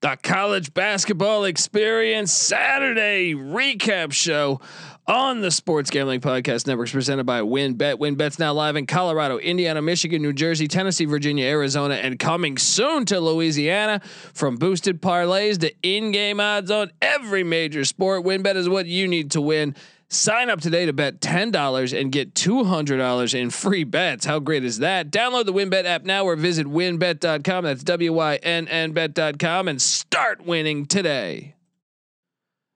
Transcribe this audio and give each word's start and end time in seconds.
the 0.00 0.16
college 0.22 0.72
basketball 0.72 1.44
experience 1.44 2.32
Saturday 2.32 3.34
recap 3.34 4.12
show 4.12 4.58
on 5.06 5.42
the 5.42 5.50
Sports 5.50 5.90
Gambling 5.90 6.22
Podcast 6.22 6.66
Network 6.66 6.88
presented 6.88 7.24
by 7.24 7.40
WynnBET. 7.42 7.96
WynnBET's 7.96 8.38
now 8.38 8.54
live 8.54 8.76
in 8.76 8.86
Colorado, 8.86 9.36
Indiana, 9.38 9.82
Michigan, 9.82 10.22
New 10.22 10.32
Jersey, 10.32 10.68
Tennessee, 10.68 11.04
Virginia, 11.04 11.44
Arizona, 11.44 11.96
and 11.96 12.18
coming 12.18 12.56
soon 12.56 13.04
to 13.06 13.20
Louisiana. 13.20 14.00
From 14.32 14.56
boosted 14.56 15.02
parlays 15.02 15.58
to 15.60 15.72
in-game 15.82 16.40
odds 16.40 16.70
on 16.70 16.92
every 17.02 17.44
major 17.44 17.84
sport, 17.84 18.24
WynnBET 18.24 18.56
is 18.56 18.70
what 18.70 18.86
you 18.86 19.06
need 19.06 19.32
to 19.32 19.42
win. 19.42 19.74
Sign 20.12 20.50
up 20.50 20.60
today 20.60 20.86
to 20.86 20.92
bet 20.92 21.20
$10 21.20 21.98
and 21.98 22.10
get 22.10 22.34
$200 22.34 23.34
in 23.34 23.50
free 23.50 23.84
bets. 23.84 24.26
How 24.26 24.40
great 24.40 24.64
is 24.64 24.80
that? 24.80 25.12
Download 25.12 25.46
the 25.46 25.52
WynnBET 25.52 25.84
app 25.84 26.02
now 26.02 26.24
or 26.24 26.34
visit 26.34 26.66
wynnbet.com. 26.66 27.64
That's 27.64 27.84
W 27.84 28.12
Y 28.12 28.36
N 28.42 28.66
N 28.66 28.90
bet.com 28.92 29.68
and 29.68 29.80
start 29.80 30.44
winning 30.44 30.86
today. 30.86 31.54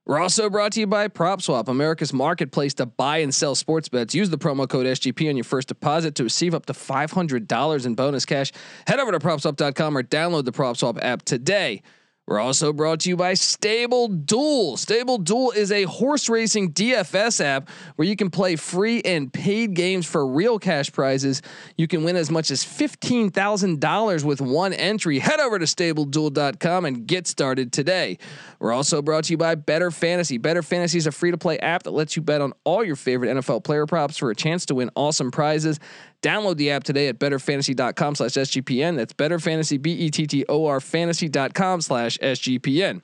We're 0.07 0.21
also 0.21 0.49
brought 0.49 0.73
to 0.73 0.81
you 0.81 0.87
by 0.87 1.09
PropSwap, 1.09 1.67
America's 1.67 2.13
marketplace 2.13 2.75
to 2.75 2.87
buy 2.87 3.19
and 3.19 3.35
sell 3.35 3.57
sports 3.57 3.89
bets. 3.89 4.15
Use 4.15 4.31
the 4.31 4.39
promo 4.39 4.69
code 4.69 4.87
SGP 4.87 5.29
on 5.29 5.37
your 5.37 5.45
first 5.45 5.67
deposit 5.67 6.15
to 6.17 6.23
receive 6.23 6.55
up 6.55 6.67
to 6.67 6.73
$500 6.73 7.87
in 7.87 7.95
bonus 7.97 8.25
cash. 8.25 8.53
Head 8.87 9.01
over 9.01 9.11
to 9.11 9.19
PropSwap.com 9.19 9.97
or 9.97 10.05
download 10.05 10.45
the 10.45 10.53
PropSwap 10.53 11.03
app 11.03 11.23
today. 11.23 11.83
We're 12.27 12.41
also 12.41 12.73
brought 12.73 13.01
to 13.01 13.11
you 13.11 13.17
by 13.17 13.35
Stable 13.35 14.09
Duel. 14.09 14.79
Stable 14.79 15.19
Duel 15.19 15.51
is 15.51 15.71
a 15.71 15.83
horse 15.83 16.31
racing 16.31 16.73
DFS 16.73 17.45
app 17.45 17.69
where 17.97 18.09
you 18.09 18.17
can 18.17 18.31
play 18.31 18.57
free 18.57 19.03
and 19.03 19.31
paid 19.31 19.75
games 19.75 20.07
for 20.07 20.27
real 20.27 20.59
cash 20.59 20.91
prizes. 20.91 21.43
You 21.77 21.87
can 21.87 22.03
win 22.03 22.17
as 22.17 22.31
much 22.31 22.51
as 22.51 22.65
$15,000 22.65 24.25
with 24.25 24.41
one 24.41 24.73
entry. 24.73 25.19
Head 25.19 25.39
over 25.39 25.59
to 25.59 25.67
stableduel.com 25.67 26.87
and 26.87 27.07
get 27.07 27.27
started 27.27 27.73
today. 27.73 28.17
We're 28.59 28.73
also 28.73 29.03
brought 29.03 29.25
to 29.25 29.35
you 29.35 29.37
by 29.37 29.55
Bettor 29.55 29.91
Fantasy. 29.91 30.39
Bettor 30.39 30.63
Fantasy 30.63 30.97
is 30.97 31.07
a 31.07 31.13
free 31.13 31.31
to 31.31 31.37
play 31.39 31.59
app 31.59 31.83
that 31.83 31.91
lets 31.91 32.17
you 32.17 32.23
bet 32.23 32.41
on 32.41 32.55
all 32.65 32.83
your 32.83 32.97
favorite 32.97 33.37
NFL 33.37 33.65
player 33.65 33.85
props 33.85 34.17
for 34.17 34.31
a 34.31 34.35
chance 34.35 34.65
to 34.67 34.75
win 34.75 34.91
awesome 34.97 35.31
prizes. 35.31 35.79
Download 36.25 36.57
the 36.57 36.71
app 36.71 36.85
today 36.85 37.09
at 37.09 37.19
bettorfantasy.com 37.19 38.15
slash 38.15 38.31
SGPN. 38.31 38.97
That's 38.97 39.13
bettorfantasy, 39.13 39.81
B-E-T-T-O-R 39.81 40.81
fantasy.com 40.81 41.83
slash 41.83 42.17
SGPN. 42.19 43.03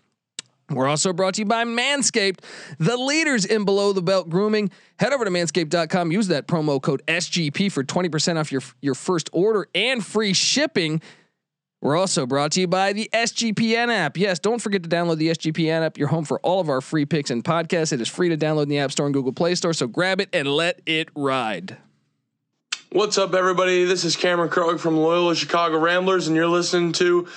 We're 0.70 0.88
also 0.88 1.12
brought 1.12 1.34
to 1.34 1.42
you 1.42 1.46
by 1.46 1.64
Manscaped, 1.64 2.38
the 2.78 2.96
leaders 2.96 3.44
in 3.44 3.64
below 3.66 3.92
the 3.92 4.00
belt 4.00 4.30
grooming. 4.30 4.70
Head 4.98 5.12
over 5.12 5.26
to 5.26 5.30
manscaped.com, 5.30 6.12
use 6.12 6.28
that 6.28 6.46
promo 6.46 6.80
code 6.80 7.02
SGP 7.06 7.70
for 7.70 7.84
20% 7.84 8.38
off 8.38 8.50
your, 8.50 8.62
your 8.80 8.94
first 8.94 9.28
order 9.34 9.68
and 9.74 10.04
free 10.06 10.32
shipping. 10.32 11.02
We're 11.82 11.98
also 11.98 12.24
brought 12.24 12.52
to 12.52 12.60
you 12.60 12.68
by 12.68 12.94
the 12.94 13.10
SGPN 13.12 13.92
app. 13.92 14.16
Yes, 14.16 14.38
don't 14.38 14.60
forget 14.60 14.82
to 14.84 14.88
download 14.88 15.18
the 15.18 15.28
SGPN 15.28 15.84
app. 15.84 15.98
You're 15.98 16.08
home 16.08 16.24
for 16.24 16.38
all 16.40 16.60
of 16.60 16.70
our 16.70 16.80
free 16.80 17.04
picks 17.04 17.30
and 17.30 17.44
podcasts. 17.44 17.92
It 17.92 18.00
is 18.00 18.08
free 18.08 18.30
to 18.30 18.36
download 18.38 18.64
in 18.64 18.68
the 18.70 18.78
App 18.78 18.92
Store 18.92 19.06
and 19.06 19.14
Google 19.14 19.32
Play 19.32 19.56
Store, 19.56 19.74
so 19.74 19.86
grab 19.86 20.20
it 20.20 20.30
and 20.32 20.48
let 20.48 20.80
it 20.86 21.10
ride. 21.14 21.76
What's 22.92 23.18
up, 23.18 23.34
everybody? 23.34 23.84
This 23.84 24.04
is 24.04 24.16
Cameron 24.16 24.50
Krog 24.50 24.80
from 24.80 24.96
Loyola 24.96 25.36
Chicago 25.36 25.78
Ramblers, 25.78 26.26
and 26.26 26.34
you're 26.34 26.48
listening 26.48 26.90
to 26.94 27.28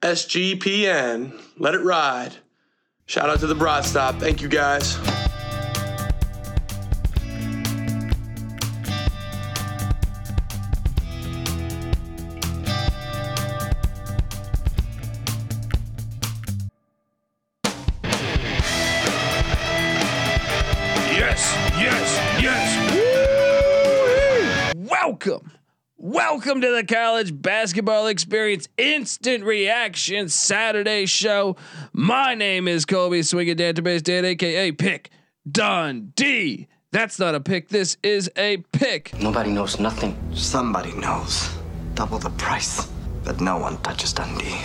SGPN. 0.00 1.38
Let 1.58 1.74
it 1.74 1.80
ride. 1.80 2.36
Shout 3.04 3.28
out 3.28 3.40
to 3.40 3.46
the 3.46 3.54
Broad 3.54 3.84
Stop. 3.84 4.14
Thank 4.14 4.40
you, 4.40 4.48
guys. 4.48 4.96
Welcome 26.12 26.60
to 26.60 26.70
the 26.70 26.84
college 26.84 27.40
basketball 27.40 28.06
experience 28.06 28.68
instant 28.76 29.44
reaction 29.44 30.28
Saturday 30.28 31.06
show. 31.06 31.56
My 31.94 32.34
name 32.34 32.68
is 32.68 32.84
Colby 32.84 33.22
Swinging 33.22 33.56
Database 33.56 34.02
Dad, 34.02 34.26
aka 34.26 34.72
Pick 34.72 35.08
Dundee. 35.50 36.68
That's 36.90 37.18
not 37.18 37.34
a 37.34 37.40
pick. 37.40 37.70
This 37.70 37.96
is 38.02 38.30
a 38.36 38.58
pick. 38.72 39.18
Nobody 39.22 39.52
knows 39.52 39.80
nothing. 39.80 40.14
Somebody 40.34 40.92
knows. 40.92 41.48
Double 41.94 42.18
the 42.18 42.28
price. 42.28 42.90
But 43.24 43.40
no 43.40 43.56
one 43.56 43.78
touches 43.78 44.12
Dundee. 44.12 44.60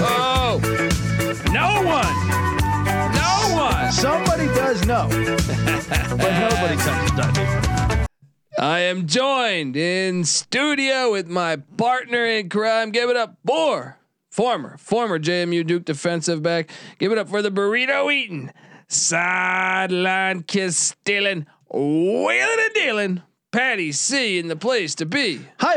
Oh, 0.00 0.58
no 1.52 1.82
one. 1.84 2.16
No 3.12 3.62
one. 3.62 3.92
Somebody 3.92 4.46
does 4.54 4.86
know, 4.86 5.06
but 6.16 6.48
nobody 6.48 6.76
touches 6.76 7.10
Dundee. 7.10 7.97
I 8.58 8.80
am 8.80 9.06
joined 9.06 9.76
in 9.76 10.24
studio 10.24 11.12
with 11.12 11.28
my 11.28 11.58
partner 11.76 12.26
in 12.26 12.48
crime. 12.48 12.90
Give 12.90 13.08
it 13.08 13.14
up 13.16 13.36
for 13.46 13.98
former, 14.30 14.76
former 14.78 15.20
JMU 15.20 15.64
Duke 15.64 15.84
defensive 15.84 16.42
back. 16.42 16.68
Give 16.98 17.12
it 17.12 17.18
up 17.18 17.28
for 17.28 17.40
the 17.40 17.52
burrito 17.52 18.12
eating, 18.12 18.50
sideline 18.88 20.42
kiss 20.42 20.76
stealing, 20.76 21.46
wheeling 21.72 22.58
and 22.58 22.74
dealing. 22.74 23.22
Patty 23.52 23.92
C 23.92 24.40
in 24.40 24.48
the 24.48 24.56
place 24.56 24.96
to 24.96 25.06
be. 25.06 25.40
Hi, 25.60 25.76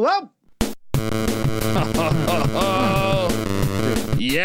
well, 0.00 0.32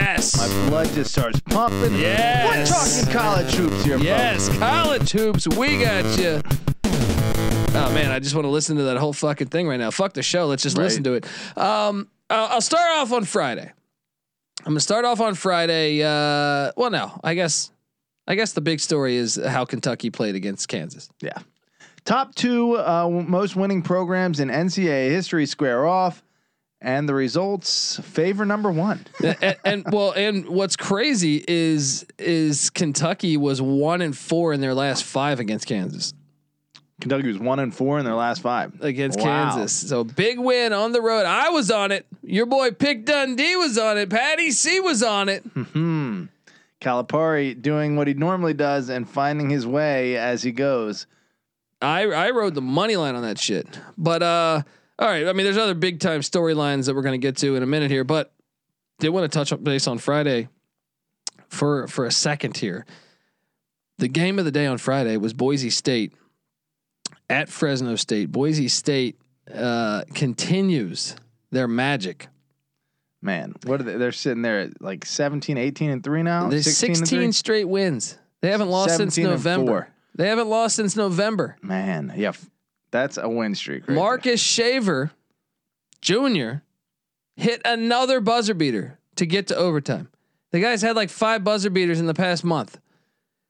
yes. 0.01 0.37
my 0.37 0.69
blood 0.69 0.87
just 0.89 1.11
starts 1.11 1.39
pumping. 1.41 1.95
Yes. 1.95 2.69
We're 2.69 3.03
talking 3.03 3.13
college 3.19 3.53
hoops 3.55 3.83
here, 3.83 3.97
Yes, 3.97 4.49
college 4.57 5.11
hoops. 5.11 5.47
We 5.47 5.77
got 5.79 6.17
you. 6.19 6.41
Oh 7.77 7.91
man, 7.93 8.11
I 8.11 8.19
just 8.19 8.35
want 8.35 8.45
to 8.45 8.49
listen 8.49 8.77
to 8.77 8.83
that 8.83 8.97
whole 8.97 9.13
fucking 9.13 9.47
thing 9.47 9.67
right 9.67 9.77
now. 9.79 9.91
Fuck 9.91 10.13
the 10.13 10.23
show. 10.23 10.45
Let's 10.47 10.63
just 10.63 10.77
Right. 10.77 10.85
listen 10.85 11.03
to 11.03 11.13
it. 11.13 11.25
Um, 11.57 12.07
I'll 12.29 12.45
I'll 12.47 12.61
start 12.61 12.87
off 12.97 13.11
on 13.11 13.25
Friday. 13.25 13.71
I'm 14.59 14.71
gonna 14.71 14.79
start 14.79 15.05
off 15.05 15.19
on 15.21 15.35
Friday. 15.35 16.01
Uh, 16.01 16.71
well, 16.77 16.89
no, 16.89 17.19
I 17.23 17.33
guess, 17.35 17.71
I 18.27 18.35
guess 18.35 18.53
the 18.53 18.61
big 18.61 18.79
story 18.79 19.15
is 19.17 19.35
how 19.35 19.65
Kentucky 19.65 20.09
played 20.09 20.35
against 20.35 20.67
Kansas. 20.67 21.09
Yeah. 21.21 21.37
Top 22.05 22.33
two 22.35 22.77
uh, 22.77 23.09
most 23.09 23.55
winning 23.55 23.81
programs 23.81 24.39
in 24.39 24.49
NCAA 24.49 25.09
history 25.09 25.45
square 25.45 25.85
off, 25.85 26.23
and 26.85 27.09
the 27.09 27.15
results 27.15 27.99
favor 28.03 28.45
number 28.45 28.71
one. 28.71 29.05
and, 29.41 29.57
and 29.65 29.85
well, 29.91 30.11
and 30.11 30.47
what's 30.47 30.77
crazy 30.77 31.43
is 31.45 32.05
is 32.19 32.69
Kentucky 32.69 33.35
was 33.35 33.61
one 33.61 34.01
and 34.01 34.15
four 34.15 34.53
in 34.53 34.61
their 34.61 34.75
last 34.75 35.03
five 35.03 35.39
against 35.39 35.67
Kansas. 35.67 36.13
Kentucky 37.01 37.27
was 37.27 37.39
one 37.39 37.59
and 37.59 37.75
four 37.75 37.97
in 37.99 38.05
their 38.05 38.13
last 38.13 38.41
five 38.41 38.79
against 38.81 39.19
Wow. 39.19 39.25
Kansas. 39.55 39.73
So 39.73 40.03
big 40.05 40.39
win 40.39 40.71
on 40.71 40.93
the 40.93 41.01
road. 41.01 41.25
I 41.25 41.49
was 41.49 41.69
on 41.71 41.91
it. 41.91 42.05
Your 42.21 42.45
boy 42.45 42.71
Pick 42.71 43.03
Dundee 43.05 43.55
was 43.57 43.77
on 43.77 43.97
it. 43.97 44.09
Patty 44.09 44.51
C 44.51 44.79
was 44.79 45.01
on 45.03 45.27
it. 45.27 45.41
Hmm. 45.43 46.25
Calipari 46.79 47.59
doing 47.59 47.95
what 47.95 48.07
he 48.07 48.13
normally 48.13 48.53
does 48.53 48.89
and 48.89 49.09
finding 49.09 49.49
his 49.49 49.65
way 49.65 50.17
as 50.17 50.43
he 50.43 50.51
goes. 50.51 51.07
I 51.81 52.03
I 52.03 52.29
rode 52.29 52.53
the 52.53 52.61
money 52.61 52.95
line 52.95 53.15
on 53.15 53.23
that 53.23 53.39
shit. 53.39 53.67
But 53.97 54.21
uh 54.21 54.61
all 54.99 55.07
right, 55.07 55.27
I 55.27 55.33
mean 55.33 55.43
there's 55.43 55.57
other 55.57 55.73
big 55.73 55.99
time 55.99 56.21
storylines 56.21 56.85
that 56.85 56.95
we're 56.95 57.01
going 57.01 57.19
to 57.19 57.25
get 57.25 57.37
to 57.37 57.55
in 57.55 57.63
a 57.63 57.67
minute 57.67 57.91
here, 57.91 58.03
but 58.03 58.33
did 58.99 59.09
want 59.09 59.29
to 59.29 59.37
touch 59.37 59.51
on 59.51 59.63
base 59.63 59.87
on 59.87 59.97
Friday 59.97 60.47
for 61.49 61.87
for 61.87 62.05
a 62.05 62.11
second 62.11 62.57
here. 62.57 62.85
The 63.97 64.07
game 64.07 64.39
of 64.39 64.45
the 64.45 64.51
day 64.51 64.65
on 64.65 64.77
Friday 64.77 65.17
was 65.17 65.33
Boise 65.33 65.69
State 65.69 66.13
at 67.29 67.49
Fresno 67.49 67.95
State. 67.95 68.31
Boise 68.31 68.67
State 68.67 69.19
uh 69.53 70.03
continues 70.13 71.15
their 71.51 71.67
magic. 71.67 72.27
Man, 73.21 73.55
what 73.65 73.81
are 73.81 73.83
they? 73.83 73.97
They're 73.97 74.11
sitting 74.11 74.43
there 74.43 74.59
at 74.59 74.81
like 74.81 75.03
17, 75.03 75.57
18 75.57 75.89
and 75.89 76.03
three 76.03 76.21
now. 76.21 76.47
There's 76.47 76.65
16 76.65 76.95
16, 76.95 77.19
three? 77.19 77.31
straight 77.31 77.65
wins. 77.67 78.17
They 78.41 78.51
haven't 78.51 78.69
lost 78.69 78.97
since 78.97 79.17
November. 79.17 79.87
They 80.13 80.27
haven't 80.27 80.47
lost 80.47 80.75
since 80.75 80.95
November. 80.95 81.57
Man, 81.61 82.13
yeah, 82.15 82.33
that's 82.91 83.17
a 83.17 83.27
win 83.27 83.55
streak. 83.55 83.87
Right 83.87 83.95
Marcus 83.95 84.41
Shaver 84.41 85.11
Jr. 86.01 86.53
hit 87.35 87.61
another 87.65 88.21
buzzer 88.21 88.53
beater 88.53 88.99
to 89.15 89.25
get 89.25 89.47
to 89.47 89.55
overtime. 89.55 90.09
The 90.51 90.61
guy's 90.61 90.81
had 90.81 90.95
like 90.95 91.09
five 91.09 91.43
buzzer 91.43 91.69
beaters 91.69 91.99
in 91.99 92.05
the 92.05 92.13
past 92.13 92.43
month. 92.43 92.79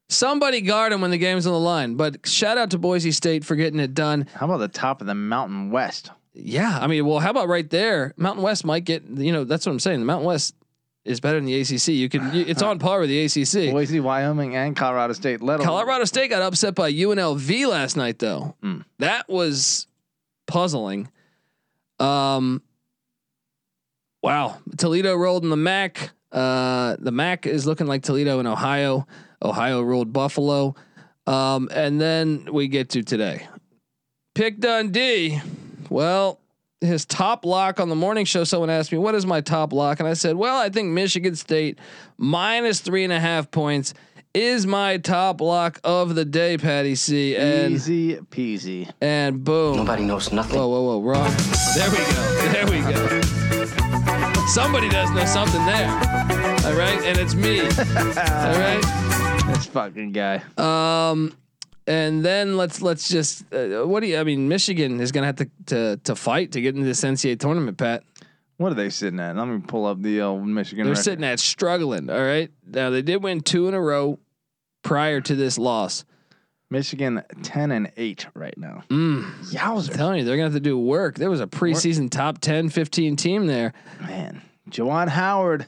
Somebody 0.08 0.62
guard 0.62 0.92
him 0.92 1.02
when 1.02 1.12
the 1.12 1.18
game's 1.18 1.48
on 1.48 1.54
the 1.54 1.60
line. 1.60 1.96
But 1.96 2.28
shout 2.28 2.58
out 2.58 2.72
to 2.72 2.78
Boise 2.78 3.12
State 3.12 3.44
for 3.44 3.56
getting 3.56 3.80
it 3.80 3.94
done. 3.94 4.28
How 4.34 4.46
about 4.46 4.58
the 4.58 4.68
top 4.68 5.02
of 5.02 5.08
the 5.08 5.16
Mountain 5.16 5.72
West? 5.72 6.12
Yeah, 6.34 6.80
I 6.80 6.88
mean, 6.88 7.06
well, 7.06 7.20
how 7.20 7.32
about 7.32 7.48
right 7.48 7.70
there? 7.70 8.14
Mountain 8.18 8.44
West 8.44 8.66
might 8.66 8.86
get. 8.86 9.04
You 9.06 9.32
know, 9.32 9.44
that's 9.46 9.66
what 9.66 9.72
I'm 9.72 9.80
saying. 9.80 10.00
The 10.00 10.06
Mountain 10.06 10.28
West 10.28 10.56
is 11.06 11.20
better 11.20 11.38
than 11.38 11.46
the 11.46 11.62
ACC. 11.62 11.90
You 11.90 12.10
can. 12.10 12.34
You, 12.34 12.46
it's 12.46 12.62
on 12.62 12.80
par 12.80 13.00
with 13.00 13.10
the 13.10 13.24
ACC. 13.26 13.72
Boise, 13.72 14.00
Wyoming, 14.00 14.56
and 14.56 14.76
Colorado 14.76 15.14
State. 15.14 15.42
Let 15.42 15.60
alone 15.60 15.68
Colorado 15.68 16.06
State 16.06 16.30
got 16.30 16.42
upset 16.42 16.76
by 16.76 16.92
UNLV 16.92 17.68
last 17.68 17.96
night, 17.96 18.20
though. 18.20 18.56
Hmm. 18.62 18.80
That 19.00 19.30
was 19.30 19.88
puzzling. 20.48 21.10
Um, 22.00 22.62
Wow, 24.26 24.58
Toledo 24.78 25.14
rolled 25.16 25.44
in 25.44 25.52
the 25.52 25.56
MAC. 25.56 26.10
Uh, 26.32 26.96
the 26.98 27.12
MAC 27.12 27.46
is 27.46 27.68
looking 27.68 27.86
like 27.86 28.02
Toledo 28.02 28.40
in 28.40 28.48
Ohio. 28.48 29.06
Ohio 29.40 29.84
rolled 29.84 30.12
Buffalo, 30.14 30.74
um, 31.28 31.70
and 31.72 32.02
then 32.02 32.50
we 32.52 32.68
get 32.68 32.90
to 32.90 33.04
today. 33.04 33.48
Pick 34.34 34.60
Dundee. 34.60 35.40
Well, 35.92 36.40
his 36.82 37.06
top 37.06 37.46
lock 37.46 37.80
on 37.80 37.90
the 37.90 37.96
morning 37.96 38.26
show. 38.26 38.44
Someone 38.44 38.70
asked 38.70 38.92
me, 38.92 38.98
"What 38.98 39.16
is 39.16 39.26
my 39.26 39.42
top 39.42 39.74
lock?" 39.74 40.00
And 40.00 40.08
I 40.10 40.14
said, 40.14 40.36
"Well, 40.36 40.58
I 40.58 40.70
think 40.70 40.90
Michigan 40.90 41.36
State 41.36 41.80
minus 42.18 42.80
three 42.82 43.04
and 43.04 43.14
a 43.14 43.20
half 43.20 43.50
points." 43.52 43.94
Is 44.34 44.68
my 44.68 44.98
top 44.98 45.40
lock 45.40 45.80
of 45.86 46.14
the 46.14 46.26
day, 46.26 46.58
Patty 46.58 46.96
C, 46.96 47.38
and 47.38 47.72
Easy 47.72 48.18
peasy. 48.18 48.90
and 49.00 49.42
boom. 49.46 49.78
Nobody 49.78 50.04
knows 50.04 50.34
nothing. 50.34 50.60
Whoa, 50.60 50.68
whoa, 50.68 50.82
whoa, 50.82 51.02
wrong. 51.02 51.32
There 51.78 51.90
we 51.90 51.98
go. 51.98 52.52
There 52.52 52.66
we 52.66 52.82
go. 52.82 53.22
Somebody 54.48 54.90
does 54.90 55.10
know 55.12 55.24
something 55.24 55.66
there. 55.66 55.88
All 56.66 56.74
right, 56.74 57.02
and 57.04 57.18
it's 57.18 57.34
me. 57.34 57.62
All 57.62 58.60
right. 58.60 58.82
This 59.46 59.68
fucking 59.68 60.12
guy. 60.12 60.42
Um, 60.58 61.32
and 61.88 62.24
then 62.24 62.58
let's 62.58 62.82
let's 62.82 63.08
just 63.08 63.52
uh, 63.54 63.86
what 63.86 64.02
do 64.02 64.08
you? 64.08 64.18
I 64.18 64.24
mean, 64.24 64.48
Michigan 64.48 65.00
is 65.00 65.12
gonna 65.12 65.28
have 65.28 65.38
to 65.38 65.50
to 65.68 65.98
to 66.04 66.16
fight 66.16 66.52
to 66.54 66.62
get 66.62 66.76
into 66.76 66.86
this 66.86 67.02
NCAA 67.02 67.40
tournament, 67.40 67.78
Pat. 67.78 68.04
What 68.58 68.72
are 68.72 68.76
they 68.76 68.90
sitting 68.90 69.20
at? 69.20 69.36
Let 69.36 69.48
me 69.48 69.60
pull 69.60 69.86
up 69.86 70.02
the 70.02 70.22
old 70.22 70.48
Michigan. 70.48 70.86
They're 70.86 70.94
record. 70.94 71.04
sitting 71.04 71.26
at 71.26 71.40
struggling. 71.40 72.10
All 72.10 72.24
right. 72.24 72.50
Now 72.66 72.90
they 72.90 73.02
did 73.02 73.22
win 73.22 73.42
two 73.42 73.68
in 73.68 73.74
a 73.74 73.82
row 73.82 74.20
prior 74.82 75.22
to 75.22 75.36
this 75.36 75.58
loss. 75.58 76.06
Michigan 76.72 77.22
ten 77.44 77.72
and 77.72 77.92
eight 77.98 78.26
right 78.34 78.58
now. 78.58 78.84
Mm. 78.90 79.54
I'm 79.60 79.96
telling 79.96 80.20
you, 80.20 80.26
they're 80.26 80.36
gonna 80.36 80.46
have 80.46 80.54
to 80.54 80.60
do 80.60 80.78
work. 80.80 81.16
There 81.16 81.30
was 81.30 81.42
a 81.42 81.48
preseason 81.48 82.10
top 82.10 82.40
10, 82.40 82.70
15 82.70 83.16
team 83.16 83.46
there. 83.46 83.74
man. 84.02 84.42
Juwan 84.70 85.10
Howard 85.10 85.68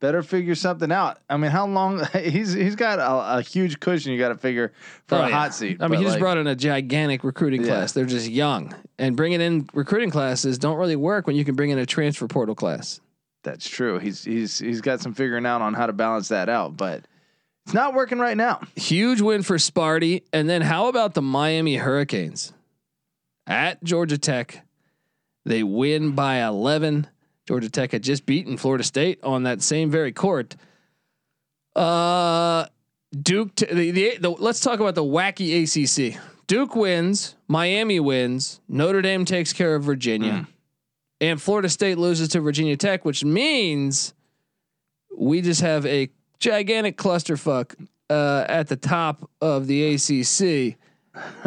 better 0.00 0.22
figure 0.22 0.54
something 0.54 0.90
out. 0.92 1.18
I 1.28 1.36
mean, 1.36 1.50
how 1.50 1.66
long? 1.66 2.04
He's 2.14 2.52
he's 2.52 2.76
got 2.76 2.98
a, 2.98 3.38
a 3.38 3.42
huge 3.42 3.80
cushion. 3.80 4.12
You 4.12 4.18
got 4.18 4.28
to 4.28 4.36
figure 4.36 4.72
for 5.06 5.16
Oh, 5.16 5.22
a 5.22 5.28
yeah. 5.28 5.34
hot 5.34 5.54
seat. 5.54 5.78
I 5.80 5.88
mean, 5.88 5.98
he 6.00 6.04
just 6.06 6.18
brought 6.18 6.38
in 6.38 6.46
a 6.46 6.54
gigantic 6.56 7.24
recruiting 7.24 7.62
Yeah. 7.62 7.68
class. 7.68 7.92
They're 7.92 8.04
just 8.06 8.28
young, 8.28 8.74
and 8.98 9.16
bringing 9.16 9.40
in 9.40 9.68
recruiting 9.74 10.10
classes 10.10 10.58
don't 10.58 10.76
really 10.78 10.96
work 10.96 11.26
when 11.26 11.36
you 11.36 11.44
can 11.44 11.54
bring 11.54 11.70
in 11.70 11.78
a 11.78 11.86
transfer 11.86 12.26
portal 12.28 12.54
class. 12.54 13.00
That's 13.44 13.68
true. 13.68 13.98
He's 13.98 14.24
he's 14.24 14.58
he's 14.58 14.80
got 14.80 15.00
some 15.00 15.14
figuring 15.14 15.46
out 15.46 15.62
on 15.62 15.74
how 15.74 15.86
to 15.86 15.92
balance 15.92 16.28
that 16.28 16.48
out, 16.48 16.76
but 16.76 17.04
it's 17.66 17.74
not 17.74 17.94
working 17.94 18.18
right 18.18 18.36
now. 18.36 18.60
Huge 18.76 19.20
win 19.20 19.42
for 19.42 19.56
Sparty, 19.56 20.22
and 20.32 20.48
then 20.48 20.62
how 20.62 20.88
about 20.88 21.14
the 21.14 21.22
Miami 21.22 21.76
Hurricanes 21.76 22.52
at 23.46 23.82
Georgia 23.84 24.18
Tech? 24.18 24.64
They 25.44 25.62
win 25.62 26.12
by 26.12 26.44
eleven. 26.44 27.06
Georgia 27.48 27.70
Tech 27.70 27.92
had 27.92 28.02
just 28.02 28.26
beaten 28.26 28.58
Florida 28.58 28.84
State 28.84 29.20
on 29.22 29.44
that 29.44 29.62
same 29.62 29.90
very 29.90 30.12
court. 30.12 30.54
Uh, 31.74 32.66
Duke. 33.22 33.54
T- 33.54 33.64
the, 33.64 33.90
the, 33.90 34.18
the 34.18 34.28
let's 34.28 34.60
talk 34.60 34.80
about 34.80 34.94
the 34.94 35.02
wacky 35.02 35.64
ACC. 35.64 36.20
Duke 36.46 36.76
wins, 36.76 37.36
Miami 37.46 38.00
wins, 38.00 38.60
Notre 38.68 39.00
Dame 39.00 39.24
takes 39.24 39.54
care 39.54 39.74
of 39.74 39.82
Virginia, 39.82 40.46
and 41.22 41.40
Florida 41.40 41.70
State 41.70 41.96
loses 41.96 42.28
to 42.28 42.40
Virginia 42.42 42.76
Tech, 42.76 43.06
which 43.06 43.24
means 43.24 44.12
we 45.16 45.40
just 45.40 45.62
have 45.62 45.86
a 45.86 46.10
gigantic 46.38 46.98
clusterfuck 46.98 47.74
uh, 48.10 48.44
at 48.46 48.68
the 48.68 48.76
top 48.76 49.30
of 49.40 49.66
the 49.66 49.94
ACC. 49.94 50.76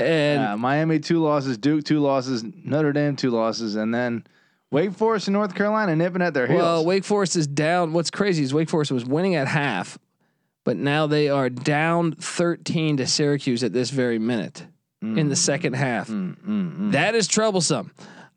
and 0.00 0.40
Yeah, 0.40 0.56
Miami 0.58 0.98
two 0.98 1.22
losses, 1.22 1.56
Duke 1.56 1.84
two 1.84 2.00
losses, 2.00 2.42
Notre 2.42 2.92
Dame 2.92 3.14
two 3.14 3.30
losses, 3.30 3.76
and 3.76 3.94
then 3.94 4.24
Wake 4.74 4.92
Forest 4.92 5.28
and 5.28 5.32
North 5.34 5.54
Carolina 5.54 5.94
nipping 5.94 6.20
at 6.20 6.34
their 6.34 6.46
heels. 6.46 6.60
well, 6.60 6.84
Wake 6.84 7.04
Forest 7.04 7.36
is 7.36 7.46
down. 7.46 7.92
What's 7.92 8.10
crazy 8.10 8.42
is 8.42 8.52
Wake 8.52 8.68
Forest 8.68 8.90
was 8.90 9.04
winning 9.04 9.36
at 9.36 9.46
half, 9.46 9.98
but 10.64 10.76
now 10.76 11.06
they 11.06 11.28
are 11.28 11.48
down 11.48 12.12
13 12.12 12.96
to 12.96 13.06
Syracuse 13.06 13.62
at 13.62 13.72
this 13.72 13.90
very 13.90 14.18
minute 14.18 14.66
in 15.00 15.28
the 15.28 15.36
second 15.36 15.74
half. 15.74 16.08
That 16.08 17.14
is 17.14 17.28
troublesome. 17.28 17.92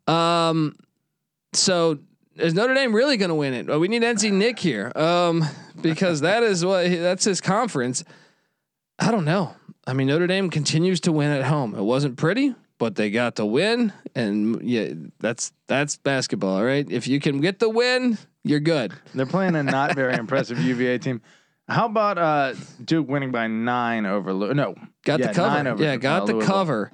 Um, 0.06 0.76
so 1.54 1.98
is 2.36 2.54
Notre 2.54 2.74
Dame 2.74 2.94
really 2.94 3.16
going 3.16 3.30
to 3.30 3.34
win 3.34 3.54
it? 3.54 3.66
Well, 3.66 3.80
we 3.80 3.88
need 3.88 4.02
NC 4.02 4.32
Nick 4.32 4.58
here, 4.58 4.92
um, 4.94 5.44
because 5.80 6.20
that 6.20 6.42
is 6.42 6.64
what 6.64 6.88
that's 6.90 7.24
his 7.24 7.40
conference. 7.40 8.04
I 8.98 9.10
don't 9.10 9.24
know. 9.24 9.54
I 9.86 9.92
mean, 9.92 10.06
Notre 10.08 10.26
Dame 10.26 10.50
continues 10.50 11.00
to 11.00 11.12
win 11.12 11.30
at 11.30 11.44
home. 11.44 11.74
It 11.74 11.82
wasn't 11.82 12.16
pretty, 12.18 12.54
but 12.78 12.94
they 12.94 13.10
got 13.10 13.34
the 13.34 13.44
win, 13.46 13.92
and 14.14 14.62
yeah, 14.62 14.92
that's 15.18 15.52
that's 15.66 15.96
basketball. 15.96 16.56
All 16.56 16.64
right, 16.64 16.88
if 16.90 17.06
you 17.08 17.20
can 17.20 17.40
get 17.40 17.58
the 17.58 17.68
win, 17.68 18.18
you're 18.44 18.60
good. 18.60 18.92
They're 19.14 19.26
playing 19.26 19.56
a 19.56 19.62
not 19.62 19.94
very 19.94 20.14
impressive 20.18 20.58
UVA 20.58 20.98
team. 20.98 21.20
How 21.68 21.86
about 21.86 22.16
uh, 22.16 22.54
Duke 22.82 23.08
winning 23.08 23.30
by 23.30 23.46
nine 23.46 24.06
over 24.06 24.32
Lou? 24.32 24.54
No, 24.54 24.74
Got 25.04 25.20
yeah, 25.20 25.26
the 25.28 25.34
cover. 25.34 25.82
yeah, 25.82 25.96
got 25.96 26.26
the 26.26 26.32
Louisville. 26.32 26.54
cover. 26.54 26.92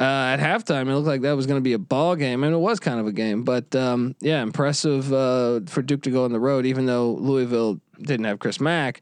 Uh, 0.00 0.04
at 0.04 0.38
halftime, 0.40 0.88
it 0.88 0.94
looked 0.94 1.06
like 1.06 1.20
that 1.22 1.32
was 1.32 1.46
going 1.46 1.58
to 1.58 1.62
be 1.64 1.72
a 1.72 1.78
ball 1.78 2.16
game, 2.16 2.42
and 2.44 2.52
it 2.54 2.58
was 2.58 2.80
kind 2.80 2.98
of 3.00 3.06
a 3.06 3.12
game. 3.12 3.42
But 3.44 3.74
um, 3.76 4.14
yeah, 4.20 4.42
impressive 4.42 5.12
uh, 5.12 5.60
for 5.66 5.82
Duke 5.82 6.02
to 6.02 6.10
go 6.10 6.24
on 6.24 6.32
the 6.32 6.40
road, 6.40 6.66
even 6.66 6.86
though 6.86 7.12
Louisville 7.12 7.80
didn't 8.00 8.26
have 8.26 8.38
Chris 8.40 8.60
Mack. 8.60 9.00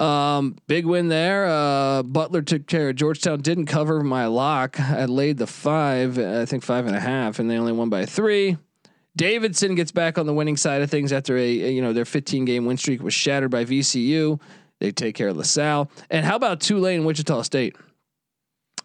Um, 0.00 0.56
big 0.68 0.86
win 0.86 1.08
there. 1.08 1.46
Uh, 1.46 2.02
Butler 2.04 2.42
took 2.42 2.66
care 2.66 2.90
of 2.90 2.96
Georgetown. 2.96 3.40
Didn't 3.40 3.66
cover 3.66 4.02
my 4.02 4.26
lock. 4.26 4.78
I 4.78 5.06
laid 5.06 5.38
the 5.38 5.46
five, 5.46 6.18
I 6.18 6.44
think 6.44 6.62
five 6.62 6.86
and 6.86 6.94
a 6.94 7.00
half, 7.00 7.38
and 7.38 7.50
they 7.50 7.56
only 7.56 7.72
won 7.72 7.88
by 7.88 8.06
three. 8.06 8.56
Davidson 9.16 9.74
gets 9.74 9.90
back 9.90 10.16
on 10.16 10.26
the 10.26 10.32
winning 10.32 10.56
side 10.56 10.80
of 10.80 10.90
things 10.90 11.12
after 11.12 11.36
a, 11.36 11.42
a, 11.42 11.72
you 11.72 11.82
know 11.82 11.92
their 11.92 12.04
15 12.04 12.44
game 12.44 12.64
win 12.66 12.76
streak 12.76 13.02
was 13.02 13.12
shattered 13.12 13.50
by 13.50 13.64
VCU. 13.64 14.40
They 14.78 14.92
take 14.92 15.16
care 15.16 15.28
of 15.28 15.36
LaSalle. 15.36 15.90
And 16.08 16.24
how 16.24 16.36
about 16.36 16.60
Tulane, 16.60 17.04
Wichita 17.04 17.42
State? 17.42 17.74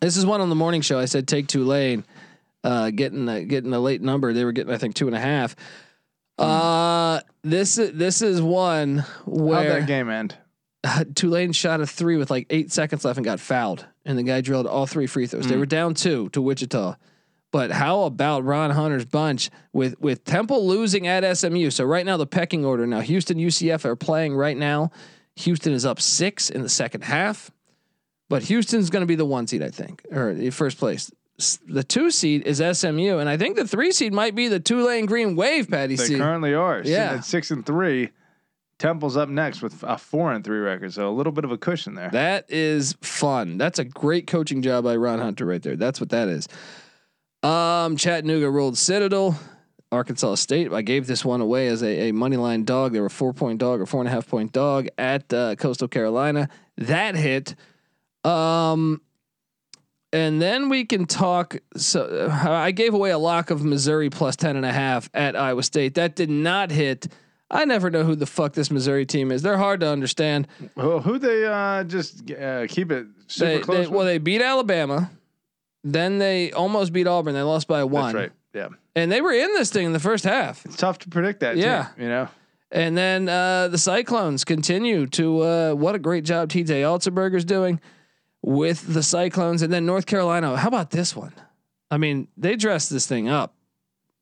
This 0.01 0.17
is 0.17 0.25
one 0.25 0.41
on 0.41 0.49
the 0.49 0.55
morning 0.55 0.81
show. 0.81 0.97
I 0.97 1.05
said 1.05 1.27
take 1.27 1.45
Tulane, 1.45 2.03
uh, 2.63 2.89
getting 2.89 3.29
a, 3.29 3.43
getting 3.45 3.71
a 3.73 3.79
late 3.79 4.01
number. 4.01 4.33
They 4.33 4.43
were 4.43 4.51
getting 4.51 4.73
I 4.73 4.79
think 4.79 4.95
two 4.95 5.05
and 5.05 5.15
a 5.15 5.19
half. 5.19 5.55
Uh, 6.39 7.21
this 7.43 7.77
is 7.77 7.91
this 7.93 8.23
is 8.23 8.41
one 8.41 8.97
How'd 8.97 9.27
where 9.27 9.79
that 9.81 9.87
game 9.87 10.09
end? 10.09 10.35
Tulane 11.15 11.51
shot 11.51 11.81
a 11.81 11.87
three 11.87 12.17
with 12.17 12.29
like 12.29 12.47
eight 12.49 12.71
seconds 12.71 13.05
left 13.05 13.17
and 13.17 13.25
got 13.25 13.39
fouled, 13.39 13.85
and 14.05 14.17
the 14.17 14.23
guy 14.23 14.41
drilled 14.41 14.67
all 14.67 14.85
three 14.85 15.07
free 15.07 15.27
throws. 15.27 15.47
They 15.47 15.55
mm. 15.55 15.59
were 15.59 15.65
down 15.65 15.93
two 15.93 16.29
to 16.29 16.41
Wichita. 16.41 16.95
But 17.51 17.69
how 17.69 18.03
about 18.03 18.43
Ron 18.43 18.71
Hunter's 18.71 19.05
bunch 19.05 19.51
with 19.71 19.99
with 19.99 20.23
Temple 20.23 20.67
losing 20.67 21.07
at 21.07 21.37
SMU? 21.37 21.69
So 21.69 21.85
right 21.85 22.05
now 22.05 22.17
the 22.17 22.25
pecking 22.25 22.65
order 22.65 22.87
now 22.87 23.01
Houston 23.01 23.37
UCF 23.37 23.85
are 23.85 23.95
playing 23.95 24.35
right 24.35 24.57
now. 24.57 24.91
Houston 25.35 25.71
is 25.73 25.85
up 25.85 26.01
six 26.01 26.49
in 26.49 26.63
the 26.63 26.69
second 26.69 27.03
half, 27.03 27.51
but 28.27 28.43
Houston's 28.43 28.89
going 28.89 29.01
to 29.01 29.07
be 29.07 29.15
the 29.15 29.25
one 29.25 29.47
seed 29.47 29.61
I 29.61 29.69
think 29.69 30.03
or 30.11 30.33
the 30.33 30.49
first 30.49 30.79
place. 30.79 31.11
The 31.67 31.83
two 31.83 32.11
seed 32.11 32.45
is 32.45 32.57
SMU, 32.57 33.17
and 33.17 33.27
I 33.27 33.37
think 33.37 33.55
the 33.55 33.67
three 33.67 33.91
seed 33.91 34.13
might 34.13 34.35
be 34.35 34.47
the 34.47 34.59
Tulane 34.59 35.05
Green 35.07 35.35
Wave. 35.35 35.69
Patty 35.69 35.95
They 35.95 36.05
C. 36.05 36.17
currently 36.17 36.53
are. 36.53 36.81
Yeah. 36.83 37.15
at 37.15 37.25
six 37.25 37.49
and 37.51 37.65
three. 37.65 38.11
Temple's 38.83 39.15
up 39.15 39.29
next 39.29 39.61
with 39.61 39.81
a 39.83 39.97
four 39.97 40.33
and 40.33 40.43
three 40.43 40.59
record, 40.59 40.91
so 40.91 41.07
a 41.07 41.15
little 41.15 41.31
bit 41.31 41.45
of 41.45 41.53
a 41.53 41.57
cushion 41.57 41.95
there. 41.95 42.09
That 42.09 42.51
is 42.51 42.97
fun. 42.99 43.57
That's 43.57 43.79
a 43.79 43.85
great 43.85 44.27
coaching 44.27 44.61
job 44.61 44.83
by 44.83 44.97
Ron 44.97 45.19
Hunter 45.19 45.45
right 45.45 45.63
there. 45.63 45.77
That's 45.77 46.01
what 46.01 46.09
that 46.09 46.27
is. 46.27 46.49
Um, 47.43 47.95
Chattanooga 47.95 48.49
rolled 48.49 48.77
Citadel. 48.77 49.39
Arkansas 49.89 50.35
State. 50.35 50.73
I 50.73 50.81
gave 50.81 51.07
this 51.07 51.23
one 51.23 51.39
away 51.39 51.67
as 51.67 51.81
a, 51.81 52.09
a 52.09 52.11
money 52.11 52.35
line 52.35 52.65
dog. 52.65 52.91
They 52.91 52.99
were 52.99 53.07
four 53.07 53.31
point 53.31 53.59
dog 53.59 53.79
or 53.79 53.85
four 53.85 54.01
and 54.01 54.09
a 54.09 54.11
half 54.11 54.27
point 54.27 54.51
dog 54.51 54.87
at 54.97 55.31
uh, 55.31 55.55
Coastal 55.55 55.87
Carolina. 55.87 56.49
That 56.75 57.15
hit. 57.15 57.55
Um, 58.25 59.01
and 60.11 60.41
then 60.41 60.67
we 60.67 60.83
can 60.83 61.05
talk. 61.05 61.55
So 61.77 62.29
uh, 62.29 62.49
I 62.51 62.71
gave 62.71 62.93
away 62.93 63.11
a 63.11 63.17
lock 63.17 63.49
of 63.49 63.63
Missouri 63.63 64.09
plus 64.09 64.35
ten 64.35 64.57
and 64.57 64.65
a 64.65 64.73
half 64.73 65.09
at 65.13 65.37
Iowa 65.37 65.63
State. 65.63 65.93
That 65.93 66.17
did 66.17 66.29
not 66.29 66.69
hit. 66.69 67.07
I 67.53 67.65
never 67.65 67.89
know 67.91 68.03
who 68.03 68.15
the 68.15 68.25
fuck 68.25 68.53
this 68.53 68.71
Missouri 68.71 69.05
team 69.05 69.31
is. 69.31 69.41
They're 69.43 69.57
hard 69.57 69.79
to 69.81 69.87
understand. 69.87 70.47
Well, 70.75 70.99
who 70.99 71.19
they 71.19 71.45
uh, 71.45 71.83
just 71.83 72.29
uh, 72.31 72.65
keep 72.67 72.91
it 72.91 73.05
super 73.27 73.45
They, 73.49 73.59
close? 73.59 73.85
they, 73.87 73.93
well, 73.95 74.05
they 74.05 74.17
beat 74.17 74.41
Alabama. 74.41 75.11
Then 75.83 76.17
they 76.17 76.51
almost 76.51 76.91
beat 76.93 77.07
Auburn. 77.07 77.33
They 77.35 77.41
lost 77.43 77.67
by 77.67 77.83
one. 77.83 78.13
That's 78.13 78.15
right. 78.15 78.31
Yeah, 78.53 78.67
And 78.95 79.11
they 79.11 79.21
were 79.21 79.31
in 79.33 79.53
this 79.53 79.69
thing 79.71 79.85
in 79.85 79.93
the 79.93 79.99
first 79.99 80.23
half. 80.23 80.65
it's 80.65 80.77
tough 80.77 80.99
to 80.99 81.09
predict 81.09 81.39
that. 81.41 81.57
Yeah. 81.57 81.89
team, 81.95 82.03
you 82.03 82.09
know. 82.09 82.27
And 82.71 82.97
then 82.97 83.29
uh, 83.29 83.67
the 83.67 83.77
Cyclones 83.77 84.43
continue 84.43 85.05
to 85.07 85.41
uh, 85.43 85.73
what 85.73 85.93
a 85.95 85.99
great 85.99 86.23
job 86.23 86.49
TJ 86.49 86.81
Otzelberger's 86.81 87.45
doing 87.45 87.79
with 88.41 88.93
the 88.93 89.03
Cyclones. 89.03 89.61
And 89.61 89.71
then 89.71 89.85
North 89.85 90.05
Carolina. 90.07 90.55
How 90.57 90.67
about 90.69 90.89
this 90.91 91.15
one? 91.15 91.33
I 91.91 91.97
mean, 91.97 92.27
they 92.37 92.55
dressed 92.55 92.89
this 92.89 93.05
thing 93.05 93.27
up. 93.29 93.53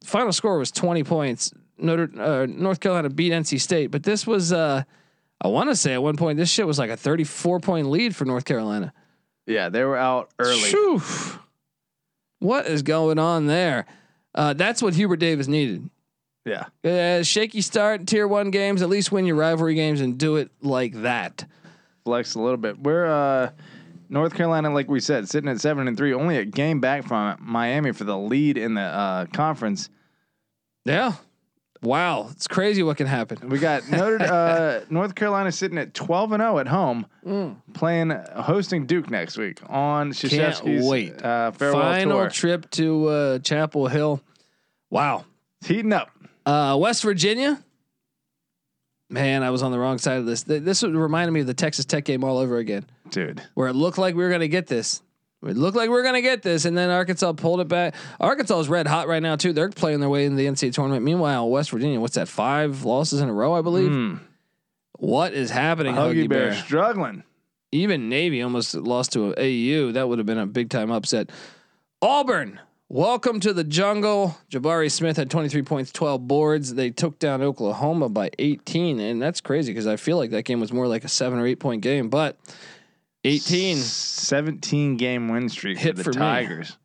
Final 0.03 0.33
score 0.33 0.57
was 0.57 0.71
20 0.71 1.03
points. 1.03 1.53
Notre 1.81 2.09
uh, 2.19 2.45
North 2.45 2.79
Carolina 2.79 3.09
beat 3.09 3.31
NC 3.31 3.59
State, 3.59 3.87
but 3.87 4.03
this 4.03 4.25
was 4.27 4.53
uh, 4.53 4.83
I 5.41 5.47
want 5.47 5.69
to 5.69 5.75
say 5.75 5.93
at 5.93 6.03
one 6.03 6.17
point 6.17 6.37
this 6.37 6.49
shit 6.49 6.67
was 6.67 6.79
like 6.79 6.89
a 6.89 6.97
34 6.97 7.59
point 7.59 7.89
lead 7.89 8.15
for 8.15 8.25
North 8.25 8.45
Carolina. 8.45 8.93
Yeah, 9.47 9.69
they 9.69 9.83
were 9.83 9.97
out 9.97 10.31
early. 10.39 10.59
Phew. 10.59 11.01
What 12.39 12.67
is 12.67 12.83
going 12.83 13.19
on 13.19 13.47
there? 13.47 13.85
Uh, 14.33 14.53
that's 14.53 14.81
what 14.81 14.93
Hubert 14.93 15.17
Davis 15.17 15.47
needed. 15.47 15.89
Yeah. 16.45 16.65
Uh, 16.83 17.23
shaky 17.23 17.61
start, 17.61 18.07
tier 18.07 18.27
one 18.27 18.49
games. 18.51 18.81
At 18.81 18.89
least 18.89 19.11
win 19.11 19.25
your 19.25 19.35
rivalry 19.35 19.75
games 19.75 20.01
and 20.01 20.17
do 20.17 20.37
it 20.37 20.51
like 20.61 21.01
that. 21.01 21.45
Flex 22.05 22.35
a 22.35 22.39
little 22.39 22.57
bit. 22.57 22.79
We're 22.79 23.05
uh, 23.05 23.51
North 24.09 24.33
Carolina, 24.33 24.73
like 24.73 24.89
we 24.89 24.99
said, 24.99 25.29
sitting 25.29 25.49
at 25.49 25.61
seven 25.61 25.87
and 25.87 25.95
three, 25.95 26.13
only 26.13 26.37
a 26.37 26.45
game 26.45 26.79
back 26.79 27.07
from 27.07 27.37
Miami 27.39 27.91
for 27.91 28.03
the 28.03 28.17
lead 28.17 28.57
in 28.57 28.73
the 28.73 28.81
uh, 28.81 29.25
conference. 29.27 29.89
Yeah. 30.85 31.13
Wow, 31.83 32.27
it's 32.31 32.47
crazy 32.47 32.83
what 32.83 32.97
can 32.97 33.07
happen. 33.07 33.49
We 33.49 33.57
got 33.57 33.89
Notre 33.89 34.21
uh, 34.21 34.85
North 34.91 35.15
Carolina 35.15 35.51
sitting 35.51 35.79
at 35.79 35.95
twelve 35.95 36.31
and 36.31 36.41
zero 36.41 36.59
at 36.59 36.67
home, 36.67 37.07
playing 37.73 38.11
hosting 38.35 38.85
Duke 38.85 39.09
next 39.09 39.37
week 39.37 39.59
on 39.67 40.11
Krzyzewski's 40.11 40.87
wait. 40.87 41.23
Uh, 41.23 41.51
farewell 41.51 41.81
Final 41.81 42.19
tour. 42.19 42.29
trip 42.29 42.69
to 42.71 43.07
uh, 43.07 43.39
Chapel 43.39 43.87
Hill. 43.87 44.21
Wow. 44.91 45.25
It's 45.59 45.67
heating 45.69 45.93
up. 45.93 46.09
Uh, 46.45 46.77
West 46.79 47.01
Virginia. 47.01 47.63
Man, 49.09 49.43
I 49.43 49.49
was 49.49 49.61
on 49.63 49.71
the 49.71 49.79
wrong 49.79 49.97
side 49.97 50.19
of 50.19 50.25
this. 50.25 50.43
This 50.43 50.83
reminded 50.83 51.31
me 51.31 51.41
of 51.41 51.47
the 51.47 51.53
Texas 51.53 51.83
Tech 51.85 52.05
game 52.05 52.23
all 52.23 52.37
over 52.37 52.57
again, 52.57 52.85
Dude, 53.09 53.41
where 53.55 53.67
it 53.67 53.73
looked 53.73 53.97
like 53.97 54.15
we 54.15 54.23
were 54.23 54.29
going 54.29 54.41
to 54.41 54.47
get 54.47 54.67
this. 54.67 55.01
It 55.43 55.57
looked 55.57 55.75
like 55.75 55.89
we 55.89 55.97
are 55.97 56.03
going 56.03 56.13
to 56.13 56.21
get 56.21 56.43
this, 56.43 56.65
and 56.65 56.77
then 56.77 56.91
Arkansas 56.91 57.33
pulled 57.33 57.61
it 57.61 57.67
back. 57.67 57.95
Arkansas 58.19 58.59
is 58.59 58.69
red 58.69 58.85
hot 58.85 59.07
right 59.07 59.23
now 59.23 59.35
too. 59.35 59.53
They're 59.53 59.69
playing 59.69 59.99
their 59.99 60.09
way 60.09 60.25
in 60.25 60.35
the 60.35 60.45
NCAA 60.45 60.73
tournament. 60.73 61.03
Meanwhile, 61.03 61.49
West 61.49 61.71
Virginia, 61.71 61.99
what's 61.99 62.15
that? 62.15 62.27
Five 62.27 62.83
losses 62.83 63.21
in 63.21 63.29
a 63.29 63.33
row, 63.33 63.53
I 63.53 63.61
believe. 63.61 63.89
Mm. 63.89 64.19
What 64.99 65.33
is 65.33 65.49
happening, 65.49 65.95
Huggy 65.95 66.25
Huggy 66.25 66.29
Bear 66.29 66.49
Bear? 66.51 66.53
struggling. 66.55 67.23
Even 67.71 68.07
Navy 68.07 68.41
almost 68.43 68.75
lost 68.75 69.13
to 69.13 69.33
AU. 69.35 69.93
That 69.93 70.07
would 70.07 70.19
have 70.19 70.27
been 70.27 70.37
a 70.37 70.45
big 70.45 70.69
time 70.69 70.91
upset. 70.91 71.31
Auburn, 72.03 72.59
welcome 72.87 73.39
to 73.39 73.51
the 73.53 73.63
jungle. 73.63 74.37
Jabari 74.51 74.91
Smith 74.91 75.17
had 75.17 75.31
23 75.31 75.63
points, 75.63 75.91
12 75.91 76.27
boards. 76.27 76.75
They 76.75 76.91
took 76.91 77.17
down 77.17 77.41
Oklahoma 77.41 78.09
by 78.09 78.29
18, 78.37 78.99
and 78.99 79.19
that's 79.21 79.41
crazy 79.41 79.71
because 79.71 79.87
I 79.87 79.95
feel 79.95 80.17
like 80.17 80.29
that 80.31 80.43
game 80.43 80.59
was 80.59 80.71
more 80.71 80.87
like 80.87 81.03
a 81.03 81.07
seven 81.07 81.39
or 81.39 81.47
eight 81.47 81.59
point 81.59 81.81
game. 81.81 82.09
But 82.09 82.37
18, 83.23 83.77
17 83.77 84.97
game 84.97 85.27
win 85.29 85.49
streak 85.49 85.77
Hit 85.77 85.97
for 85.97 86.03
for 86.05 86.11
the 86.13 86.19
me. 86.19 86.25
Tigers. 86.25 86.77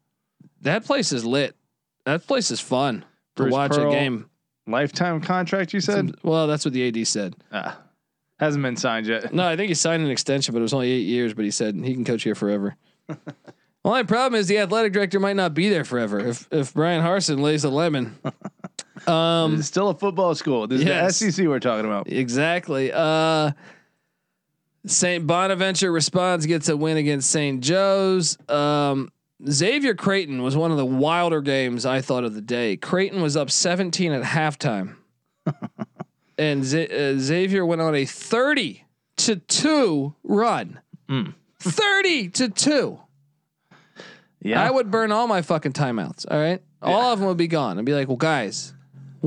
that 0.63 0.85
place 0.85 1.13
is 1.13 1.25
lit. 1.25 1.57
That 2.05 2.27
place 2.27 2.51
is 2.51 2.61
fun 2.61 3.05
to 3.37 3.45
watch 3.49 3.73
Pearl 3.73 3.89
a 3.89 3.93
game. 3.93 4.29
Lifetime 4.67 5.21
contract, 5.21 5.73
you 5.73 5.81
said? 5.81 6.15
Well, 6.23 6.47
that's 6.47 6.65
what 6.65 6.75
the 6.75 6.87
AD 6.89 7.07
said. 7.07 7.35
Ah, 7.53 7.81
hasn't 8.41 8.63
been 8.63 8.77
signed 8.77 9.07
yet. 9.07 9.33
No, 9.33 9.47
I 9.47 9.57
think 9.57 9.69
he 9.69 9.75
signed 9.75 10.03
an 10.05 10.11
extension, 10.11 10.53
but 10.53 10.59
it 10.59 10.63
was 10.63 10.75
only 10.75 10.91
eight 10.91 11.07
years. 11.07 11.35
But 11.35 11.45
he 11.45 11.51
said 11.51 11.75
he 11.77 11.95
can 11.95 12.05
coach 12.05 12.23
here 12.23 12.35
forever. 12.35 12.77
Only 13.85 14.03
problem 14.03 14.37
is 14.41 14.49
the 14.49 14.59
athletic 14.59 14.93
director 14.93 15.21
might 15.21 15.37
not 15.37 15.55
be 15.55 15.69
there 15.69 15.85
forever 15.85 16.19
if 16.19 16.49
if 16.51 16.75
Brian 16.75 17.05
Harsin 17.05 17.39
lays 17.41 17.63
a 17.65 17.71
lemon. 17.71 18.19
Um, 19.07 19.59
It's 19.59 19.69
still 19.69 19.91
a 19.91 19.95
football 19.95 20.35
school. 20.35 20.67
This 20.67 20.83
Yes. 20.83 21.21
is 21.23 21.37
the 21.37 21.43
SEC 21.43 21.47
we're 21.49 21.61
talking 21.61 21.85
about. 21.85 22.11
exactly. 22.11 22.91
Uh, 22.93 23.53
Saint 24.87 25.27
Bonaventure 25.27 25.91
responds, 25.93 26.47
gets 26.47 26.69
a 26.69 26.77
win 26.77 26.97
against 26.97 27.31
St. 27.31 27.61
Joe's. 27.63 28.39
Um, 28.49 29.11
Xavier 29.49 29.95
Creighton 29.95 30.43
was 30.43 30.57
one 30.57 30.71
of 30.71 30.77
the 30.77 30.87
wilder 30.87 31.41
games 31.43 31.85
I 31.85 32.01
thought 32.01 32.25
of 32.25 32.35
the 32.35 32.41
day. 32.41 32.77
Creighton 32.77 33.21
was 33.21 33.37
up 33.37 33.51
17 33.51 34.13
at 34.13 34.23
halftime, 34.23 34.97
and 36.39 36.65
Z- 36.65 36.89
uh, 36.91 37.19
Xavier 37.19 37.67
went 37.67 37.83
on 37.83 37.95
a 37.95 38.05
30 38.07 38.85
to 39.19 39.37
two 39.37 40.15
run. 40.25 40.81
Mm. 41.09 41.35
30 41.61 42.29
to 42.31 42.49
two. 42.49 43.01
Yeah. 44.41 44.63
I 44.63 44.71
would 44.71 44.91
burn 44.91 45.11
all 45.13 45.27
my 45.27 45.43
fucking 45.43 45.73
timeouts. 45.73 46.25
All 46.31 46.39
right, 46.39 46.63
all 46.81 47.13
of 47.13 47.19
them 47.19 47.29
would 47.29 47.37
be 47.37 47.49
gone. 47.49 47.79
I'd 47.79 47.85
be 47.85 47.95
like, 47.95 48.07
well, 48.09 48.17
guys, 48.17 48.73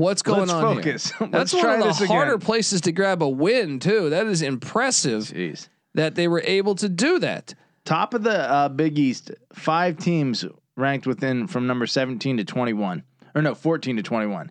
what's 0.00 0.22
going 0.22 0.40
Let's 0.40 0.52
on 0.52 0.76
focus. 0.76 1.12
here? 1.12 1.28
Let's 1.32 1.52
That's 1.52 1.54
one 1.54 1.82
of 1.82 1.98
the 1.98 2.06
harder 2.06 2.34
again. 2.34 2.46
places 2.46 2.80
to 2.82 2.92
grab 2.92 3.22
a 3.22 3.28
win 3.28 3.78
too. 3.78 4.10
That 4.10 4.26
is 4.26 4.42
impressive 4.42 5.24
Jeez. 5.24 5.68
that 5.94 6.14
they 6.14 6.28
were 6.28 6.42
able 6.44 6.74
to 6.76 6.88
do 6.88 7.18
that. 7.20 7.54
Top 7.84 8.14
of 8.14 8.22
the 8.22 8.50
uh, 8.50 8.68
Big 8.68 8.98
East, 8.98 9.30
five 9.52 9.96
teams 9.98 10.44
ranked 10.76 11.06
within 11.06 11.46
from 11.46 11.66
number 11.66 11.86
17 11.86 12.38
to 12.38 12.44
21. 12.44 13.02
Or 13.34 13.42
no, 13.42 13.54
14 13.54 13.96
to 13.96 14.02
21. 14.02 14.50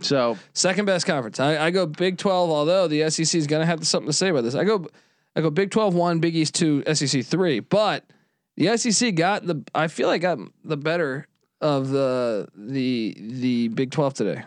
So 0.00 0.36
Second 0.52 0.86
best 0.86 1.06
conference. 1.06 1.38
I, 1.40 1.66
I 1.66 1.70
go 1.70 1.86
Big 1.86 2.18
Twelve. 2.18 2.50
Although 2.50 2.88
the 2.88 3.08
SEC 3.10 3.34
is 3.38 3.46
going 3.46 3.60
to 3.60 3.66
have 3.66 3.86
something 3.86 4.08
to 4.08 4.12
say 4.12 4.28
about 4.28 4.42
this. 4.42 4.54
I 4.56 4.64
go, 4.64 4.88
I 5.36 5.40
go 5.40 5.50
Big 5.50 5.70
Twelve 5.70 5.94
one, 5.94 6.18
Big 6.18 6.34
East 6.34 6.54
two, 6.54 6.82
SEC 6.92 7.24
three. 7.24 7.60
But 7.60 8.04
the 8.56 8.76
SEC 8.76 9.14
got 9.14 9.46
the. 9.46 9.62
I 9.74 9.86
feel 9.86 10.08
like 10.08 10.22
got 10.22 10.38
the 10.64 10.76
better 10.76 11.28
of 11.60 11.90
the 11.90 12.48
the 12.56 13.16
the 13.20 13.68
Big 13.68 13.92
Twelve 13.92 14.14
today. 14.14 14.42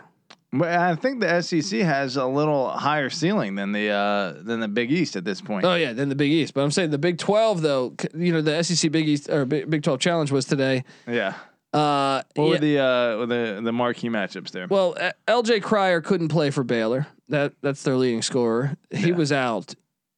But 0.52 0.68
I 0.68 0.94
think 0.94 1.20
the 1.20 1.40
SEC 1.42 1.80
has 1.80 2.16
a 2.16 2.26
little 2.26 2.70
higher 2.70 3.10
ceiling 3.10 3.54
than 3.54 3.72
the 3.72 3.90
uh, 3.90 4.34
than 4.42 4.60
the 4.60 4.68
Big 4.68 4.90
East 4.90 5.16
at 5.16 5.24
this 5.24 5.40
point. 5.40 5.64
Oh 5.64 5.74
yeah, 5.74 5.92
than 5.92 6.08
the 6.08 6.14
Big 6.14 6.30
East. 6.30 6.54
But 6.54 6.62
I'm 6.62 6.70
saying 6.70 6.90
the 6.90 6.98
Big 6.98 7.18
Twelve 7.18 7.60
though. 7.62 7.94
You 8.14 8.32
know 8.32 8.40
the 8.40 8.62
SEC 8.62 8.90
Big 8.90 9.08
East 9.08 9.28
or 9.28 9.44
Big, 9.44 9.82
Twelve 9.82 10.00
Challenge 10.00 10.30
was 10.32 10.44
today. 10.46 10.84
Yeah. 11.06 11.34
Uh, 11.72 12.22
What 12.34 12.44
yeah, 12.44 12.50
were 12.50 12.58
the 12.58 12.78
uh, 12.78 13.26
the 13.26 13.60
the 13.62 13.72
marquee 13.72 14.08
matchups 14.08 14.50
there? 14.52 14.66
well, 14.68 14.96
L.J. 15.26 15.60
Cryer 15.60 16.00
couldn't 16.00 16.28
play 16.28 16.50
for 16.50 16.64
Baylor. 16.64 17.06
That 17.28 17.52
that's 17.60 17.82
their 17.82 17.96
leading 17.96 18.22
scorer. 18.22 18.74
He 18.90 19.12
was 19.12 19.32
out, 19.32 19.74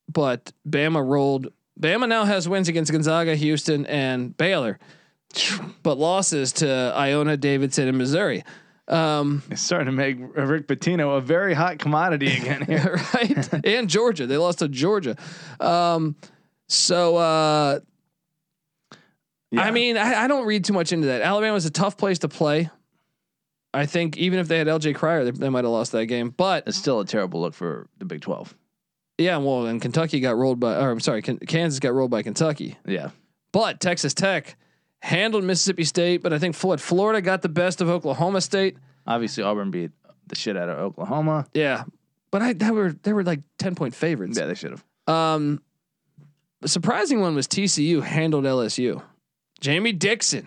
but 0.09 0.53
Bama 0.69 1.05
rolled. 1.05 1.49
Bama 1.79 2.09
now 2.09 2.25
has 2.25 2.49
wins 2.49 2.69
against 2.69 2.93
Gonzaga, 2.93 3.35
Houston, 3.35 3.85
and 3.87 4.37
Baylor, 4.37 4.79
but 5.83 5.99
losses 5.99 6.53
to 6.53 6.93
Iona, 6.95 7.37
Davidson, 7.37 7.89
and 7.89 7.99
Missouri. 7.99 8.45
Um, 8.91 9.43
It's 9.51 9.63
starting 9.63 9.87
to 9.87 9.93
make 9.93 10.19
Rick 10.19 10.67
Pitino 10.67 11.17
a 11.17 11.21
very 11.21 11.55
hot 11.55 11.79
commodity 11.79 12.27
again 12.37 12.63
here. 12.67 13.01
right? 13.15 13.65
and 13.67 13.89
Georgia. 13.89 14.27
They 14.27 14.37
lost 14.37 14.59
to 14.59 14.69
Georgia. 14.69 15.17
Um, 15.61 16.17
so 16.69 17.17
uh, 17.17 17.81
Yeah. 19.51 19.63
I 19.63 19.71
mean, 19.71 19.97
I, 19.97 20.25
I 20.25 20.29
don't 20.29 20.45
read 20.47 20.65
too 20.65 20.73
much 20.73 20.93
into 20.93 21.07
that. 21.09 21.23
Alabama's 21.23 21.67
a 21.67 21.71
tough 21.71 21.97
place 21.97 22.19
to 22.21 22.29
play. 22.29 22.69
I 23.73 23.87
think 23.87 24.17
even 24.17 24.41
if 24.41 24.49
they 24.49 24.59
had 24.59 24.67
LJ 24.67 24.97
Cryer, 24.97 25.25
they, 25.25 25.31
they 25.31 25.49
might 25.49 25.63
have 25.65 25.71
lost 25.73 25.93
that 25.93 26.07
game. 26.07 26.31
But 26.31 26.65
it's 26.67 26.77
still 26.77 26.99
a 27.01 27.05
terrible 27.07 27.41
look 27.41 27.55
for 27.55 27.87
the 27.99 28.05
Big 28.05 28.21
12. 28.21 28.55
yeah, 29.19 29.37
well, 29.37 29.67
and 29.67 29.81
Kentucky 29.81 30.19
got 30.19 30.37
rolled 30.37 30.59
by, 30.59 30.75
or 30.77 30.91
I'm 30.91 30.99
sorry, 31.01 31.23
Kan- 31.23 31.39
Kansas 31.39 31.79
got 31.79 31.93
rolled 31.95 32.11
by 32.11 32.23
Kentucky. 32.23 32.77
Yeah. 32.85 33.11
But 33.53 33.79
Texas 33.81 34.15
Tech 34.15 34.57
handled 35.01 35.45
Mississippi 35.45 35.85
State. 35.85 36.23
But 36.23 36.33
I 36.33 36.39
think 36.39 36.55
Florida, 36.55 36.83
Florida 36.83 37.21
got 37.21 37.43
the 37.43 37.49
best 37.49 37.81
of 37.81 37.89
Oklahoma 37.89 38.41
State. 38.41 38.77
Obviously, 39.07 39.43
Auburn 39.43 39.71
beat 39.71 39.91
the 40.27 40.37
shit 40.37 40.57
out 40.57 40.69
of 40.69 40.79
Oklahoma. 40.79 41.47
Yeah, 41.55 41.85
but 42.31 42.43
I 42.43 42.53
they 42.53 42.71
were 42.71 42.93
they 42.93 43.13
were 43.13 43.25
like 43.25 43.41
ten 43.59 43.75
point 43.75 43.95
favorites. 43.95 44.39
Yeah, 44.39 44.47
they 44.47 44.55
should 44.55 44.71
have. 44.73 44.85
Um, 45.07 45.61
the 46.61 46.69
surprising 46.69 47.21
one 47.21 47.35
was 47.35 47.49
TCU 47.49 48.03
handled 48.03 48.45
LSU. 48.45 49.03
Jamie 49.61 49.93
Dixon 49.93 50.47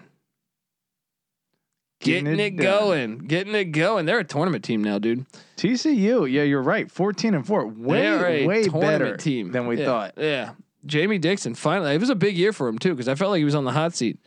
getting, 2.00 2.26
Getting 2.26 2.40
it, 2.40 2.46
it 2.46 2.50
going, 2.56 3.18
getting 3.20 3.56
it 3.56 3.66
going. 3.66 4.06
They're 4.06 4.20
a 4.20 4.24
tournament 4.24 4.64
team 4.64 4.84
now, 4.84 5.00
dude. 5.00 5.26
TCU, 5.58 6.30
yeah, 6.32 6.44
you're 6.44 6.62
right. 6.62 6.92
14 6.92 7.34
and 7.34 7.46
4. 7.46 7.72
They're 7.72 8.20
Way, 8.22 8.46
way 8.48 8.68
better 8.68 9.16
team 9.18 9.52
than 9.52 9.68
we 9.68 9.80
Yeah, 9.80 9.86
thought. 9.86 10.14
Yeah, 10.18 10.52
Jamie 10.86 11.18
Dixon 11.18 11.56
finally. 11.56 11.94
It 11.94 12.00
was 12.00 12.10
a 12.10 12.16
big 12.16 12.38
year 12.38 12.54
for 12.54 12.68
him 12.68 12.78
too 12.80 12.92
because 12.92 13.08
I 13.08 13.16
felt 13.16 13.32
like 13.32 13.40
he 13.40 13.46
was 13.46 13.56
on 13.56 13.66
the 13.66 13.72
hot 13.72 13.96
seat. 13.96 14.20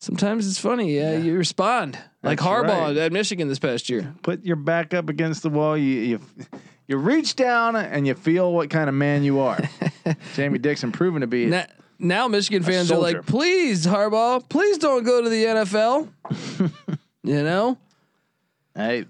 Sometimes 0.00 0.46
it's 0.46 0.58
funny. 0.58 0.94
Yeah, 0.94 1.16
you 1.16 1.36
respond 1.36 1.98
like 2.22 2.38
That's 2.38 2.48
Harbaugh 2.48 2.88
right. 2.88 2.96
at 2.96 3.12
Michigan 3.12 3.48
this 3.48 3.58
past 3.58 3.88
year. 3.88 4.14
Put 4.22 4.44
your 4.44 4.56
back 4.56 4.94
up 4.94 5.08
against 5.08 5.42
the 5.42 5.50
wall. 5.50 5.76
You, 5.76 6.00
you, 6.00 6.20
you 6.86 6.96
reach 6.96 7.34
down 7.34 7.74
and 7.74 8.06
you 8.06 8.14
feel 8.14 8.52
what 8.52 8.70
kind 8.70 8.88
of 8.88 8.94
man 8.94 9.24
you 9.24 9.40
are. 9.40 9.58
Jamie 10.34 10.58
Dixon 10.58 10.92
proven 10.92 11.22
to 11.22 11.26
be. 11.26 11.46
Now, 11.46 11.66
now 11.98 12.28
Michigan 12.28 12.62
fans 12.62 12.92
are 12.92 12.98
like, 12.98 13.26
please, 13.26 13.86
Harbaugh, 13.86 14.48
please 14.48 14.78
don't 14.78 15.02
go 15.02 15.20
to 15.20 15.28
the 15.28 15.44
NFL. 15.44 16.08
you 17.24 17.42
know, 17.42 17.76
Hey, 18.78 19.06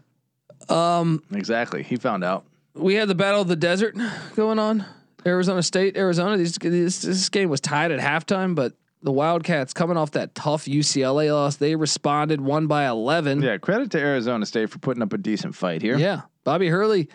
um, 0.71 1.23
exactly. 1.31 1.83
He 1.83 1.97
found 1.97 2.25
out. 2.25 2.47
we 2.73 2.95
had 2.95 3.07
the 3.07 3.15
battle 3.15 3.43
of 3.43 3.49
the 3.49 3.57
desert 3.57 3.95
going 4.35 4.59
on. 4.59 4.87
Arizona 5.27 5.63
State, 5.63 5.99
Arizona. 5.99 6.39
These, 6.39 6.55
this, 6.55 7.03
this 7.03 7.29
game 7.29 7.51
was 7.51 7.61
tied 7.61 7.93
at 7.93 8.01
halftime, 8.01 8.55
but 8.55 8.73
the 9.03 9.13
Wildcats 9.13 9.73
coming 9.73 9.97
off 9.97 10.13
that 10.13 10.35
tough 10.35 10.65
UCLA 10.65 11.33
loss, 11.33 11.57
they 11.57 11.77
responded, 11.77 12.41
won 12.41 12.67
by 12.67 12.87
eleven. 12.87 13.43
Yeah, 13.43 13.59
credit 13.59 13.91
to 13.93 13.99
Arizona 13.99 14.47
State 14.47 14.71
for 14.71 14.79
putting 14.79 15.03
up 15.03 15.13
a 15.13 15.19
decent 15.19 15.55
fight 15.55 15.83
here. 15.83 15.97
Yeah, 15.97 16.23
Bobby 16.45 16.69
Hurley 16.69 17.09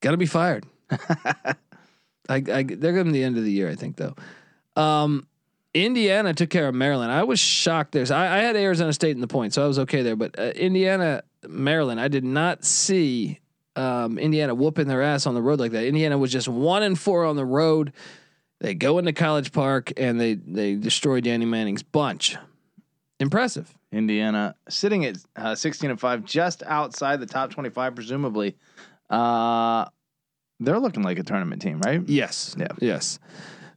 got 0.00 0.12
to 0.12 0.16
be 0.16 0.26
fired. 0.26 0.64
I, 0.90 1.54
I 2.28 2.62
they're 2.62 2.92
giving 2.92 3.12
the 3.12 3.24
end 3.24 3.36
of 3.36 3.44
the 3.44 3.52
year, 3.52 3.68
I 3.68 3.74
think 3.74 3.96
though. 3.96 4.14
Um, 4.80 5.26
Indiana 5.74 6.32
took 6.32 6.50
care 6.50 6.68
of 6.68 6.74
Maryland. 6.74 7.12
I 7.12 7.24
was 7.24 7.38
shocked 7.38 7.92
there. 7.92 8.06
So 8.06 8.16
I, 8.16 8.38
I 8.38 8.38
had 8.38 8.56
Arizona 8.56 8.92
State 8.92 9.14
in 9.14 9.20
the 9.20 9.26
point, 9.26 9.52
so 9.52 9.62
I 9.62 9.66
was 9.66 9.78
okay 9.80 10.02
there. 10.02 10.16
But 10.16 10.38
uh, 10.38 10.52
Indiana, 10.54 11.22
Maryland, 11.46 12.00
I 12.00 12.08
did 12.08 12.24
not 12.24 12.64
see 12.64 13.40
um, 13.76 14.18
Indiana 14.18 14.54
whooping 14.54 14.88
their 14.88 15.02
ass 15.02 15.26
on 15.26 15.34
the 15.34 15.42
road 15.42 15.60
like 15.60 15.72
that. 15.72 15.84
Indiana 15.84 16.16
was 16.16 16.32
just 16.32 16.48
one 16.48 16.82
and 16.82 16.98
four 16.98 17.24
on 17.24 17.36
the 17.36 17.44
road. 17.44 17.92
They 18.60 18.74
go 18.74 18.98
into 18.98 19.12
College 19.12 19.52
Park 19.52 19.92
and 19.96 20.20
they 20.20 20.34
they 20.34 20.74
destroy 20.74 21.20
Danny 21.20 21.44
Manning's 21.44 21.82
bunch. 21.82 22.36
Impressive. 23.18 23.72
Indiana 23.92 24.54
sitting 24.68 25.04
at 25.04 25.16
uh, 25.36 25.54
16 25.54 25.90
and 25.90 26.00
5, 26.00 26.24
just 26.24 26.62
outside 26.64 27.20
the 27.20 27.26
top 27.26 27.50
25, 27.50 27.94
presumably. 27.94 28.56
Uh, 29.08 29.86
they're 30.60 30.78
looking 30.78 31.02
like 31.02 31.18
a 31.18 31.22
tournament 31.22 31.62
team, 31.62 31.80
right? 31.80 32.02
Yes. 32.06 32.54
Yeah. 32.58 32.68
Yes. 32.78 33.18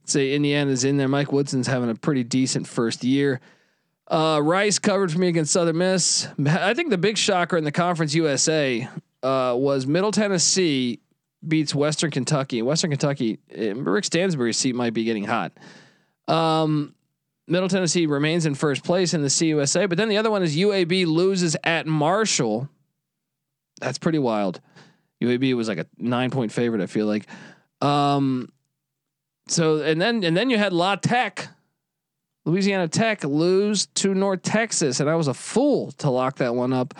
Say 0.04 0.34
Indiana's 0.34 0.84
in 0.84 0.96
there. 0.96 1.08
Mike 1.08 1.32
Woodson's 1.32 1.66
having 1.66 1.88
a 1.88 1.94
pretty 1.94 2.24
decent 2.24 2.66
first 2.66 3.04
year. 3.04 3.40
Uh, 4.08 4.40
Rice 4.42 4.78
covered 4.78 5.12
for 5.12 5.18
me 5.18 5.28
against 5.28 5.52
Southern 5.52 5.78
Miss. 5.78 6.26
I 6.46 6.74
think 6.74 6.90
the 6.90 6.98
big 6.98 7.16
shocker 7.16 7.56
in 7.56 7.64
the 7.64 7.72
Conference 7.72 8.14
USA 8.14 8.88
uh, 9.22 9.54
was 9.56 9.86
Middle 9.86 10.10
Tennessee 10.10 10.98
beats 11.46 11.74
Western 11.74 12.10
Kentucky. 12.10 12.62
Western 12.62 12.90
Kentucky, 12.90 13.38
eh, 13.50 13.72
Rick 13.76 14.04
Stansbury's 14.04 14.56
seat 14.56 14.74
might 14.74 14.94
be 14.94 15.04
getting 15.04 15.24
hot. 15.24 15.52
Um, 16.28 16.94
Middle 17.46 17.68
Tennessee 17.68 18.06
remains 18.06 18.46
in 18.46 18.54
first 18.54 18.84
place 18.84 19.12
in 19.14 19.22
the 19.22 19.28
CUSA, 19.28 19.88
but 19.88 19.98
then 19.98 20.08
the 20.08 20.18
other 20.18 20.30
one 20.30 20.42
is 20.42 20.56
UAB 20.56 21.06
loses 21.06 21.56
at 21.64 21.86
Marshall. 21.86 22.68
That's 23.80 23.98
pretty 23.98 24.18
wild. 24.18 24.60
UAB 25.22 25.54
was 25.54 25.68
like 25.68 25.78
a 25.78 25.86
nine 25.98 26.30
point 26.30 26.52
favorite. 26.52 26.82
I 26.82 26.86
feel 26.86 27.06
like. 27.06 27.26
Um, 27.80 28.52
so 29.48 29.82
and 29.82 30.00
then 30.00 30.22
and 30.22 30.36
then 30.36 30.48
you 30.50 30.58
had 30.58 30.72
La 30.72 30.96
Tech, 30.96 31.48
Louisiana 32.44 32.88
Tech 32.88 33.24
lose 33.24 33.86
to 33.86 34.14
North 34.14 34.42
Texas, 34.42 35.00
and 35.00 35.10
I 35.10 35.16
was 35.16 35.28
a 35.28 35.34
fool 35.34 35.92
to 35.92 36.10
lock 36.10 36.36
that 36.36 36.54
one 36.54 36.72
up. 36.72 36.94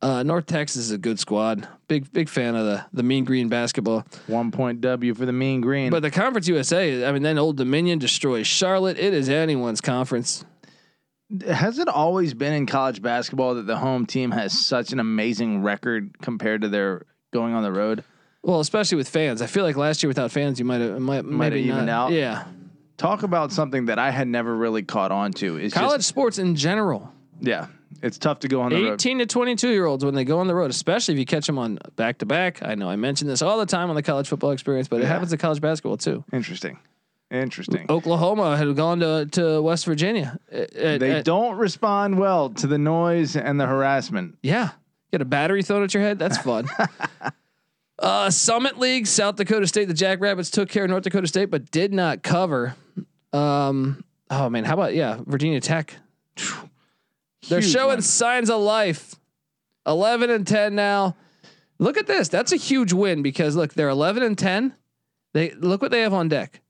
Uh, 0.00 0.22
North 0.22 0.46
Texas 0.46 0.82
is 0.82 0.90
a 0.92 0.98
good 0.98 1.18
squad. 1.18 1.66
Big 1.88 2.12
big 2.12 2.28
fan 2.28 2.54
of 2.54 2.64
the 2.66 2.84
the 2.92 3.02
Mean 3.02 3.24
Green 3.24 3.48
basketball. 3.48 4.06
One 4.28 4.50
point 4.52 4.80
W 4.80 5.12
for 5.14 5.26
the 5.26 5.32
Mean 5.32 5.60
Green. 5.60 5.90
But 5.90 6.02
the 6.02 6.10
Conference 6.10 6.46
USA, 6.48 7.04
I 7.06 7.12
mean, 7.12 7.22
then 7.22 7.36
Old 7.38 7.56
Dominion 7.56 7.98
destroys 7.98 8.46
Charlotte. 8.46 8.96
It 8.98 9.12
is 9.12 9.28
anyone's 9.28 9.80
conference. 9.80 10.44
has 11.48 11.78
it 11.78 11.88
always 11.88 12.32
been 12.32 12.52
in 12.52 12.66
college 12.66 13.02
basketball 13.02 13.54
that 13.56 13.66
the 13.66 13.76
home 13.76 14.06
team 14.06 14.30
has 14.30 14.52
such 14.66 14.92
an 14.92 15.00
amazing 15.00 15.62
record 15.62 16.16
compared 16.22 16.62
to 16.62 16.68
their 16.68 17.04
going 17.32 17.54
on 17.54 17.62
the 17.64 17.72
road? 17.72 18.04
Well, 18.42 18.60
especially 18.60 18.96
with 18.96 19.08
fans. 19.08 19.42
I 19.42 19.46
feel 19.46 19.64
like 19.64 19.76
last 19.76 20.02
year 20.02 20.08
without 20.08 20.30
fans, 20.30 20.58
you 20.60 20.64
might 20.64 20.80
have 20.80 21.00
might 21.00 21.24
Might 21.24 21.52
have 21.52 21.60
evened 21.60 21.86
not. 21.86 22.10
out. 22.10 22.12
Yeah, 22.12 22.44
Talk 22.98 23.24
about 23.24 23.50
something 23.52 23.86
that 23.86 23.98
I 23.98 24.10
had 24.12 24.28
never 24.28 24.54
really 24.56 24.82
caught 24.84 25.10
on 25.10 25.32
to. 25.34 25.56
Is 25.58 25.72
college 25.74 25.98
just, 26.00 26.08
sports 26.08 26.38
in 26.38 26.54
general. 26.54 27.12
yeah, 27.40 27.66
it's 28.02 28.18
tough 28.18 28.40
to 28.40 28.48
go 28.48 28.60
on 28.60 28.70
the 28.70 28.82
road. 28.82 28.94
18 28.94 29.18
to 29.18 29.26
22 29.26 29.70
year 29.70 29.86
olds 29.86 30.04
when 30.04 30.14
they 30.14 30.24
go 30.24 30.38
on 30.38 30.46
the 30.46 30.54
road, 30.54 30.70
especially 30.70 31.14
if 31.14 31.18
you 31.18 31.26
catch 31.26 31.46
them 31.46 31.58
on 31.58 31.78
back 31.96 32.18
to 32.18 32.26
back. 32.26 32.62
I 32.62 32.74
know 32.74 32.88
I 32.88 32.96
mention 32.96 33.26
this 33.26 33.42
all 33.42 33.58
the 33.58 33.66
time 33.66 33.90
on 33.90 33.96
the 33.96 34.02
college 34.02 34.28
football 34.28 34.52
experience, 34.52 34.88
but 34.88 35.00
it 35.00 35.06
happens 35.06 35.30
to 35.30 35.36
college 35.36 35.60
basketball 35.60 35.96
too. 35.96 36.24
Interesting, 36.32 36.78
interesting. 37.30 37.86
Oklahoma 37.88 38.56
had 38.56 38.74
gone 38.76 39.00
to, 39.00 39.26
to 39.32 39.60
West 39.62 39.84
Virginia. 39.84 40.38
Uh, 40.52 40.58
uh, 40.58 40.98
They 40.98 41.18
uh, 41.18 41.22
don't 41.22 41.56
respond 41.56 42.18
well 42.18 42.50
to 42.50 42.66
the 42.66 42.78
noise 42.78 43.36
and 43.36 43.60
the 43.60 43.66
harassment. 43.66 44.38
Yeah. 44.42 44.70
Get 45.10 45.22
a 45.22 45.24
battery 45.24 45.62
thrown 45.62 45.82
at 45.82 45.94
your 45.94 46.02
head. 46.02 46.18
That's 46.18 46.36
fun. 46.36 46.68
uh, 47.98 48.30
Summit 48.30 48.78
League, 48.78 49.06
South 49.06 49.36
Dakota 49.36 49.66
State. 49.66 49.88
The 49.88 49.94
Jackrabbits 49.94 50.50
took 50.50 50.68
care 50.68 50.84
of 50.84 50.90
North 50.90 51.04
Dakota 51.04 51.26
State, 51.26 51.46
but 51.46 51.70
did 51.70 51.94
not 51.94 52.22
cover. 52.22 52.76
Um, 53.32 54.04
oh 54.30 54.50
man, 54.50 54.64
how 54.64 54.74
about 54.74 54.94
yeah, 54.94 55.20
Virginia 55.24 55.60
Tech? 55.60 55.96
They're 57.48 57.60
Huge 57.60 57.72
showing 57.72 57.96
win. 57.96 58.02
signs 58.02 58.50
of 58.50 58.60
life. 58.60 59.14
Eleven 59.86 60.30
and 60.30 60.46
ten 60.46 60.74
now. 60.74 61.16
Look 61.78 61.96
at 61.96 62.06
this. 62.06 62.28
That's 62.28 62.52
a 62.52 62.56
huge 62.56 62.92
win 62.92 63.22
because 63.22 63.54
look, 63.56 63.74
they're 63.74 63.88
eleven 63.88 64.22
and 64.22 64.36
ten. 64.36 64.74
They 65.34 65.52
look 65.52 65.80
what 65.82 65.90
they 65.90 66.00
have 66.00 66.12
on 66.14 66.28
deck. 66.28 66.60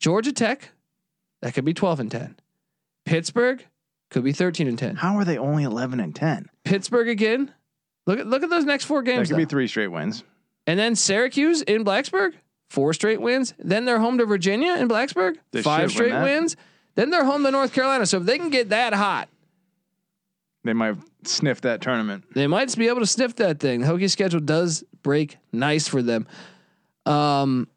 Georgia 0.00 0.32
Tech, 0.32 0.70
that 1.42 1.54
could 1.54 1.64
be 1.64 1.72
twelve 1.74 2.00
and 2.00 2.10
ten. 2.10 2.36
Pittsburgh 3.04 3.64
could 4.10 4.24
be 4.24 4.32
thirteen 4.32 4.66
and 4.68 4.78
ten. 4.78 4.96
How 4.96 5.16
are 5.16 5.24
they 5.24 5.38
only 5.38 5.62
eleven 5.64 6.00
and 6.00 6.14
ten? 6.14 6.48
Pittsburgh 6.64 7.08
again. 7.08 7.52
Look 8.06 8.18
at 8.18 8.26
look 8.26 8.42
at 8.42 8.50
those 8.50 8.64
next 8.64 8.84
four 8.84 9.02
games. 9.02 9.28
That 9.28 9.34
could 9.36 9.40
be 9.40 9.44
three 9.46 9.68
straight 9.68 9.88
wins. 9.88 10.24
and 10.66 10.78
then 10.78 10.96
Syracuse 10.96 11.62
in 11.62 11.84
Blacksburg, 11.84 12.32
four 12.68 12.92
straight 12.92 13.20
wins. 13.20 13.54
Then 13.58 13.84
they're 13.84 14.00
home 14.00 14.18
to 14.18 14.26
Virginia 14.26 14.74
in 14.76 14.88
Blacksburg, 14.88 15.36
They 15.52 15.62
five 15.62 15.90
should 15.92 16.00
win 16.02 16.08
straight 16.10 16.22
wins. 16.22 16.56
Then 16.96 17.10
they're 17.10 17.24
home 17.24 17.44
to 17.44 17.50
North 17.50 17.72
Carolina. 17.72 18.06
So 18.06 18.18
if 18.18 18.24
they 18.24 18.38
can 18.38 18.50
get 18.50 18.70
that 18.70 18.92
hot, 18.94 19.28
They 20.66 20.72
might 20.74 20.96
sniff 21.24 21.62
that 21.62 21.80
tournament. 21.80 22.24
they 22.34 22.46
might 22.46 22.74
be 22.76 22.88
able 22.88 23.00
to 23.00 23.06
sniff 23.06 23.36
that 23.36 23.58
thing. 23.60 23.80
The 23.80 23.86
Hokie 23.86 24.10
schedule 24.10 24.40
does 24.40 24.84
break 25.02 25.38
nice 25.52 25.88
for 25.88 26.02
them. 26.02 26.26
Um, 27.06 27.68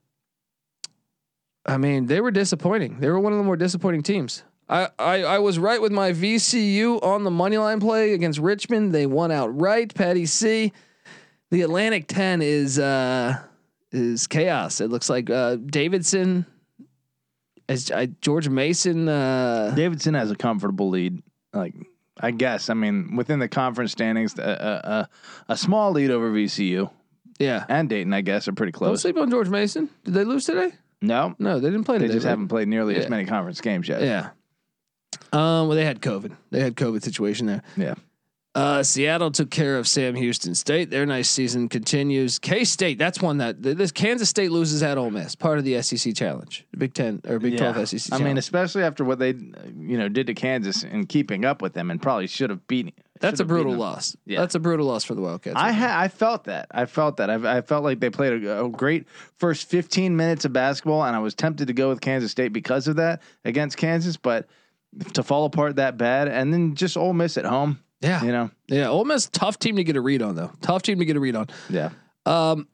I 1.65 1.77
mean, 1.77 2.07
they 2.07 2.19
were 2.21 2.31
disappointing. 2.31 2.99
They 2.99 3.09
were 3.09 3.19
one 3.19 3.31
of 3.31 3.37
the 3.37 3.43
more 3.43 3.55
disappointing 3.57 4.03
teams. 4.03 4.43
I, 4.67 4.89
I, 4.99 5.23
I 5.23 5.39
was 5.39 5.57
right 5.57 5.81
with 5.81 5.91
my 5.91 6.11
VCU 6.11 7.01
on 7.03 7.23
the 7.23 7.31
money 7.31 7.57
line 7.57 7.79
play 7.79 8.13
against 8.13 8.39
Richmond. 8.39 8.93
They 8.93 9.05
won 9.07 9.31
outright. 9.31 9.95
Patty 9.95 10.25
C. 10.25 10.71
The 11.51 11.61
Atlantic 11.63 12.07
10 12.07 12.43
is 12.43 12.77
uh 12.77 13.35
is 13.91 14.27
chaos. 14.27 14.81
It 14.81 14.91
looks 14.91 15.09
like 15.09 15.31
uh 15.31 15.55
Davidson 15.55 16.45
as 17.67 17.89
uh, 17.89 18.05
George 18.21 18.47
Mason 18.47 19.09
uh 19.09 19.73
Davidson 19.75 20.13
has 20.13 20.29
a 20.29 20.35
comfortable 20.35 20.89
lead. 20.89 21.23
Like 21.51 21.73
I 22.19 22.31
guess, 22.31 22.69
I 22.69 22.73
mean, 22.73 23.15
within 23.15 23.39
the 23.39 23.47
conference 23.47 23.91
standings, 23.91 24.37
a, 24.37 24.41
a, 24.43 24.89
a, 24.89 25.09
a 25.53 25.57
small 25.57 25.91
lead 25.91 26.11
over 26.11 26.29
VCU 26.31 26.89
yeah. 27.39 27.65
and 27.69 27.87
Dayton, 27.89 28.13
I 28.13 28.21
guess, 28.21 28.47
are 28.47 28.53
pretty 28.53 28.71
Don't 28.73 28.79
close. 28.79 29.01
sleep 29.01 29.17
on 29.17 29.29
George 29.29 29.49
Mason. 29.49 29.89
Did 30.03 30.13
they 30.13 30.23
lose 30.25 30.45
today? 30.45 30.73
No, 31.01 31.33
No, 31.39 31.59
they 31.59 31.69
didn't 31.69 31.85
play 31.85 31.97
they 31.97 32.03
today. 32.03 32.07
They 32.09 32.13
just 32.15 32.25
right? 32.25 32.31
haven't 32.31 32.49
played 32.49 32.67
nearly 32.67 32.95
Yeah. 32.95 33.01
as 33.01 33.09
many 33.09 33.25
conference 33.25 33.61
games 33.61 33.87
yet. 33.87 34.01
Yeah. 34.01 34.29
Um. 35.31 35.67
Well, 35.67 35.75
they 35.77 35.85
had 35.85 36.01
COVID. 36.01 36.35
They 36.51 36.59
had 36.59 36.75
COVID 36.75 37.01
situation 37.03 37.47
there. 37.47 37.61
Yeah. 37.77 37.95
Uh, 38.55 38.81
Seattle 38.81 39.29
took 39.29 39.51
care 39.51 39.77
of 39.77 39.87
Sam 39.87 40.15
Houston 40.15 40.55
State. 40.55 40.89
Their 40.89 41.05
nice 41.05 41.29
season 41.29 41.69
continues. 41.69 42.39
K 42.39 42.63
State. 42.63 42.97
That's 42.97 43.21
one 43.21 43.37
that 43.37 43.61
this 43.61 43.91
Kansas 43.91 44.27
State 44.27 44.51
loses 44.51 44.81
at 44.81 44.97
Ole 44.97 45.11
Miss. 45.11 45.35
Part 45.35 45.59
of 45.59 45.65
the 45.65 45.79
SEC 45.83 46.15
challenge, 46.15 46.65
Big 46.75 46.93
Ten 46.95 47.21
or 47.27 47.37
Big 47.37 47.53
Yeah. 47.53 47.71
Twelve 47.71 47.87
SEC. 47.87 48.11
I 48.11 48.23
mean, 48.23 48.37
especially 48.39 48.83
after 48.83 49.05
what 49.05 49.19
they, 49.19 49.29
you 49.77 49.97
know, 49.97 50.09
did 50.09 50.27
to 50.27 50.33
Kansas 50.33 50.83
and 50.83 51.07
keeping 51.07 51.45
up 51.45 51.61
with 51.61 51.73
them, 51.73 51.91
and 51.91 52.01
probably 52.01 52.25
should 52.25 52.49
have 52.49 52.65
beaten. 52.67 52.91
that's 53.19 53.39
a 53.39 53.45
brutal 53.45 53.73
loss. 53.75 54.17
Yeah. 54.25 54.39
That's 54.39 54.55
a 54.55 54.59
brutal 54.59 54.87
loss 54.87 55.03
for 55.03 55.13
the 55.13 55.21
Wildcats. 55.21 55.55
I 55.55 55.71
ha- 55.71 55.95
I 55.99 56.07
felt 56.07 56.45
that. 56.45 56.67
I 56.71 56.85
felt 56.85 57.17
that. 57.17 57.29
I, 57.29 57.57
I 57.57 57.61
felt 57.61 57.83
like 57.83 57.99
they 57.99 58.09
played 58.09 58.43
a, 58.45 58.65
a 58.65 58.69
great 58.69 59.07
first 59.37 59.69
15 59.69 60.15
minutes 60.17 60.43
of 60.45 60.53
basketball, 60.53 61.03
and 61.03 61.15
I 61.15 61.19
was 61.19 61.35
tempted 61.35 61.67
to 61.67 61.73
go 61.73 61.89
with 61.89 62.01
Kansas 62.01 62.31
State 62.31 62.51
because 62.51 62.87
of 62.87 62.95
that 62.95 63.21
against 63.45 63.77
Kansas, 63.77 64.17
but 64.17 64.47
to 65.13 65.21
fall 65.21 65.45
apart 65.45 65.75
that 65.75 65.97
bad, 65.97 66.27
and 66.27 66.51
then 66.51 66.73
just 66.73 66.97
Ole 66.97 67.13
Miss 67.13 67.37
at 67.37 67.45
home, 67.45 67.79
yeah. 68.01 68.23
you 68.23 68.31
know, 68.31 68.49
Yeah. 68.67 68.87
Ole 68.89 69.05
Miss 69.05 69.27
tough 69.31 69.59
team 69.59 69.75
to 69.77 69.83
get 69.83 69.95
a 69.95 70.01
read 70.01 70.21
on 70.21 70.35
though. 70.35 70.51
Tough 70.61 70.81
team 70.83 70.99
to 70.99 71.05
get 71.05 71.15
a 71.15 71.19
read 71.19 71.35
on. 71.35 71.47
yeah, 71.69 71.89
Um, 72.25 72.67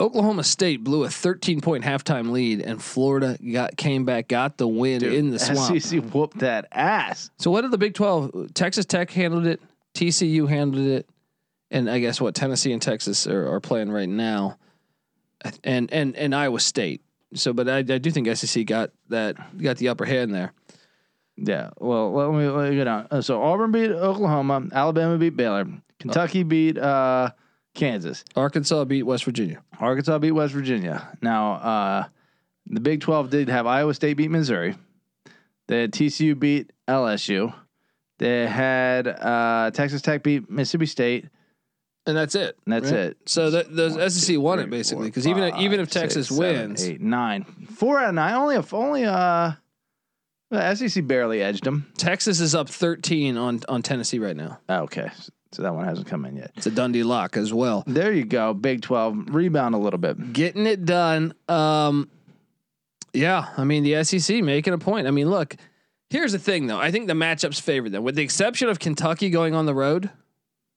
Oklahoma 0.00 0.42
State 0.42 0.82
blew 0.82 1.04
a 1.04 1.08
13 1.10 1.60
point 1.60 1.84
halftime 1.84 2.32
lead, 2.32 2.60
and 2.60 2.82
Florida 2.82 3.38
got 3.52 3.76
came 3.76 4.04
back, 4.04 4.26
got 4.26 4.56
the 4.58 4.66
win 4.66 5.04
in 5.04 5.30
the 5.30 5.38
swamp. 5.38 5.80
SEC 5.80 6.02
whooped 6.12 6.38
that 6.40 6.66
ass. 6.72 7.30
So 7.38 7.50
what 7.52 7.60
did 7.62 7.70
the 7.70 7.78
Big 7.78 7.94
Twelve? 7.94 8.52
Texas 8.54 8.84
Tech 8.84 9.10
handled 9.10 9.46
it. 9.46 9.60
TCU 9.94 10.48
handled 10.48 10.86
it, 10.86 11.08
and 11.70 11.88
I 11.88 12.00
guess 12.00 12.20
what 12.20 12.34
Tennessee 12.34 12.72
and 12.72 12.82
Texas 12.82 13.26
are, 13.28 13.46
are 13.52 13.60
playing 13.60 13.90
right 13.92 14.08
now, 14.08 14.58
and 15.62 15.92
and 15.92 16.16
and 16.16 16.34
Iowa 16.34 16.58
State. 16.58 17.02
So, 17.34 17.52
but 17.52 17.68
I, 17.68 17.78
I 17.78 17.82
do 17.82 18.10
think 18.10 18.34
SEC 18.36 18.66
got 18.66 18.90
that 19.10 19.36
got 19.58 19.76
the 19.76 19.88
upper 19.88 20.04
hand 20.04 20.34
there. 20.34 20.52
Yeah. 21.44 21.70
Well, 21.78 22.12
let 22.12 22.30
me, 22.30 22.48
let 22.48 22.70
me 22.70 22.76
go 22.76 22.84
down. 22.84 23.08
Uh, 23.10 23.20
So 23.20 23.42
Auburn 23.42 23.72
beat 23.72 23.90
Oklahoma, 23.90 24.68
Alabama 24.72 25.18
beat 25.18 25.36
Baylor, 25.36 25.66
Kentucky 25.98 26.44
beat 26.44 26.78
uh, 26.78 27.30
Kansas, 27.74 28.24
Arkansas 28.36 28.84
beat 28.84 29.02
West 29.02 29.24
Virginia. 29.24 29.62
Arkansas 29.80 30.18
beat 30.18 30.32
West 30.32 30.54
Virginia. 30.54 31.16
Now, 31.20 31.52
uh, 31.54 32.04
the 32.66 32.80
Big 32.80 33.00
12 33.00 33.30
did 33.30 33.48
have 33.48 33.66
Iowa 33.66 33.92
State 33.94 34.14
beat 34.16 34.30
Missouri. 34.30 34.76
They 35.68 35.80
had 35.82 35.92
TCU 35.92 36.38
beat 36.38 36.70
LSU. 36.86 37.52
They 38.18 38.46
had 38.46 39.08
uh, 39.08 39.70
Texas 39.72 40.02
Tech 40.02 40.22
beat 40.22 40.48
Mississippi 40.48 40.86
State. 40.86 41.26
And 42.06 42.16
that's 42.16 42.34
it. 42.34 42.56
And 42.66 42.72
that's 42.72 42.90
right? 42.92 43.00
it. 43.00 43.16
So 43.26 43.50
that 43.50 43.74
the 43.74 43.90
One, 43.90 44.10
SEC 44.10 44.26
two, 44.34 44.40
won 44.40 44.58
three, 44.58 44.64
it 44.64 44.70
basically 44.70 45.08
because 45.08 45.26
even 45.26 45.56
even 45.56 45.80
if 45.80 45.88
Texas 45.90 46.28
seven, 46.28 46.68
wins, 46.70 46.84
eight, 46.88 47.00
nine, 47.00 47.44
four 47.44 48.00
out 48.00 48.08
of 48.08 48.14
nine. 48.16 48.34
Only 48.34 48.56
a 48.56 48.64
only 48.72 49.04
uh, 49.04 49.52
the 50.52 50.74
SEC 50.74 51.06
barely 51.06 51.42
edged 51.42 51.64
them. 51.64 51.90
Texas 51.96 52.40
is 52.40 52.54
up 52.54 52.68
13 52.68 53.36
on 53.36 53.60
on 53.68 53.82
Tennessee 53.82 54.18
right 54.18 54.36
now. 54.36 54.58
Okay, 54.68 55.10
so 55.52 55.62
that 55.62 55.74
one 55.74 55.84
hasn't 55.84 56.06
come 56.06 56.24
in 56.24 56.36
yet. 56.36 56.52
It's 56.56 56.66
a 56.66 56.70
Dundee 56.70 57.02
lock 57.02 57.36
as 57.36 57.52
well. 57.52 57.82
There 57.86 58.12
you 58.12 58.24
go, 58.24 58.54
Big 58.54 58.82
Twelve 58.82 59.16
rebound 59.34 59.74
a 59.74 59.78
little 59.78 59.98
bit. 59.98 60.32
getting 60.32 60.66
it 60.66 60.84
done. 60.84 61.34
Um, 61.48 62.08
yeah, 63.12 63.46
I 63.56 63.64
mean 63.64 63.82
the 63.82 64.02
SEC 64.04 64.42
making 64.42 64.72
a 64.72 64.78
point. 64.78 65.06
I 65.06 65.10
mean, 65.10 65.28
look, 65.28 65.56
here's 66.10 66.32
the 66.32 66.38
thing 66.38 66.66
though. 66.66 66.78
I 66.78 66.90
think 66.90 67.06
the 67.08 67.14
matchups 67.14 67.60
favor 67.60 67.88
them, 67.88 68.04
with 68.04 68.14
the 68.14 68.22
exception 68.22 68.68
of 68.68 68.78
Kentucky 68.78 69.30
going 69.30 69.54
on 69.54 69.66
the 69.66 69.74
road. 69.74 70.10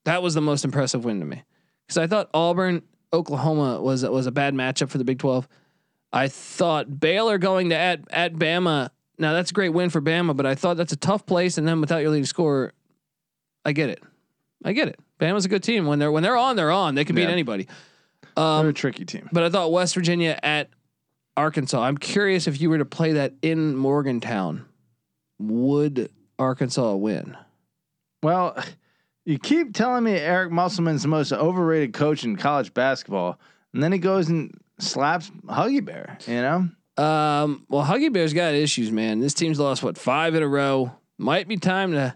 That 0.04 0.22
was 0.22 0.34
the 0.34 0.40
most 0.40 0.64
impressive 0.64 1.04
win 1.04 1.20
to 1.20 1.26
me 1.26 1.42
because 1.86 1.98
I 1.98 2.06
thought 2.06 2.30
Auburn, 2.32 2.82
Oklahoma 3.12 3.80
was 3.80 4.04
was 4.04 4.26
a 4.26 4.32
bad 4.32 4.54
matchup 4.54 4.88
for 4.88 4.98
the 4.98 5.04
Big 5.04 5.18
Twelve. 5.18 5.48
I 6.12 6.28
thought 6.28 7.00
Baylor 7.00 7.38
going 7.38 7.70
to 7.70 7.76
at 7.76 8.00
at 8.10 8.34
Bama 8.34 8.90
Now 9.18 9.32
that's 9.32 9.50
a 9.50 9.54
great 9.54 9.70
win 9.70 9.90
for 9.90 10.00
Bama, 10.00 10.36
but 10.36 10.46
I 10.46 10.54
thought 10.54 10.76
that's 10.76 10.92
a 10.92 10.96
tough 10.96 11.24
place. 11.26 11.56
And 11.58 11.66
then 11.66 11.80
without 11.80 11.98
your 11.98 12.10
leading 12.10 12.26
scorer, 12.26 12.72
I 13.64 13.72
get 13.72 13.88
it. 13.90 14.02
I 14.64 14.72
get 14.72 14.88
it. 14.88 14.98
Bama's 15.18 15.44
a 15.44 15.48
good 15.48 15.62
team 15.62 15.86
when 15.86 15.98
they're 15.98 16.12
when 16.12 16.22
they're 16.22 16.36
on, 16.36 16.56
they're 16.56 16.70
on. 16.72 16.94
They 16.94 17.04
can 17.04 17.16
beat 17.16 17.22
Yeah. 17.22 17.28
anybody. 17.30 17.66
They're 18.36 18.44
Um, 18.44 18.66
a 18.68 18.72
tricky 18.72 19.04
team. 19.04 19.28
but 19.32 19.42
I 19.44 19.50
thought 19.50 19.72
West 19.72 19.94
Virginia 19.94 20.38
at 20.42 20.68
Arkansas. 21.36 21.80
I'm 21.82 21.96
curious 21.98 22.46
if 22.46 22.60
you 22.60 22.68
were 22.70 22.78
to 22.78 22.84
play 22.84 23.12
that 23.12 23.32
in 23.42 23.76
Morgantown, 23.76 24.64
would 25.38 26.10
Arkansas 26.38 26.94
win? 26.96 27.36
Well, 28.22 28.56
you 29.24 29.38
keep 29.38 29.74
telling 29.74 30.04
me 30.04 30.12
Eric 30.12 30.50
Musselman's 30.52 31.02
the 31.02 31.08
most 31.08 31.32
overrated 31.32 31.92
coach 31.94 32.24
in 32.24 32.36
college 32.36 32.74
basketball, 32.74 33.38
and 33.72 33.82
then 33.82 33.92
he 33.92 33.98
goes 33.98 34.28
and 34.28 34.58
slaps 34.78 35.30
Huggy 35.46 35.84
Bear. 35.84 36.18
You 36.26 36.34
know, 36.42 36.68
Um, 36.96 37.66
well, 37.68 37.84
Huggy 37.84 38.12
Bear's 38.12 38.32
got 38.32 38.54
issues, 38.54 38.90
man. 38.90 39.20
This 39.20 39.34
team's 39.34 39.60
lost 39.60 39.82
what 39.82 39.98
five 39.98 40.34
in 40.34 40.42
a 40.42 40.48
row. 40.48 40.92
Might 41.18 41.48
be 41.48 41.56
time 41.56 41.92
to 41.92 42.14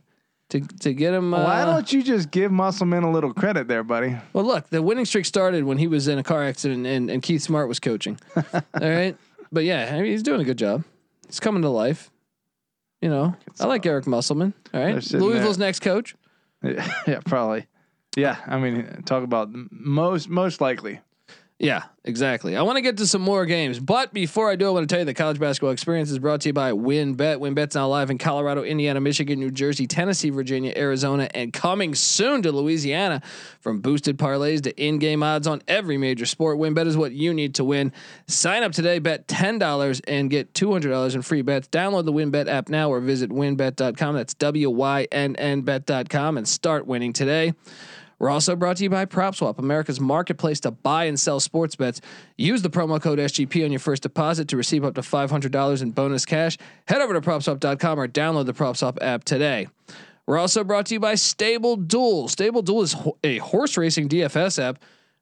to 0.51 0.61
to 0.61 0.95
get 0.95 1.15
him. 1.15 1.35
Uh, 1.35 1.45
why 1.45 1.65
don't 1.65 1.93
you 1.93 2.03
just 2.03 2.31
give 2.31 2.53
Musselman 2.53 3.03
a 3.03 3.11
little 3.11 3.33
credit 3.33 3.69
there, 3.69 3.83
buddy? 3.83 4.17
Well, 4.33 4.45
look, 4.45 4.69
the 4.71 4.83
winning 4.83 5.05
streak 5.05 5.25
started 5.25 5.65
when 5.65 5.79
he 5.79 5.87
was 5.87 6.09
in 6.09 6.19
a 6.19 6.23
car 6.23 6.45
accident 6.45 6.87
and, 6.87 7.11
and 7.11 7.23
Keith 7.23 7.43
Smart 7.43 7.69
was 7.69 7.81
coaching. 7.81 8.19
All 8.55 8.63
right, 8.75 9.17
but 9.53 9.65
yeah, 9.65 9.91
I 9.93 9.97
mean, 10.01 10.11
he's 10.11 10.23
doing 10.23 10.41
a 10.41 10.45
good 10.45 10.59
job. 10.59 10.85
He's 11.27 11.41
coming 11.41 11.63
to 11.63 11.69
life. 11.69 12.11
You 13.01 13.09
know, 13.09 13.35
I 13.59 13.67
like 13.67 13.87
Eric 13.87 14.07
Musselman. 14.07 14.53
All 14.75 14.81
right, 14.81 15.13
Louisville's 15.13 15.57
there. 15.57 15.67
next 15.67 15.81
coach. 15.81 16.15
yeah, 16.63 17.21
probably. 17.25 17.67
Yeah, 18.17 18.37
I 18.47 18.59
mean, 18.59 19.03
talk 19.05 19.23
about 19.25 19.51
most 19.53 20.29
most 20.29 20.61
likely. 20.61 21.01
Yeah, 21.61 21.83
exactly. 22.05 22.57
I 22.57 22.63
want 22.63 22.77
to 22.77 22.81
get 22.81 22.97
to 22.97 23.07
some 23.07 23.21
more 23.21 23.45
games, 23.45 23.79
but 23.79 24.15
before 24.15 24.51
I 24.51 24.57
do, 24.57 24.67
I 24.67 24.71
want 24.71 24.89
to 24.89 24.93
tell 24.95 25.01
you 25.01 25.05
the 25.05 25.13
college 25.13 25.39
basketball 25.39 25.73
experience 25.73 26.11
is 26.11 26.19
brought 26.19 26.41
to 26.41 26.49
you 26.49 26.53
by 26.55 26.73
WynnBET. 26.73 27.37
WynnBET's 27.37 27.75
now 27.75 27.87
live 27.87 28.09
in 28.09 28.17
Colorado, 28.17 28.63
Indiana, 28.63 28.99
Michigan, 28.99 29.39
New 29.39 29.51
Jersey, 29.51 29.87
Tennessee, 29.87 30.31
Virginia, 30.31 30.73
Arizona, 30.75 31.29
and 31.35 31.53
coming 31.53 31.95
soon 31.95 32.41
to 32.45 32.51
Louisiana. 32.51 33.21
From 33.61 33.83
boosted 33.83 34.17
parlays 34.17 34.63
to 34.63 34.83
in-game 34.83 35.23
odds 35.23 35.47
on 35.47 35.61
every 35.69 35.99
major 35.99 36.25
sport, 36.25 36.57
WynnBET 36.57 36.87
is 36.87 36.97
what 36.97 37.13
you 37.13 37.35
need 37.35 37.57
to 37.57 37.65
win. 37.65 37.93
Sign 38.27 38.63
up 38.63 38.73
today, 38.73 38.99
bet 38.99 39.29
ten 39.29 39.59
dollars 39.59 40.01
and 40.09 40.31
get 40.31 40.55
two 40.55 40.73
hundred 40.73 40.93
dollars 40.93 41.15
in 41.15 41.21
free 41.21 41.43
bets. 41.43 41.69
Download 41.69 42.07
the 42.07 42.13
WynnBET 42.13 42.49
app 42.49 42.71
now 42.71 42.89
or 42.89 43.01
visit 43.01 43.29
WynnBET.com. 43.29 44.15
That's 44.15 44.33
W 44.33 44.71
Y 44.71 45.07
N 45.13 45.37
N 45.37 45.61
Bet.com 45.61 46.39
and 46.39 46.49
start 46.49 46.87
winning 46.87 47.13
today. 47.13 47.53
We're 48.21 48.29
also 48.29 48.55
brought 48.55 48.77
to 48.77 48.83
you 48.85 48.91
by 48.91 49.07
PropSwap, 49.07 49.59
America's 49.59 49.99
marketplace 49.99 50.61
to 50.61 50.71
buy 50.71 51.07
and 51.07 51.19
sell 51.19 51.41
sports 51.41 51.75
bets. 51.75 52.03
Use 52.37 52.61
the 52.61 52.69
promo 52.69 53.01
code 53.01 53.19
SGP 53.19 53.65
on 53.65 53.73
your 53.73 53.81
first 53.81 54.03
deposit 54.03 54.47
to 54.49 54.59
receive 54.59 54.85
up 54.85 54.95
to 54.97 55.01
$500 55.01 55.83
in 55.83 55.91
bonus 55.93 56.27
cash. 56.27 56.59
Head 56.87 57.01
over 57.01 57.15
to 57.15 57.23
PropSwap.com 57.23 57.99
or 57.99 58.07
download 58.07 58.45
the 58.45 58.53
PropSwap 58.53 58.99
app 59.01 59.25
today. 59.25 59.69
We're 60.27 60.37
also 60.37 60.63
brought 60.63 60.87
to 60.87 60.95
you 60.95 61.01
by 61.01 61.15
Stable 61.15 61.77
Duel. 61.77 62.29
Stable 62.29 62.61
Duel 62.61 62.83
is 62.83 62.95
a 63.25 63.39
horse 63.39 63.79
racing 63.79 64.11
DFS 64.11 64.63
app 64.63 64.79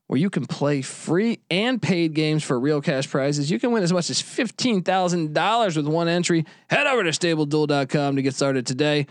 where 0.09 0.19
you 0.19 0.29
can 0.29 0.45
play 0.47 0.83
free 0.83 1.39
and 1.51 1.81
paid 1.81 2.15
games 2.15 2.43
for 2.43 2.59
real 2.59 2.81
cash 2.81 3.09
prizes. 3.09 3.49
You 3.49 3.61
can 3.61 3.71
win 3.71 3.85
as 3.85 3.93
much 3.93 4.11
as 4.11 4.21
$15,000 4.21 5.77
with 5.77 5.87
one 5.87 6.09
entry. 6.09 6.45
Head 6.69 6.89
over 6.89 7.05
to 7.05 7.11
StableDuel.com 7.11 8.17
to 8.17 8.23
get 8.23 8.35
started 8.35 8.67
today. 8.67 9.07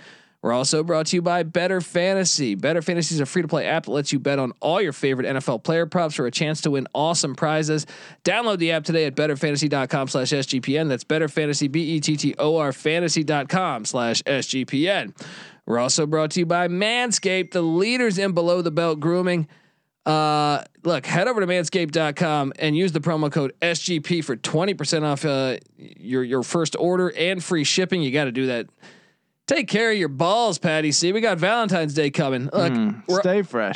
We're 0.48 0.54
also 0.54 0.82
brought 0.82 1.08
to 1.08 1.18
you 1.18 1.22
by 1.22 1.44
Bettor 1.44 1.82
Fantasy. 1.82 2.56
Bettor 2.56 2.82
Fantasy 2.82 3.16
is 3.16 3.20
a 3.20 3.26
free 3.26 3.42
to 3.42 3.50
play 3.50 3.66
app 3.66 3.84
that 3.84 3.92
lets 3.92 4.14
you 4.14 4.20
bet 4.20 4.40
on 4.40 4.54
all 4.62 4.82
your 4.82 4.94
favorite 4.94 5.28
NFL 5.28 5.62
player 5.62 5.86
props 5.86 6.16
for 6.16 6.26
a 6.26 6.32
chance 6.32 6.62
to 6.62 6.72
win 6.72 6.88
awesome 6.96 7.36
prizes. 7.36 7.86
Download 8.24 8.58
the 8.58 8.72
app 8.72 8.86
today 8.86 9.04
at 9.04 9.14
bettorfantasy.com 9.14 10.08
slash 10.08 10.30
SGPN. 10.30 10.88
That's 10.88 11.04
Bettor 11.04 11.28
Fantasy, 11.28 11.68
B 11.68 11.96
E 11.96 12.00
T 12.00 12.16
T 12.16 12.34
O 12.40 12.56
R 12.56 12.72
fantasy.com 12.72 13.84
slash 13.84 14.24
SGPN. 14.24 15.14
We're 15.66 15.80
also 15.80 16.06
brought 16.06 16.32
to 16.32 16.40
you 16.40 16.46
by 16.46 16.70
Manscaped, 16.70 17.52
the 17.52 17.62
leaders 17.62 18.18
in 18.18 18.32
below 18.32 18.62
the 18.62 18.72
belt 18.72 19.02
grooming. 19.02 19.50
Uh, 20.06 20.64
look, 20.86 21.06
head 21.06 21.28
over 21.28 21.42
to 21.42 21.48
manscaped.com 21.48 22.54
and 22.58 22.78
use 22.78 22.94
the 22.94 23.02
promo 23.02 23.30
code 23.30 23.54
SGP 23.62 24.24
for 24.24 24.38
20% 24.38 25.04
off 25.04 25.26
uh, 25.26 25.58
your, 25.76 26.24
your 26.24 26.42
first 26.42 26.78
order 26.80 27.12
and 27.18 27.44
free 27.44 27.66
shipping. 27.66 28.02
You 28.02 28.12
got 28.12 28.24
to 28.24 28.32
do 28.32 28.46
that. 28.46 28.68
Take 29.48 29.70
care 29.70 29.92
of 29.92 29.98
your 29.98 30.10
balls, 30.10 30.58
Patty. 30.58 30.92
See, 30.92 31.14
we 31.14 31.22
got 31.22 31.38
Valentine's 31.38 31.94
Day 31.94 32.12
coming. 32.12 32.50
Look, 32.52 32.96
we're, 33.08 33.22
Stay 33.22 33.42
fresh. 33.44 33.76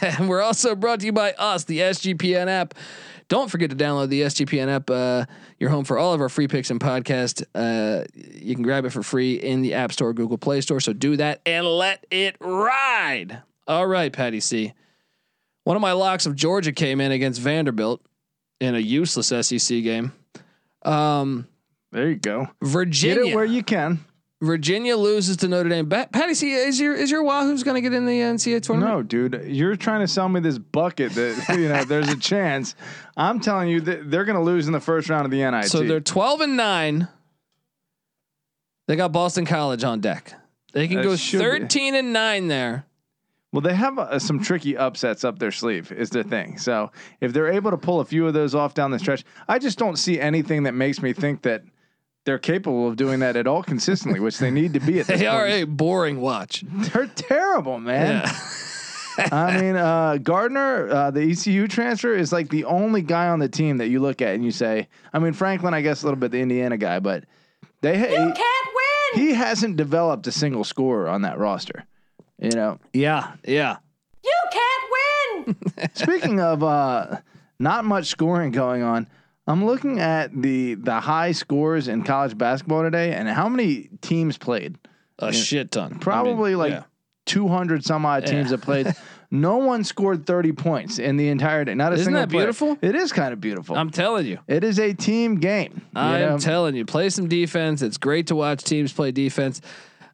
and 0.00 0.28
we're 0.28 0.40
also 0.40 0.76
brought 0.76 1.00
to 1.00 1.06
you 1.06 1.12
by 1.12 1.32
us, 1.32 1.64
the 1.64 1.80
SGPN 1.80 2.46
app. 2.46 2.74
Don't 3.26 3.50
forget 3.50 3.70
to 3.70 3.76
download 3.76 4.10
the 4.10 4.22
SGPN 4.22 4.68
app. 4.68 4.88
Uh, 4.88 5.24
you're 5.58 5.70
home 5.70 5.84
for 5.84 5.98
all 5.98 6.14
of 6.14 6.20
our 6.20 6.28
free 6.28 6.46
picks 6.46 6.70
and 6.70 6.78
podcast. 6.78 7.42
Uh, 7.52 8.04
you 8.14 8.54
can 8.54 8.62
grab 8.62 8.84
it 8.84 8.90
for 8.90 9.02
free 9.02 9.34
in 9.34 9.62
the 9.62 9.74
App 9.74 9.92
Store, 9.92 10.12
Google 10.12 10.38
Play 10.38 10.60
Store. 10.60 10.78
So 10.78 10.92
do 10.92 11.16
that 11.16 11.40
and 11.46 11.66
let 11.66 12.06
it 12.10 12.36
ride. 12.40 13.42
All 13.66 13.86
right, 13.86 14.12
Patty 14.12 14.38
C. 14.38 14.72
One 15.64 15.76
of 15.76 15.80
my 15.80 15.92
locks 15.92 16.26
of 16.26 16.36
Georgia 16.36 16.72
came 16.72 17.00
in 17.00 17.10
against 17.10 17.40
Vanderbilt 17.40 18.02
in 18.60 18.76
a 18.76 18.80
useless 18.80 19.28
SEC 19.28 19.82
game. 19.82 20.12
Um, 20.82 21.48
there 21.90 22.08
you 22.08 22.16
go. 22.16 22.48
Virginia. 22.62 23.16
Get 23.16 23.32
it 23.32 23.34
where 23.34 23.44
you 23.44 23.62
can. 23.64 24.04
Virginia 24.42 24.96
loses 24.96 25.36
to 25.38 25.48
Notre 25.48 25.68
Dame. 25.68 25.88
Patty 25.88 26.34
C, 26.34 26.52
is 26.52 26.78
your 26.80 26.94
is 26.94 27.10
your 27.10 27.22
Wahoo's 27.22 27.62
going 27.62 27.76
to 27.76 27.80
get 27.80 27.94
in 27.96 28.06
the 28.06 28.18
NCAA 28.18 28.60
tournament? 28.62 28.92
No, 28.92 29.02
dude, 29.02 29.44
you're 29.46 29.76
trying 29.76 30.00
to 30.00 30.08
sell 30.08 30.28
me 30.28 30.40
this 30.40 30.58
bucket 30.58 31.12
that 31.12 31.46
you 31.58 31.68
know 31.68 31.84
there's 31.84 32.08
a 32.08 32.16
chance. 32.16 32.74
I'm 33.16 33.38
telling 33.38 33.68
you 33.68 33.80
that 33.82 34.10
they're 34.10 34.24
going 34.24 34.36
to 34.38 34.42
lose 34.44 34.66
in 34.66 34.72
the 34.72 34.80
first 34.80 35.08
round 35.08 35.24
of 35.24 35.30
the 35.30 35.48
NIT. 35.48 35.66
So 35.66 35.84
they're 35.84 36.00
12 36.00 36.40
and 36.40 36.56
9. 36.56 37.08
They 38.88 38.96
got 38.96 39.12
Boston 39.12 39.46
College 39.46 39.84
on 39.84 40.00
deck. 40.00 40.34
They 40.72 40.88
can 40.88 40.96
That 40.98 41.04
go 41.04 41.16
should 41.16 41.38
be- 41.38 41.44
13 41.44 41.94
and 41.94 42.12
9 42.12 42.48
there. 42.48 42.84
well, 43.52 43.60
they 43.60 43.74
have 43.74 43.98
uh, 43.98 44.18
some 44.18 44.40
tricky 44.42 44.76
upsets 44.76 45.22
up 45.22 45.38
their 45.38 45.52
sleeve. 45.52 45.92
Is 45.92 46.10
the 46.10 46.24
thing. 46.24 46.58
So 46.58 46.90
if 47.20 47.32
they're 47.32 47.52
able 47.52 47.70
to 47.70 47.76
pull 47.76 48.00
a 48.00 48.04
few 48.04 48.26
of 48.26 48.34
those 48.34 48.54
off 48.56 48.74
down 48.74 48.90
the 48.90 48.98
stretch, 48.98 49.22
I 49.48 49.60
just 49.60 49.78
don't 49.78 49.96
see 49.96 50.18
anything 50.18 50.64
that 50.64 50.72
makes 50.74 51.00
me 51.00 51.12
think 51.12 51.42
that 51.42 51.62
they're 52.24 52.38
capable 52.38 52.88
of 52.88 52.96
doing 52.96 53.20
that 53.20 53.36
at 53.36 53.46
all 53.46 53.62
consistently, 53.62 54.20
which 54.20 54.38
they 54.38 54.50
need 54.50 54.74
to 54.74 54.80
be 54.80 55.00
at 55.00 55.06
this 55.08 55.20
They 55.20 55.26
are 55.26 55.46
point. 55.48 55.62
a 55.62 55.66
boring 55.66 56.20
watch. 56.20 56.64
They're 56.66 57.06
terrible, 57.08 57.78
man. 57.80 58.22
Yeah. 58.24 58.38
I 59.30 59.60
mean, 59.60 59.76
uh, 59.76 60.16
Gardner, 60.22 60.88
uh, 60.88 61.10
the 61.10 61.20
ECU 61.30 61.68
transfer, 61.68 62.14
is 62.14 62.32
like 62.32 62.48
the 62.48 62.64
only 62.64 63.02
guy 63.02 63.28
on 63.28 63.40
the 63.40 63.48
team 63.48 63.76
that 63.78 63.88
you 63.88 64.00
look 64.00 64.22
at 64.22 64.34
and 64.34 64.42
you 64.44 64.50
say, 64.50 64.88
I 65.12 65.18
mean, 65.18 65.34
Franklin, 65.34 65.74
I 65.74 65.82
guess 65.82 66.02
a 66.02 66.06
little 66.06 66.18
bit 66.18 66.30
the 66.30 66.40
Indiana 66.40 66.78
guy, 66.78 66.98
but 66.98 67.24
they 67.82 67.98
ha- 67.98 68.06
Can't 68.06 68.38
win. 68.38 69.20
he, 69.20 69.28
he 69.28 69.34
hasn't 69.34 69.76
developed 69.76 70.26
a 70.28 70.32
single 70.32 70.64
scorer 70.64 71.08
on 71.08 71.22
that 71.22 71.38
roster. 71.38 71.84
You 72.38 72.50
know, 72.50 72.78
yeah. 72.94 73.32
Yeah. 73.44 73.76
You 74.24 74.32
can't 74.50 75.46
win. 75.46 75.90
speaking 75.94 76.40
of 76.40 76.62
uh, 76.62 77.18
not 77.58 77.84
much 77.84 78.06
scoring 78.06 78.50
going 78.50 78.82
on, 78.82 79.06
I'm 79.46 79.64
looking 79.64 79.98
at 80.00 80.30
the 80.40 80.74
the 80.74 81.00
high 81.00 81.32
scores 81.32 81.88
in 81.88 82.02
college 82.04 82.36
basketball 82.38 82.82
today 82.82 83.12
and 83.12 83.28
how 83.28 83.48
many 83.48 83.88
teams 84.00 84.38
played. 84.38 84.78
A 85.18 85.32
shit 85.32 85.70
ton. 85.70 85.98
Probably 85.98 86.50
I 86.50 86.54
mean, 86.54 86.58
like 86.58 86.70
yeah. 86.72 86.82
200 87.26 87.84
some 87.84 88.04
odd 88.06 88.26
teams 88.26 88.50
Yeah. 88.50 88.56
that 88.56 88.62
played. 88.62 88.94
no 89.30 89.58
one 89.58 89.84
scored 89.84 90.26
30 90.26 90.52
points 90.52 90.98
in 90.98 91.16
the 91.16 91.28
entire 91.28 91.64
day. 91.64 91.74
Not 91.74 91.92
a 91.92 91.94
Isn't 91.94 92.04
single 92.06 92.22
that 92.22 92.30
player. 92.30 92.44
beautiful? 92.46 92.76
It 92.80 92.94
is 92.96 93.12
kind 93.12 93.32
of 93.32 93.40
beautiful. 93.40 93.76
I'm 93.76 93.90
telling 93.90 94.26
you. 94.26 94.38
it 94.48 94.64
is 94.64 94.78
a 94.78 94.92
team 94.94 95.36
game. 95.36 95.82
I'm 95.94 96.20
know? 96.20 96.38
telling 96.38 96.74
you, 96.74 96.84
play 96.84 97.08
some 97.10 97.28
defense. 97.28 97.82
It's 97.82 97.98
great 97.98 98.28
to 98.28 98.34
watch 98.34 98.64
teams 98.64 98.92
play 98.92 99.12
defense. 99.12 99.60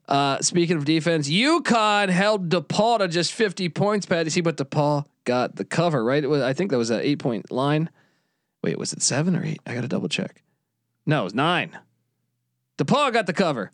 Uh, 0.09 0.41
speaking 0.41 0.77
of 0.77 0.85
defense, 0.85 1.29
UConn 1.29 2.09
held 2.09 2.49
DePaul 2.49 2.99
to 2.99 3.09
just 3.09 3.33
50 3.33 3.69
points, 3.71 4.07
Patty 4.07 4.31
C, 4.31 4.41
but 4.41 4.57
DePaul 4.57 5.05
got 5.25 5.57
the 5.57 5.65
cover, 5.65 6.03
right? 6.05 6.23
It 6.25 6.29
was, 6.29 6.43
I 6.43 6.53
think 6.55 6.71
that 6.71 6.79
was 6.79 6.91
an 6.91 7.01
eight 7.03 7.19
point 7.19 7.51
line. 7.51 7.91
Wait, 8.63 8.79
was 8.79 8.93
it 8.93 9.03
seven 9.03 9.37
or 9.37 9.45
eight? 9.45 9.61
I 9.67 9.75
got 9.75 9.83
to 9.83 9.89
double 9.89 10.09
check. 10.09 10.43
No, 11.07 11.21
it 11.21 11.25
was 11.25 11.35
nine. 11.35 11.79
DePaul 12.79 13.13
got 13.13 13.27
the 13.27 13.33
cover. 13.33 13.73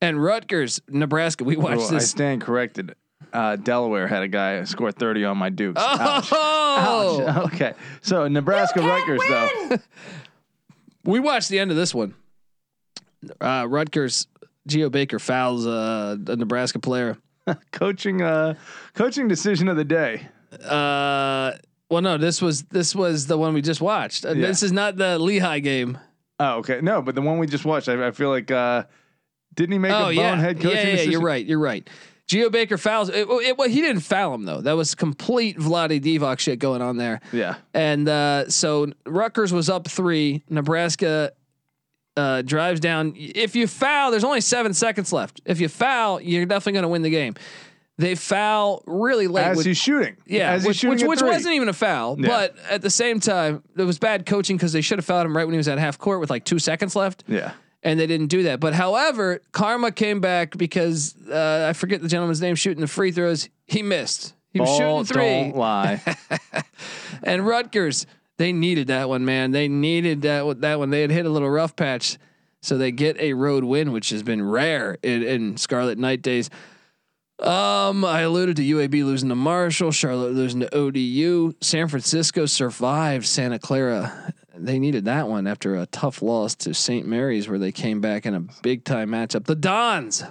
And 0.00 0.22
Rutgers, 0.22 0.80
Nebraska, 0.88 1.44
we 1.44 1.56
watched 1.56 1.78
Well, 1.78 1.88
I 1.88 1.94
this. 1.94 2.10
stand 2.10 2.40
corrected. 2.40 2.94
Uh, 3.32 3.56
Delaware 3.56 4.08
had 4.08 4.22
a 4.22 4.28
guy 4.28 4.62
score 4.64 4.90
30 4.92 5.24
on 5.24 5.38
my 5.38 5.48
Dukes. 5.48 5.80
Oh, 5.82 7.24
Ouch. 7.28 7.46
Okay. 7.52 7.72
So 8.00 8.26
Nebraska 8.28 8.80
Rutgers 8.80 9.20
though. 9.28 9.76
we 11.04 11.20
watched 11.20 11.48
the 11.48 11.58
end 11.58 11.70
of 11.70 11.76
this 11.76 11.94
one. 11.94 12.14
Uh, 13.40 13.66
Rutgers, 13.68 14.26
Geo 14.66 14.90
Baker 14.90 15.18
fouls 15.18 15.66
uh, 15.66 16.16
a 16.26 16.36
Nebraska 16.36 16.78
player. 16.78 17.16
coaching 17.72 18.22
uh 18.22 18.54
coaching 18.94 19.26
decision 19.28 19.66
of 19.68 19.76
the 19.76 19.84
day. 19.84 20.28
Well, 21.92 22.00
no, 22.00 22.16
this 22.16 22.40
was 22.40 22.62
this 22.62 22.94
was 22.94 23.26
the 23.26 23.36
one 23.36 23.52
we 23.52 23.60
just 23.60 23.82
watched. 23.82 24.24
Yeah. 24.24 24.32
This 24.32 24.62
is 24.62 24.72
not 24.72 24.96
the 24.96 25.18
Lehigh 25.18 25.58
game. 25.58 25.98
Oh, 26.40 26.54
okay. 26.60 26.80
No, 26.80 27.02
but 27.02 27.14
the 27.14 27.20
one 27.20 27.36
we 27.38 27.46
just 27.46 27.66
watched, 27.66 27.86
I, 27.86 28.06
I 28.06 28.10
feel 28.12 28.30
like 28.30 28.50
uh 28.50 28.84
didn't 29.54 29.72
he 29.72 29.78
make 29.78 29.92
oh 29.92 30.06
a 30.06 30.12
yeah, 30.12 30.30
bonehead 30.30 30.56
coaching 30.56 30.70
yeah, 30.70 30.84
yeah, 30.84 30.90
decision? 30.92 31.12
You're 31.12 31.20
right. 31.20 31.44
You're 31.44 31.58
right. 31.58 31.88
Geo 32.26 32.48
Baker 32.48 32.78
fouls. 32.78 33.10
It, 33.10 33.28
it, 33.28 33.58
well, 33.58 33.68
he 33.68 33.82
didn't 33.82 34.00
foul 34.00 34.32
him 34.32 34.44
though. 34.44 34.62
That 34.62 34.72
was 34.72 34.94
complete 34.94 35.58
Vlade 35.58 36.00
Divac 36.00 36.38
shit 36.38 36.58
going 36.58 36.80
on 36.80 36.96
there. 36.96 37.20
Yeah. 37.30 37.56
And 37.74 38.08
uh, 38.08 38.48
so 38.48 38.90
Rutgers 39.04 39.52
was 39.52 39.68
up 39.68 39.86
three. 39.86 40.44
Nebraska 40.48 41.32
uh, 42.16 42.40
drives 42.40 42.80
down. 42.80 43.12
If 43.16 43.54
you 43.54 43.66
foul, 43.66 44.10
there's 44.10 44.24
only 44.24 44.40
seven 44.40 44.72
seconds 44.72 45.12
left. 45.12 45.42
If 45.44 45.60
you 45.60 45.68
foul, 45.68 46.22
you're 46.22 46.46
definitely 46.46 46.72
going 46.72 46.84
to 46.84 46.88
win 46.88 47.02
the 47.02 47.10
game. 47.10 47.34
They 47.98 48.14
foul 48.14 48.82
really 48.86 49.26
late. 49.28 49.44
As 49.46 49.56
which- 49.58 49.66
he's 49.66 49.76
shooting. 49.78 50.16
yeah, 50.26 50.52
As 50.52 50.62
he's 50.62 50.68
which, 50.68 50.76
shooting 50.78 51.06
which, 51.08 51.20
which 51.20 51.30
wasn't 51.30 51.54
even 51.54 51.68
a 51.68 51.72
foul, 51.74 52.16
Yeah. 52.18 52.28
but 52.28 52.56
at 52.70 52.80
the 52.82 52.90
same 52.90 53.20
time, 53.20 53.62
it 53.76 53.82
was 53.84 53.98
bad 53.98 54.24
coaching 54.26 54.56
because 54.56 54.72
they 54.72 54.80
should 54.80 54.98
have 54.98 55.04
fouled 55.04 55.26
him 55.26 55.36
right 55.36 55.44
when 55.44 55.52
he 55.52 55.58
was 55.58 55.68
at 55.68 55.78
half 55.78 55.98
court 55.98 56.18
with 56.20 56.30
like 56.30 56.44
two 56.44 56.58
seconds 56.58 56.96
left. 56.96 57.22
Yeah. 57.28 57.52
and 57.84 57.98
they 57.98 58.06
didn't 58.06 58.28
do 58.28 58.44
that. 58.44 58.60
But 58.60 58.74
however, 58.74 59.40
Karma 59.50 59.90
came 59.90 60.20
back 60.20 60.56
because 60.56 61.14
uh, 61.28 61.66
I 61.68 61.72
forget 61.72 62.00
the 62.00 62.06
gentleman's 62.08 62.40
name 62.40 62.54
shooting 62.54 62.80
the 62.80 62.86
free 62.86 63.10
throws. 63.10 63.48
He 63.66 63.82
missed. 63.82 64.34
He 64.52 64.60
was 64.60 64.68
Ball 64.70 65.04
shooting 65.04 65.14
3 65.16 65.24
Don't 65.24 65.56
lie. 65.56 66.00
and 67.24 67.46
Rutgers, 67.46 68.06
they 68.38 68.52
needed 68.52 68.86
that 68.88 69.08
one, 69.08 69.24
man. 69.24 69.50
They 69.50 69.68
needed 69.68 70.22
that 70.22 70.60
that 70.60 70.78
one. 70.78 70.90
They 70.90 71.00
had 71.02 71.10
hit 71.10 71.26
a 71.26 71.30
little 71.30 71.50
rough 71.50 71.74
patch, 71.76 72.18
so 72.60 72.78
they 72.78 72.92
get 72.92 73.18
a 73.20 73.32
road 73.32 73.64
win, 73.64 73.92
which 73.92 74.10
has 74.10 74.22
been 74.22 74.42
rare 74.46 74.96
in, 75.02 75.22
in 75.22 75.56
Scarlet 75.56 75.98
Knight 75.98 76.22
days. 76.22 76.50
Um, 77.38 78.04
I 78.04 78.20
alluded 78.20 78.56
to 78.56 78.62
UAB 78.62 79.04
losing 79.04 79.28
to 79.30 79.34
Marshall, 79.34 79.90
Charlotte 79.90 80.32
losing 80.32 80.60
to 80.60 80.72
ODU, 80.74 81.54
San 81.60 81.88
Francisco 81.88 82.46
survived 82.46 83.26
Santa 83.26 83.58
Clara. 83.58 84.32
They 84.54 84.78
needed 84.78 85.06
that 85.06 85.28
one 85.28 85.46
after 85.48 85.74
a 85.74 85.86
tough 85.86 86.22
loss 86.22 86.54
to 86.56 86.74
St. 86.74 87.06
Mary's, 87.06 87.48
where 87.48 87.58
they 87.58 87.72
came 87.72 88.00
back 88.00 88.26
in 88.26 88.34
a 88.34 88.40
big 88.62 88.84
time 88.84 89.10
matchup. 89.10 89.44
The 89.44 89.56
Dons 89.56 90.22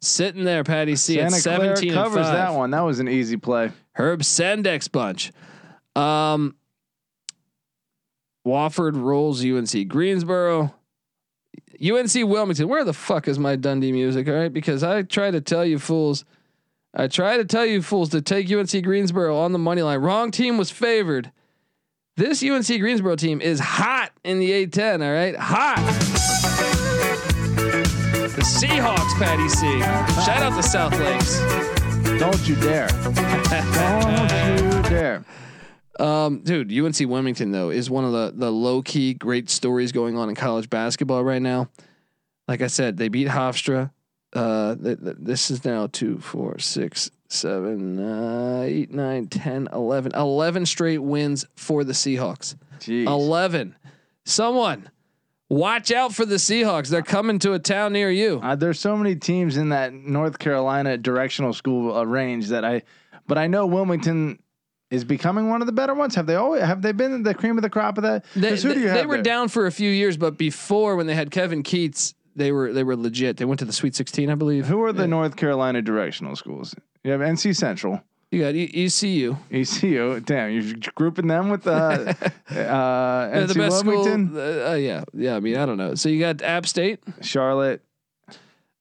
sitting 0.00 0.44
there, 0.44 0.62
Patty 0.62 0.94
C 0.94 1.20
at 1.20 1.32
Santa 1.32 1.42
Clara 1.42 1.76
seventeen 1.76 1.90
and 1.94 2.04
covers 2.04 2.26
that 2.26 2.54
one. 2.54 2.70
That 2.70 2.82
was 2.82 3.00
an 3.00 3.08
easy 3.08 3.36
play. 3.36 3.72
Herb 3.92 4.20
Sendek's 4.20 4.86
bunch. 4.86 5.32
Um, 5.96 6.54
Wofford 8.46 8.94
rolls 9.00 9.44
UNC 9.44 9.88
Greensboro. 9.88 10.72
UNC 11.82 12.14
Wilmington. 12.14 12.68
Where 12.68 12.84
the 12.84 12.92
fuck 12.92 13.28
is 13.28 13.38
my 13.38 13.56
Dundee 13.56 13.92
music? 13.92 14.28
All 14.28 14.34
right, 14.34 14.52
because 14.52 14.82
I 14.82 15.02
try 15.02 15.30
to 15.30 15.40
tell 15.40 15.64
you 15.64 15.78
fools, 15.78 16.24
I 16.94 17.06
try 17.08 17.36
to 17.36 17.44
tell 17.44 17.66
you 17.66 17.82
fools 17.82 18.10
to 18.10 18.22
take 18.22 18.50
UNC 18.50 18.82
Greensboro 18.82 19.36
on 19.36 19.52
the 19.52 19.58
money 19.58 19.82
line. 19.82 20.00
Wrong 20.00 20.30
team 20.30 20.58
was 20.58 20.70
favored. 20.70 21.32
This 22.16 22.42
UNC 22.42 22.66
Greensboro 22.66 23.16
team 23.16 23.40
is 23.40 23.60
hot 23.60 24.10
in 24.24 24.40
the 24.40 24.66
A10. 24.66 25.04
All 25.04 25.12
right, 25.12 25.36
hot. 25.36 25.76
The 28.34 28.44
Seahawks, 28.44 29.18
Patty 29.18 29.48
C. 29.48 29.80
Shout 30.24 30.42
out 30.42 30.56
to 30.56 30.62
South 30.62 30.98
Lakes. 30.98 31.38
Don't 32.18 32.48
you 32.48 32.56
dare. 32.56 32.88
Don't 33.04 34.74
you 34.74 34.82
dare. 34.88 35.24
Um, 35.98 36.40
dude, 36.40 36.72
UNC 36.72 36.98
Wilmington 37.00 37.50
though 37.50 37.70
is 37.70 37.90
one 37.90 38.04
of 38.04 38.12
the 38.12 38.32
the 38.34 38.52
low 38.52 38.82
key 38.82 39.14
great 39.14 39.50
stories 39.50 39.92
going 39.92 40.16
on 40.16 40.28
in 40.28 40.34
college 40.34 40.70
basketball 40.70 41.24
right 41.24 41.42
now. 41.42 41.68
Like 42.46 42.62
I 42.62 42.68
said, 42.68 42.96
they 42.96 43.08
beat 43.08 43.28
Hofstra. 43.28 43.90
Uh, 44.32 44.74
th- 44.76 45.00
th- 45.02 45.16
this 45.18 45.50
is 45.50 45.64
now 45.64 45.86
two, 45.86 46.18
four, 46.18 46.58
six, 46.58 47.10
seven, 47.28 47.98
uh, 47.98 48.62
eight, 48.62 48.90
nine, 48.90 49.26
10, 49.26 49.68
11. 49.72 50.12
11 50.14 50.66
straight 50.66 50.98
wins 50.98 51.46
for 51.56 51.84
the 51.84 51.92
Seahawks. 51.92 52.54
Jeez. 52.80 53.06
11. 53.06 53.74
Someone 54.24 54.90
watch 55.48 55.90
out 55.90 56.14
for 56.14 56.26
the 56.26 56.36
Seahawks. 56.36 56.88
They're 56.88 57.02
coming 57.02 57.38
to 57.40 57.54
a 57.54 57.58
town 57.58 57.92
near 57.92 58.10
you. 58.10 58.40
Uh, 58.42 58.54
there's 58.54 58.80
so 58.80 58.96
many 58.96 59.16
teams 59.16 59.56
in 59.56 59.70
that 59.70 59.92
North 59.92 60.38
Carolina 60.38 60.96
directional 60.96 61.52
school 61.52 61.96
uh, 61.96 62.04
range 62.04 62.48
that 62.48 62.64
I, 62.64 62.82
but 63.26 63.38
I 63.38 63.46
know 63.46 63.66
Wilmington 63.66 64.38
is 64.90 65.04
becoming 65.04 65.48
one 65.48 65.60
of 65.60 65.66
the 65.66 65.72
better 65.72 65.94
ones. 65.94 66.14
Have 66.14 66.26
they 66.26 66.34
always 66.36 66.62
have 66.62 66.82
they 66.82 66.92
been 66.92 67.22
the 67.22 67.34
cream 67.34 67.58
of 67.58 67.62
the 67.62 67.70
crop 67.70 67.98
of 67.98 68.02
that? 68.04 68.24
They, 68.34 68.50
'Cause 68.50 68.62
who 68.62 68.74
do 68.74 68.80
you 68.80 68.88
they- 68.88 68.94
they 69.00 69.06
were 69.06 69.16
there? 69.16 69.22
down 69.22 69.48
for 69.48 69.66
a 69.66 69.72
few 69.72 69.90
years, 69.90 70.16
but 70.16 70.38
before 70.38 70.96
when 70.96 71.06
they 71.06 71.14
had 71.14 71.30
Kevin 71.30 71.62
Keatts, 71.62 72.14
they 72.36 72.52
were 72.52 72.72
they 72.72 72.84
were 72.84 72.96
legit. 72.96 73.36
They 73.36 73.44
went 73.44 73.58
to 73.60 73.64
the 73.64 73.72
Sweet 73.72 73.94
16, 73.94 74.30
I 74.30 74.34
believe. 74.34 74.66
Who 74.66 74.82
are 74.82 74.92
the 74.92 75.06
North 75.06 75.36
Carolina 75.36 75.82
directional 75.82 76.36
schools? 76.36 76.74
You 77.04 77.10
have 77.12 77.20
NC 77.20 77.52
Central, 77.54 78.02
You 78.30 78.40
got 78.40 78.54
E- 78.54 78.70
ECU. 78.86 79.36
ECU. 79.50 80.20
Damn, 80.20 80.50
you're 80.52 80.74
grouping 80.94 81.26
them 81.28 81.48
with 81.50 81.66
uh, 81.66 81.70
uh, 82.50 83.30
NC 83.30 83.48
the 83.48 83.54
best 83.54 83.84
Wilmington, 83.84 84.28
school. 84.30 84.66
Uh, 84.68 84.74
yeah, 84.74 85.04
yeah. 85.14 85.36
I 85.36 85.40
mean, 85.40 85.56
I 85.56 85.64
don't 85.66 85.76
know. 85.78 85.94
So 85.94 86.08
you 86.08 86.18
got 86.20 86.42
App 86.42 86.66
State. 86.66 87.00
Charlotte, 87.22 87.82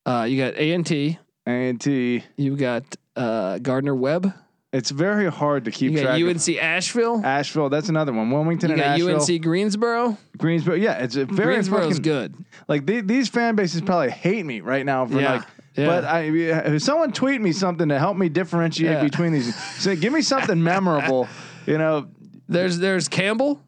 Uh, 0.05 0.25
you 0.29 0.37
got 0.41 0.55
A 0.55 0.71
and 0.73 0.85
T. 0.85 1.19
A&T. 1.45 2.23
You 2.37 2.55
got 2.57 2.83
uh, 3.15 3.57
Gardner 3.59 3.95
Webb. 3.95 4.33
It's 4.73 4.91
very 4.91 5.31
hard 5.31 5.63
to 5.65 5.71
keep 5.71 5.91
You 5.91 5.97
got 5.99 6.17
track. 6.17 6.21
of. 6.21 6.27
UNC 6.27 6.57
Asheville. 6.61 7.21
Asheville, 7.25 7.69
that's 7.69 7.87
another 7.87 8.11
one. 8.11 8.29
Wilmington 8.29 8.69
You 8.69 8.73
and 8.75 8.81
got 8.83 8.89
Asheville, 8.95 9.21
UNC 9.21 9.41
Greensboro. 9.41 10.17
Greensboro. 10.37 10.75
Yeah, 10.75 10.97
it's 10.97 11.15
a 11.15 11.25
very 11.25 11.53
Greensboro's 11.55 11.87
fucking 11.97 12.01
good. 12.01 12.35
Like 12.67 12.85
the, 12.85 12.99
these 13.01 13.29
fan 13.29 13.55
bases 13.55 13.81
probably 13.81 14.11
hate 14.11 14.45
me 14.45 14.59
right 14.59 14.85
now 14.85 15.05
for 15.05 15.19
Yeah, 15.21 15.33
like. 15.35 15.43
yeah. 15.75 15.85
But 15.85 16.03
I, 16.03 16.21
if 16.23 16.81
someone 16.81 17.13
tweet 17.13 17.39
me 17.39 17.53
something 17.53 17.87
to 17.89 17.97
help 17.97 18.17
me 18.17 18.27
differentiate 18.27 18.91
Yeah. 18.91 19.03
between 19.03 19.31
these, 19.31 19.55
say, 19.75 19.95
give 19.95 20.11
me 20.11 20.21
something 20.21 20.61
memorable. 20.61 21.27
You 21.65 21.77
know, 21.77 22.07
There's 22.47 22.79
there's 22.79 23.09
Campbell. 23.09 23.61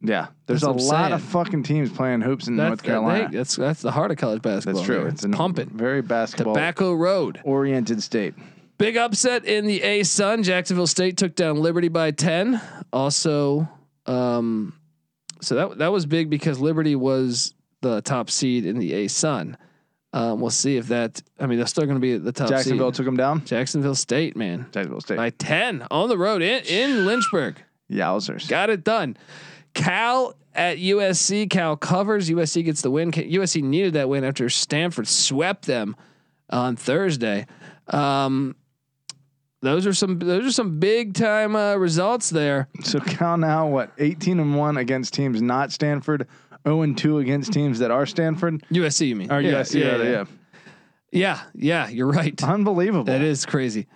yeah. 0.00 0.26
There's 0.46 0.62
That's 0.62 0.64
a 0.64 0.72
what 0.72 0.80
I'm 0.82 0.86
lot 0.88 1.02
saying. 1.02 1.12
of 1.14 1.22
fucking 1.22 1.62
teams 1.62 1.90
playing 1.92 2.22
hoops 2.22 2.48
in 2.48 2.56
That's 2.56 2.68
North 2.70 2.82
Carolina. 2.82 3.28
hey, 3.28 3.36
that's 3.36 3.54
that's 3.54 3.82
the 3.82 3.92
heart 3.92 4.10
of 4.10 4.16
college 4.16 4.42
basketball. 4.42 4.74
that's 4.82 4.84
true. 4.86 5.06
It's 5.06 5.24
It's 5.24 5.36
pumping. 5.36 5.70
very 5.70 6.02
basketball 6.02 6.54
Tobacco 6.54 6.94
Road. 6.94 7.40
oriented 7.44 8.02
state. 8.02 8.34
Big 8.78 8.96
upset 8.96 9.44
in 9.44 9.66
the 9.66 9.82
A 9.82 10.04
Sun. 10.04 10.44
Jacksonville 10.44 10.86
State 10.86 11.16
took 11.16 11.34
down 11.34 11.56
Liberty 11.60 11.88
by 11.88 12.12
ten. 12.12 12.60
Also, 12.92 13.68
um, 14.06 14.72
so 15.40 15.54
that 15.56 15.78
that 15.78 15.92
was 15.92 16.06
big 16.06 16.30
because 16.30 16.60
Liberty 16.60 16.94
was 16.94 17.54
the 17.80 18.00
top 18.02 18.30
seed 18.30 18.64
in 18.64 18.78
the 18.78 18.94
A 18.94 19.08
Sun. 19.08 19.56
Um, 20.12 20.40
we'll 20.40 20.50
see 20.50 20.76
if 20.76 20.88
that. 20.88 21.20
I 21.38 21.46
mean, 21.46 21.58
they're 21.58 21.66
still 21.66 21.84
going 21.84 21.96
to 21.96 22.00
be 22.00 22.14
at 22.14 22.24
the 22.24 22.32
top. 22.32 22.48
Jacksonville 22.48 22.90
seed. 22.90 22.96
took 22.96 23.06
them 23.06 23.16
down. 23.16 23.44
Jacksonville 23.44 23.94
State, 23.94 24.36
man, 24.36 24.66
Jacksonville 24.72 25.00
State. 25.00 25.16
by 25.16 25.30
ten 25.30 25.86
on 25.90 26.08
the 26.08 26.16
road 26.16 26.40
in 26.40 26.64
in 26.64 27.04
Lynchburg. 27.04 27.62
Yowzers. 27.90 28.48
Got 28.48 28.70
it 28.70 28.84
done. 28.84 29.16
Cal 29.74 30.34
at 30.54 30.78
USC. 30.78 31.50
Cal 31.50 31.76
covers. 31.76 32.30
USC 32.30 32.64
gets 32.64 32.82
the 32.82 32.90
win. 32.90 33.10
USC 33.10 33.62
needed 33.62 33.94
that 33.94 34.08
win 34.08 34.24
after 34.24 34.48
Stanford 34.48 35.08
swept 35.08 35.66
them 35.66 35.96
on 36.50 36.76
Thursday. 36.76 37.46
Um, 37.88 38.56
those 39.60 39.86
are 39.86 39.92
some. 39.92 40.18
Those 40.18 40.46
are 40.46 40.52
some 40.52 40.78
big 40.78 41.14
time 41.14 41.56
uh, 41.56 41.74
results 41.76 42.30
there. 42.30 42.68
So 42.82 43.00
Cal 43.00 43.36
now 43.36 43.66
what? 43.66 43.92
18 43.98 44.38
and 44.38 44.56
one 44.56 44.76
against 44.76 45.14
teams 45.14 45.42
not 45.42 45.72
Stanford. 45.72 46.26
0 46.66 46.82
and 46.82 46.98
two 46.98 47.18
against 47.18 47.52
teams 47.52 47.78
that 47.78 47.90
are 47.90 48.04
Stanford 48.04 48.62
USC, 48.70 49.08
you 49.08 49.16
mean? 49.16 49.32
or 49.32 49.40
yeah, 49.40 49.52
USC. 49.52 49.80
Yeah, 49.80 49.96
yeah, 49.96 50.02
yeah. 50.10 50.24
yeah, 51.12 51.40
yeah. 51.54 51.88
You're 51.88 52.08
right. 52.08 52.42
Unbelievable. 52.42 53.04
That 53.04 53.22
is 53.22 53.46
crazy. 53.46 53.86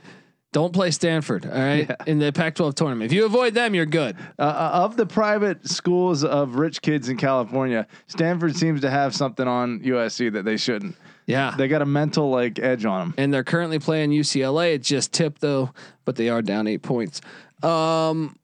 Don't 0.53 0.73
play 0.75 0.91
Stanford. 0.91 1.47
All 1.47 1.53
right, 1.53 1.91
in 2.07 2.19
the 2.19 2.31
Pac-12 2.31 2.75
tournament. 2.75 3.11
If 3.11 3.17
you 3.17 3.25
avoid 3.25 3.55
them, 3.55 3.75
you're 3.75 3.87
good. 3.87 4.17
Uh, 4.38 4.43
uh, 4.43 4.71
of 4.85 4.97
the 4.99 5.07
private 5.07 5.67
schools 5.67 6.25
of 6.25 6.57
rich 6.57 6.83
kids 6.83 7.09
in 7.09 7.17
California, 7.17 7.87
Stanford 8.07 8.55
seems 8.55 8.83
to 8.83 8.91
have 8.91 9.15
something 9.15 9.49
on 9.49 9.81
USC 9.81 10.31
that 10.35 10.45
they 10.45 10.59
shouldn't. 10.59 10.95
Yeah. 11.27 11.55
They 11.57 11.69
got 11.69 11.81
a 11.81 11.87
mental 11.87 12.31
like 12.31 12.59
edge 12.59 12.85
on 12.85 13.01
them. 13.01 13.15
and 13.17 13.33
they're 13.33 13.45
currently 13.45 13.79
playing 13.79 14.11
UCLA. 14.11 14.75
It 14.75 14.83
just 14.83 15.12
tipped 15.12 15.41
though, 15.41 15.71
but 16.05 16.17
they 16.17 16.29
are 16.29 16.43
down 16.43 16.67
eight 16.67 16.83
points. 16.83 17.21
Um, 17.62 18.37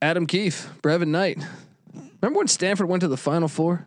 Adam 0.00 0.26
Keefe, 0.26 0.68
Brevin 0.82 1.08
Knight. 1.08 1.38
Remember 2.20 2.38
when 2.38 2.48
Stanford 2.48 2.88
went 2.88 3.00
to 3.00 3.08
the 3.08 3.16
Final 3.16 3.48
Four? 3.48 3.86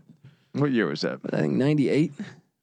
What 0.53 0.71
year 0.71 0.87
was 0.87 1.01
that? 1.01 1.19
I 1.31 1.39
think 1.39 1.53
'98. 1.53 2.11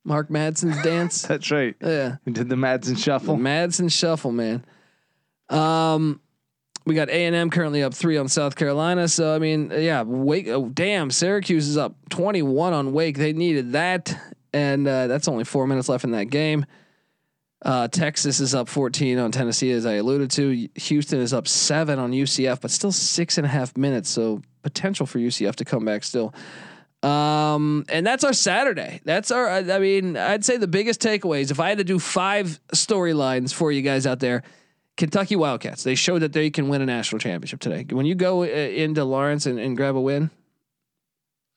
Mark 0.05 0.29
Madsen's 0.29 0.83
dance. 0.83 1.23
That's 1.29 1.51
right. 1.51 1.77
Yeah, 1.81 2.17
We 2.27 2.33
did 2.33 2.49
the 2.49 2.57
Madsen 2.57 2.99
shuffle. 2.99 3.37
Madsen 3.37 3.91
shuffle, 3.91 4.33
man. 4.33 4.65
Um, 5.53 6.21
we 6.85 6.95
got 6.95 7.09
A 7.11 7.27
and 7.27 7.37
M 7.37 7.51
currently 7.51 7.83
up 7.83 7.95
three 7.95 8.17
on 8.17 8.29
South 8.29 8.57
Carolina. 8.57 9.07
So 9.09 9.35
I 9.35 9.39
mean, 9.39 9.71
yeah, 9.75 10.03
Wake. 10.03 10.49
Oh, 10.49 10.69
damn, 10.69 11.11
Syracuse 11.11 11.69
is 11.69 11.77
up 11.77 11.95
21 12.11 12.73
on 12.73 12.93
Wake. 12.93 13.19
They 13.19 13.33
needed 13.33 13.73
that, 13.73 14.17
and 14.53 14.87
uh, 14.87 15.07
that's 15.07 15.29
only 15.29 15.45
four 15.45 15.67
minutes 15.67 15.89
left 15.89 16.05
in 16.05 16.13
that 16.13 16.31
game. 16.31 16.67
Uh, 17.65 17.87
Texas 17.87 18.41
is 18.41 18.57
up 18.57 18.69
14 18.69 19.19
on 19.19 19.31
Tennessee, 19.31 19.71
as 19.71 19.87
I 19.87 19.95
alluded 19.95 20.33
to. 20.33 20.69
Houston 20.75 21.21
is 21.21 21.33
up 21.33 21.47
seven 21.47 22.01
on 22.01 22.11
UCF, 22.11 22.61
but 22.61 22.73
still 22.73 22.91
six 22.91 23.39
and 23.39 23.47
a 23.47 23.49
half 23.49 23.77
minutes. 23.77 24.09
So 24.09 24.43
potential 24.63 25.07
for 25.07 25.21
UCF 25.21 25.55
to 25.57 25.65
come 25.65 25.85
back 25.85 26.03
still. 26.03 26.35
Um, 27.05 27.85
and 27.89 28.05
that's 28.07 28.25
our 28.25 28.33
Saturday. 28.33 29.01
That's 29.05 29.31
our, 29.31 29.49
I 29.49 29.79
mean, 29.79 30.17
I'd 30.17 30.45
say 30.45 30.57
the 30.57 30.69
biggest 30.69 31.01
takeaways. 31.01 31.51
If 31.51 31.61
I 31.61 31.69
had 31.69 31.79
to 31.79 31.85
do 31.85 31.99
five 31.99 32.61
storylines 32.75 33.53
for 33.53 33.71
you 33.71 33.83
guys 33.83 34.07
out 34.07 34.19
there, 34.19 34.43
Kentucky 34.97 35.37
Wildcats, 35.37 35.83
they 35.85 35.95
showed 35.95 36.21
that 36.21 36.33
they 36.33 36.51
can 36.51 36.69
win 36.69 36.83
a 36.83 36.87
national 36.87 37.19
championship 37.19 37.61
today. 37.61 37.87
When 37.91 38.07
you 38.07 38.15
go 38.15 38.43
uh, 38.43 38.47
into 38.47 39.05
Lawrence 39.05 39.47
and, 39.47 39.59
and 39.59 39.77
grab 39.77 39.97
a 39.97 40.01
win, 40.01 40.31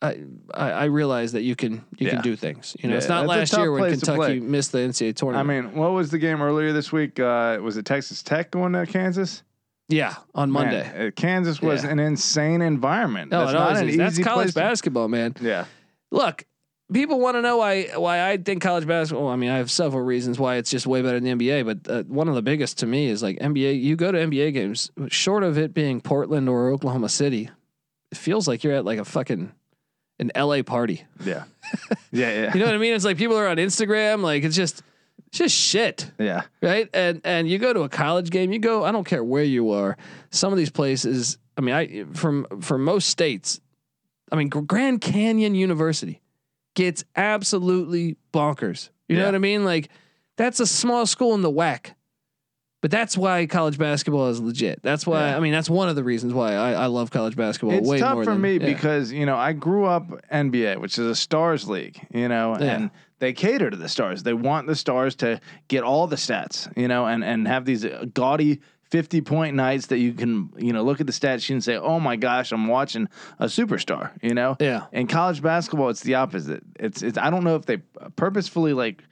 I, 0.02 0.20
I 0.54 0.72
I 0.72 0.84
realize 0.86 1.32
that 1.34 1.42
you 1.44 1.56
can 1.56 1.84
you 1.98 2.08
Yeah. 2.08 2.12
can 2.14 2.22
do 2.22 2.36
things. 2.36 2.76
You 2.80 2.90
know, 2.90 2.94
Yeah, 2.96 2.98
it's 3.00 3.10
not 3.10 3.26
last 3.28 3.56
year 3.58 3.72
when 3.72 3.90
Kentucky 3.92 4.40
missed 4.40 4.72
the 4.72 4.80
NCAA 4.80 5.16
tournament. 5.16 5.50
I 5.50 5.62
mean, 5.62 5.76
what 5.80 5.92
was 5.94 6.12
the 6.12 6.18
game 6.18 6.42
earlier 6.42 6.74
this 6.74 6.92
week? 6.92 7.20
Uh, 7.20 7.58
was 7.62 7.78
it 7.78 7.86
Texas 7.86 8.22
Tech 8.22 8.52
going 8.52 8.74
to 8.74 8.86
Kansas? 8.86 9.44
yeah, 9.88 10.16
on 10.34 10.50
Monday. 10.52 10.84
Man, 10.84 11.08
uh, 11.08 11.12
Kansas 11.16 11.62
was 11.62 11.84
Yeah. 11.84 11.92
an 11.92 12.00
insane 12.00 12.62
environment. 12.62 13.32
No, 13.32 13.42
That's 13.42 13.54
not 13.54 13.62
always 13.62 13.82
an 13.82 13.90
is. 13.90 13.98
That's 13.98 14.14
easy 14.16 14.24
college 14.24 14.46
place 14.46 14.54
basketball, 14.54 15.08
man. 15.08 15.36
Yeah. 15.42 15.66
look, 16.12 16.44
people 16.92 17.20
want 17.20 17.36
to 17.36 17.42
know 17.42 17.58
why 17.58 17.90
why 17.96 18.30
I 18.30 18.38
think 18.38 18.62
college 18.62 18.88
basketball. 18.88 19.28
I 19.30 19.36
mean, 19.36 19.50
I 19.50 19.58
have 19.58 19.72
several 19.72 20.04
reasons 20.04 20.40
why 20.40 20.56
it's 20.56 20.70
just 20.70 20.86
way 20.86 21.02
better 21.02 21.20
than 21.20 21.38
the 21.38 21.46
NBA, 21.46 21.66
but 21.66 21.92
uh, 21.92 22.04
one 22.04 22.28
of 22.28 22.36
the 22.36 22.42
biggest 22.42 22.80
to 22.80 22.86
me 22.86 23.08
is 23.08 23.24
like 23.24 23.40
NBA. 23.40 23.82
You 23.82 23.96
go 23.96 24.12
to 24.12 24.18
NBA 24.18 24.54
games, 24.54 24.92
short 25.08 25.44
of 25.44 25.58
it 25.58 25.74
being 25.74 26.02
Portland 26.02 26.48
or 26.48 26.70
Oklahoma 26.70 27.10
City, 27.10 27.50
it 28.12 28.18
feels 28.18 28.48
like 28.48 28.64
you're 28.64 28.74
at 28.74 28.86
like 28.86 29.00
a 29.00 29.06
fucking 29.06 29.52
an 30.20 30.32
LA 30.36 30.62
party. 30.62 31.06
Yeah. 31.26 31.46
Yeah. 32.12 32.32
Yeah. 32.32 32.54
You 32.54 32.60
know 32.60 32.68
what 32.68 32.76
I 32.76 32.78
mean? 32.78 32.94
It's 32.94 33.04
like 33.04 33.18
people 33.18 33.38
are 33.38 33.48
on 33.48 33.58
Instagram, 33.58 34.22
like 34.22 34.44
it's 34.44 34.56
just 34.56 34.84
it's 35.28 35.40
just 35.40 35.56
shit 35.56 36.12
yeah. 36.20 36.44
right? 36.62 36.88
And 36.94 37.22
and 37.24 37.50
you 37.50 37.58
go 37.58 37.74
to 37.74 37.82
a 37.82 37.90
college 37.90 38.30
game, 38.30 38.52
you 38.52 38.60
go. 38.60 38.86
I 38.86 38.92
don't 38.92 39.04
care 39.04 39.24
where 39.24 39.44
you 39.44 39.72
are. 39.72 39.98
Some 40.30 40.54
of 40.54 40.58
these 40.58 40.70
places. 40.70 41.40
I 41.58 41.62
mean, 41.62 41.74
I 41.74 42.04
from 42.14 42.46
from 42.62 42.84
most 42.84 43.10
states. 43.10 43.60
I 44.32 44.36
mean, 44.36 44.50
Grand 44.50 45.02
Canyon 45.02 45.56
University 45.56 46.22
gets 46.76 47.04
absolutely 47.16 48.18
bonkers. 48.34 48.90
You 49.10 49.18
know 49.18 49.26
what 49.26 49.36
I 49.36 49.40
mean? 49.40 49.66
Like 49.66 49.90
that's 50.38 50.60
a 50.60 50.68
small 50.68 51.06
school 51.06 51.34
in 51.36 51.42
the 51.42 51.52
WAC. 51.52 51.94
But 52.82 52.92
that's 52.92 53.18
why 53.18 53.48
college 53.48 53.80
basketball 53.80 54.28
is 54.28 54.40
legit. 54.40 54.80
That's 54.84 55.08
why 55.08 55.30
Yeah. 55.30 55.38
I 55.38 55.40
mean 55.40 55.54
that's 55.54 55.70
one 55.70 55.90
of 55.90 55.96
the 55.96 56.04
reasons 56.04 56.34
why 56.34 56.54
I, 56.54 56.74
I 56.74 56.86
love 56.86 57.10
college 57.10 57.36
basketball. 57.36 57.78
It's 57.78 57.88
way 57.88 57.98
tough 58.00 58.16
more 58.16 58.24
for 58.26 58.32
than- 58.32 58.42
me 58.42 58.54
yeah. 58.54 58.66
because 58.66 59.12
you 59.12 59.26
know 59.26 59.36
I 59.36 59.54
grew 59.54 59.86
up 59.86 60.08
NBA, 60.32 60.80
which 60.80 61.00
is 61.00 61.08
a 61.08 61.16
stars 61.16 61.68
league, 61.68 62.00
you 62.14 62.28
know, 62.28 62.56
Yeah. 62.60 62.76
and 62.76 62.92
they 63.20 63.34
cater 63.34 63.70
to 63.72 63.78
the 63.78 63.90
stars. 63.90 64.22
They 64.24 64.34
want 64.34 64.68
the 64.68 64.76
stars 64.76 65.16
to 65.18 65.40
get 65.68 65.84
all 65.84 66.06
the 66.06 66.16
stats, 66.18 66.72
you 66.78 66.88
know, 66.88 67.08
and 67.08 67.24
and 67.24 67.48
have 67.48 67.66
these 67.66 67.86
gaudy. 68.14 68.60
50 68.92 69.22
point 69.22 69.56
nights 69.56 69.88
that 69.88 69.98
you 69.98 70.14
can, 70.14 70.52
you 70.58 70.72
know, 70.72 70.84
look 70.84 71.02
at 71.02 71.08
the 71.08 71.14
stat 71.14 71.42
sheet 71.42 71.54
and 71.54 71.64
say, 71.64 71.76
oh 71.76 72.00
my 72.00 72.16
gosh, 72.16 72.52
I'm 72.52 72.68
watching 72.68 73.10
a 73.40 73.46
superstar, 73.46 74.12
you 74.22 74.34
know? 74.34 74.56
Yeah. 74.60 74.86
In 74.92 75.08
college 75.08 75.42
basketball, 75.42 75.90
it's 75.90 76.02
the 76.02 76.16
opposite. 76.16 76.64
It's, 76.80 77.02
it's, 77.02 77.18
I 77.18 77.30
don't 77.30 77.44
know 77.44 77.56
if 77.56 77.66
they 77.66 77.78
purposefully 78.16 78.74
like 78.74 79.04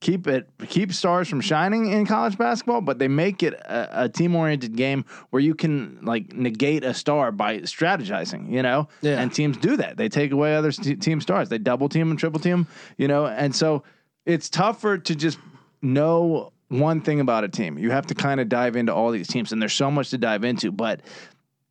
keep 0.00 0.26
it, 0.26 0.48
keep 0.68 0.92
stars 0.92 1.28
from 1.28 1.40
shining 1.40 1.90
in 1.90 2.06
college 2.06 2.38
basketball, 2.38 2.80
but 2.80 2.98
they 2.98 3.08
make 3.08 3.42
it 3.42 3.52
a, 3.54 4.04
a 4.04 4.08
team 4.08 4.34
oriented 4.34 4.76
game 4.76 5.04
where 5.30 5.42
you 5.42 5.54
can 5.54 5.98
like 6.02 6.32
negate 6.32 6.84
a 6.84 6.94
star 6.94 7.30
by 7.30 7.58
strategizing, 7.58 8.50
you 8.50 8.62
know? 8.62 8.88
Yeah. 9.02 9.20
And 9.20 9.32
teams 9.32 9.58
do 9.58 9.76
that. 9.76 9.96
They 9.98 10.08
take 10.08 10.32
away 10.32 10.56
other 10.56 10.72
st- 10.72 11.02
team 11.02 11.20
stars. 11.20 11.48
They 11.48 11.58
double 11.58 11.88
team 11.88 12.10
and 12.10 12.18
triple 12.18 12.40
team, 12.40 12.66
you 12.96 13.08
know? 13.08 13.26
And 13.26 13.54
so 13.54 13.82
it's 14.24 14.48
tougher 14.48 14.96
to 14.98 15.14
just 15.14 15.38
know 15.82 16.52
one 16.68 17.00
thing 17.00 17.20
about 17.20 17.44
a 17.44 17.48
team. 17.48 17.78
You 17.78 17.90
have 17.90 18.06
to 18.06 18.14
kind 18.14 18.40
of 18.40 18.48
dive 18.48 18.76
into 18.76 18.94
all 18.94 19.10
these 19.10 19.28
teams, 19.28 19.52
and 19.52 19.60
there's 19.60 19.72
so 19.72 19.90
much 19.90 20.10
to 20.10 20.18
dive 20.18 20.44
into. 20.44 20.70
But 20.70 21.00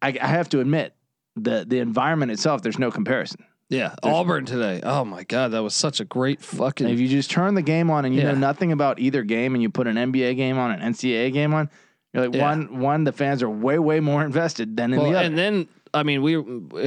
I, 0.01 0.17
I 0.21 0.27
have 0.27 0.49
to 0.49 0.59
admit, 0.59 0.93
the 1.35 1.65
the 1.67 1.79
environment 1.79 2.31
itself, 2.31 2.61
there's 2.63 2.79
no 2.79 2.89
comparison. 2.91 3.43
yeah, 3.69 3.93
Auburn 4.01 4.45
today. 4.45 4.79
Oh 4.83 5.05
my 5.05 5.23
god, 5.23 5.51
that 5.51 5.61
was 5.61 5.75
such 5.75 5.99
a 5.99 6.05
great 6.05 6.41
fucking. 6.41 6.87
If 6.87 6.99
you 6.99 7.07
just 7.07 7.29
turn 7.29 7.53
the 7.53 7.61
game 7.61 7.91
on 7.91 8.05
and 8.05 8.15
you 8.15 8.21
Yeah. 8.21 8.29
know 8.31 8.35
nothing 8.39 8.71
about 8.71 8.99
either 8.99 9.23
game, 9.23 9.53
and 9.53 9.61
you 9.61 9.69
put 9.69 9.87
an 9.87 9.95
NBA 9.97 10.35
game 10.35 10.57
on, 10.57 10.71
an 10.71 10.79
NCAA 10.93 11.31
game 11.33 11.53
on, 11.53 11.69
you're 12.13 12.25
like 12.25 12.35
Yeah. 12.35 12.41
one 12.43 12.79
one. 12.79 13.03
The 13.03 13.11
fans 13.11 13.43
are 13.43 13.49
way 13.49 13.77
way 13.77 13.99
more 13.99 14.23
invested 14.23 14.75
than 14.77 14.93
in 14.93 14.99
Well, 14.99 15.11
the 15.11 15.17
other. 15.17 15.25
and 15.27 15.37
then 15.37 15.67
I 15.93 16.03
mean, 16.03 16.21
we 16.23 16.31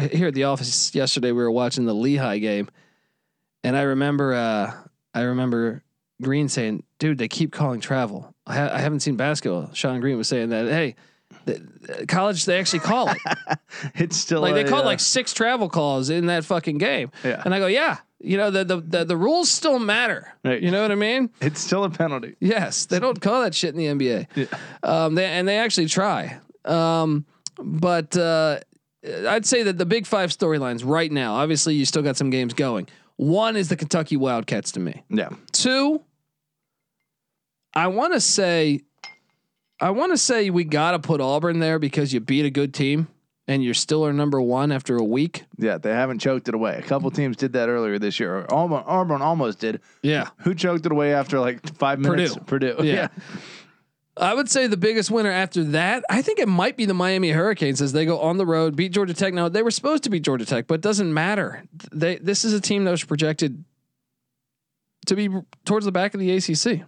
here 0.08 0.28
at 0.28 0.34
the 0.34 0.44
office 0.44 0.94
yesterday. 0.94 1.30
We 1.32 1.42
were 1.42 1.50
watching 1.50 1.84
the 1.86 1.94
Lehigh 1.94 2.38
game, 2.38 2.68
and 3.62 3.76
I 3.76 3.82
remember, 3.82 4.34
uh, 4.34 4.72
I 5.14 5.20
remember 5.22 5.82
Green 6.20 6.48
saying, 6.48 6.84
"Dude, 6.98 7.18
they 7.18 7.28
keep 7.28 7.52
calling 7.52 7.80
travel. 7.80 8.34
I, 8.46 8.56
ha- 8.56 8.70
I 8.72 8.78
haven't 8.78 9.00
seen 9.00 9.16
basketball." 9.16 9.70
Sean 9.72 10.00
Green 10.00 10.16
was 10.16 10.28
saying 10.28 10.50
that, 10.50 10.66
"Hey, 10.66 10.96
the, 11.44 12.06
college 12.06 12.44
they 12.44 12.58
actually 12.58 12.80
call 12.80 13.08
it. 13.08 13.18
it's 13.94 14.16
still 14.16 14.40
like 14.40 14.54
they 14.54 14.64
a, 14.64 14.68
called 14.68 14.82
uh, 14.82 14.86
like 14.86 15.00
six 15.00 15.32
travel 15.32 15.68
calls 15.68 16.10
in 16.10 16.26
that 16.26 16.44
fucking 16.44 16.78
game." 16.78 17.10
Yeah. 17.24 17.42
And 17.44 17.54
I 17.54 17.58
go, 17.58 17.66
"Yeah, 17.66 17.98
you 18.20 18.36
know 18.36 18.50
the 18.50 18.64
the 18.64 18.76
the, 18.80 19.04
the 19.04 19.16
rules 19.16 19.50
still 19.50 19.78
matter. 19.78 20.32
Right. 20.44 20.62
You 20.62 20.70
know 20.70 20.82
what 20.82 20.92
I 20.92 20.96
mean?" 20.96 21.30
it's 21.40 21.60
still 21.60 21.84
a 21.84 21.90
penalty. 21.90 22.36
Yes, 22.40 22.86
they 22.86 22.98
don't 22.98 23.20
call 23.20 23.42
that 23.42 23.54
shit 23.54 23.74
in 23.74 23.78
the 23.78 23.86
NBA. 23.86 24.26
Yeah. 24.34 24.46
Um, 24.82 25.14
they, 25.14 25.26
and 25.26 25.46
they 25.46 25.58
actually 25.58 25.86
try. 25.86 26.38
Um, 26.64 27.24
but 27.58 28.16
uh, 28.16 28.60
I'd 29.26 29.46
say 29.46 29.62
that 29.62 29.78
the 29.78 29.86
big 29.86 30.06
five 30.06 30.30
storylines 30.30 30.82
right 30.84 31.10
now, 31.10 31.34
obviously, 31.34 31.74
you 31.74 31.84
still 31.84 32.02
got 32.02 32.16
some 32.16 32.30
games 32.30 32.54
going. 32.54 32.88
One 33.16 33.56
is 33.56 33.68
the 33.68 33.76
Kentucky 33.76 34.16
Wildcats 34.16 34.72
to 34.72 34.80
me. 34.80 35.02
Yeah, 35.10 35.30
Two, 35.52 36.02
I 37.74 37.86
want 37.88 38.14
to 38.14 38.20
say, 38.20 38.80
I 39.80 39.90
want 39.90 40.12
to 40.12 40.18
say 40.18 40.50
we 40.50 40.64
got 40.64 40.92
to 40.92 40.98
put 40.98 41.20
Auburn 41.20 41.58
there 41.60 41.78
because 41.78 42.12
you 42.12 42.20
beat 42.20 42.44
a 42.44 42.50
good 42.50 42.74
team 42.74 43.08
and 43.46 43.64
you're 43.64 43.74
still 43.74 44.04
our 44.04 44.12
number 44.12 44.40
one 44.40 44.70
after 44.72 44.96
a 44.96 45.04
week. 45.04 45.44
yeah. 45.58 45.78
They 45.78 45.90
haven't 45.90 46.18
choked 46.20 46.48
it 46.48 46.54
away. 46.54 46.76
A 46.76 46.82
couple 46.82 47.10
teams 47.10 47.36
did 47.36 47.52
that 47.54 47.68
earlier 47.68 47.98
this 47.98 48.20
year. 48.20 48.46
Auburn, 48.50 48.84
Auburn 48.86 49.22
almost 49.22 49.58
did. 49.58 49.80
Yeah. 50.02 50.28
Who 50.38 50.54
choked 50.54 50.86
it 50.86 50.92
away 50.92 51.14
after 51.14 51.38
like 51.40 51.76
five 51.76 51.98
minutes? 51.98 52.34
Purdue. 52.46 52.74
Purdue. 52.74 52.86
Yeah. 52.86 53.08
I 54.16 54.34
would 54.34 54.50
say 54.50 54.66
the 54.66 54.76
biggest 54.76 55.10
winner 55.10 55.30
after 55.30 55.64
that, 55.64 56.04
I 56.10 56.20
think 56.20 56.40
it 56.40 56.48
might 56.48 56.76
be 56.76 56.84
the 56.84 56.94
Miami 56.94 57.30
Hurricanes 57.30 57.80
as 57.80 57.92
they 57.92 58.04
go 58.04 58.18
on 58.20 58.36
the 58.36 58.44
road, 58.44 58.76
beat 58.76 58.92
Georgia 58.92 59.14
Tech. 59.14 59.32
Now 59.32 59.48
they 59.48 59.62
were 59.62 59.70
supposed 59.70 60.02
to 60.04 60.10
beat 60.10 60.24
Georgia 60.24 60.44
Tech, 60.44 60.66
but 60.66 60.74
it 60.74 60.80
doesn't 60.82 61.12
matter. 61.14 61.64
They 61.92 62.16
this 62.16 62.44
is 62.44 62.52
a 62.52 62.60
team 62.60 62.84
that 62.84 62.90
was 62.90 63.04
projected 63.04 63.64
to 65.06 65.16
be 65.16 65.30
towards 65.64 65.86
the 65.86 65.92
back 65.92 66.12
of 66.12 66.20
the 66.20 66.30
ACC. 66.32 66.82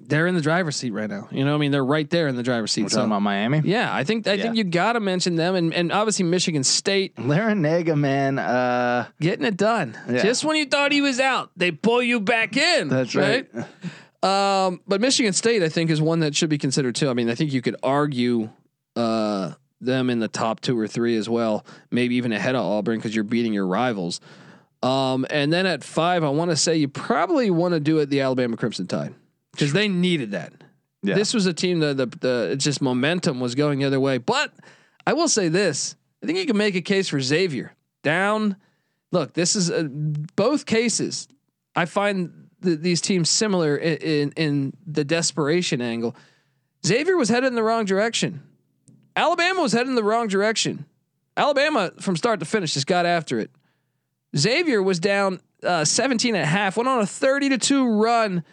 They're 0.00 0.26
in 0.26 0.34
the 0.34 0.40
driver's 0.40 0.76
seat 0.76 0.90
right 0.92 1.08
now. 1.08 1.28
You 1.30 1.44
know, 1.44 1.52
what 1.52 1.56
I 1.56 1.60
mean, 1.60 1.70
they're 1.72 1.84
right 1.84 2.08
there 2.08 2.28
in 2.28 2.36
the 2.36 2.42
driver's 2.42 2.72
seat. 2.72 2.82
We're 2.82 2.88
talking 2.88 3.02
So, 3.02 3.06
about 3.06 3.22
Miami. 3.22 3.62
yeah, 3.64 3.94
I 3.94 4.04
think 4.04 4.26
I 4.26 4.36
think 4.40 4.56
you 4.56 4.64
got 4.64 4.94
to 4.94 5.00
mention 5.00 5.36
them, 5.36 5.54
and 5.54 5.72
and 5.74 5.92
obviously 5.92 6.24
Michigan 6.24 6.64
State 6.64 7.16
Larrañaga, 7.16 7.96
man. 7.96 8.38
Uh, 8.38 9.06
getting 9.20 9.44
it 9.44 9.56
done. 9.56 9.96
Yeah. 10.08 10.22
Just 10.22 10.44
when 10.44 10.56
you 10.56 10.66
thought 10.66 10.92
he 10.92 11.00
was 11.00 11.20
out, 11.20 11.50
they 11.56 11.70
pull 11.70 12.02
you 12.02 12.20
back 12.20 12.56
in. 12.56 12.88
that's 12.88 13.14
right. 13.14 13.48
Um, 14.22 14.80
but 14.88 15.00
Michigan 15.00 15.32
State, 15.34 15.62
I 15.62 15.68
think, 15.68 15.90
is 15.90 16.00
one 16.00 16.20
that 16.20 16.34
should 16.34 16.48
be 16.48 16.58
considered 16.58 16.94
too. 16.94 17.10
I 17.10 17.12
mean, 17.14 17.28
I 17.28 17.34
think 17.34 17.52
you 17.52 17.60
could 17.60 17.76
argue 17.82 18.48
uh, 18.96 19.52
them 19.80 20.08
in 20.08 20.18
the 20.18 20.28
top 20.28 20.60
two 20.60 20.78
or 20.78 20.88
three 20.88 21.16
as 21.16 21.28
well, 21.28 21.66
maybe 21.90 22.14
even 22.16 22.32
ahead 22.32 22.54
of 22.54 22.62
Auburn 22.64 22.96
because 22.98 23.14
you're 23.14 23.24
beating 23.24 23.52
your 23.52 23.66
rivals. 23.66 24.20
Um, 24.82 25.26
and 25.30 25.52
then 25.52 25.66
at 25.66 25.84
five, 25.84 26.24
I 26.24 26.28
want 26.30 26.50
to 26.50 26.56
say 26.56 26.76
you 26.76 26.88
probably 26.88 27.50
want 27.50 27.74
to 27.74 27.80
do 27.80 27.98
it 27.98 28.06
the 28.10 28.20
Alabama 28.22 28.56
Crimson 28.56 28.86
Tide 28.86 29.14
because 29.54 29.72
they 29.72 29.88
needed 29.88 30.32
that. 30.32 30.52
Yeah. 31.02 31.14
This 31.14 31.34
was 31.34 31.46
a 31.46 31.52
team 31.52 31.80
that 31.80 31.96
the 31.96 32.06
the 32.06 32.50
it's 32.52 32.64
just 32.64 32.80
momentum 32.80 33.40
was 33.40 33.54
going 33.54 33.78
the 33.78 33.84
other 33.84 34.00
way. 34.00 34.18
But 34.18 34.52
I 35.06 35.12
will 35.12 35.28
say 35.28 35.48
this: 35.48 35.96
I 36.22 36.26
think 36.26 36.38
you 36.38 36.46
can 36.46 36.56
make 36.56 36.74
a 36.74 36.80
case 36.80 37.08
for 37.08 37.20
Xavier 37.20 37.74
down. 38.02 38.56
Look, 39.12 39.34
this 39.34 39.54
is 39.54 39.70
uh 39.70 39.84
both 39.84 40.66
cases. 40.66 41.28
I 41.76 41.84
find 41.84 42.48
th- 42.62 42.80
these 42.80 43.00
teams 43.00 43.28
similar 43.28 43.76
in, 43.76 43.96
in 43.98 44.32
in 44.36 44.72
the 44.86 45.04
desperation 45.04 45.80
angle. 45.80 46.16
Xavier 46.86 47.16
was 47.16 47.28
headed 47.28 47.48
in 47.48 47.54
the 47.54 47.62
wrong 47.62 47.84
direction. 47.84 48.42
Alabama 49.16 49.62
was 49.62 49.72
headed 49.72 49.88
in 49.88 49.94
the 49.94 50.04
wrong 50.04 50.28
direction. 50.28 50.86
Alabama 51.36 51.92
from 52.00 52.16
start 52.16 52.40
to 52.40 52.46
finish 52.46 52.74
just 52.74 52.86
got 52.86 53.06
after 53.06 53.38
it. 53.40 53.50
Xavier 54.36 54.82
was 54.82 54.98
down 54.98 55.40
uh, 55.62 55.84
17 55.84 56.34
and 56.34 56.42
a 56.42 56.46
half, 56.46 56.76
went 56.76 56.88
on 56.88 57.00
a 57.00 57.06
30 57.06 57.50
to 57.50 57.58
2 57.58 57.88
run. 58.00 58.44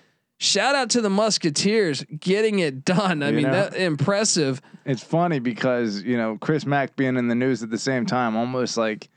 Shout 0.44 0.74
out 0.74 0.90
to 0.92 1.02
the 1.02 1.10
Musketeers 1.12 2.04
getting 2.20 2.58
it 2.60 2.84
done. 2.84 3.22
I 3.22 3.30
You 3.30 3.36
mean, 3.36 3.44
know? 3.46 3.52
that 3.52 3.76
impressive. 3.76 4.60
It's 4.86 5.04
funny 5.04 5.38
because 5.38 6.02
you 6.02 6.18
know 6.18 6.40
Chris 6.42 6.66
Mack 6.66 6.96
being 6.96 7.16
in 7.18 7.28
the 7.28 7.36
news 7.36 7.62
at 7.62 7.70
the 7.70 7.78
same 7.78 8.08
time 8.08 8.36
almost 8.36 8.76
like 8.76 9.08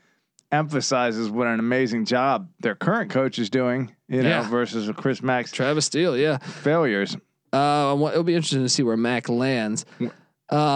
emphasizes 0.51 1.29
what 1.29 1.47
an 1.47 1.59
amazing 1.59 2.05
job 2.05 2.47
their 2.59 2.75
current 2.75 3.09
coach 3.09 3.39
is 3.39 3.49
doing. 3.49 3.91
You 4.07 4.21
know, 4.21 4.29
Yeah. 4.29 4.49
versus 4.49 4.87
Chris 4.95 5.23
Mack's 5.23 5.51
Travis 5.51 5.85
Steele, 5.85 6.15
yeah. 6.15 6.37
failures. 6.37 7.17
Uh, 7.51 7.97
it'll 8.11 8.23
be 8.23 8.35
interesting 8.35 8.61
to 8.61 8.69
see 8.69 8.83
where 8.83 8.95
Mack 8.97 9.27
lands. 9.27 9.83
Um, 9.99 10.11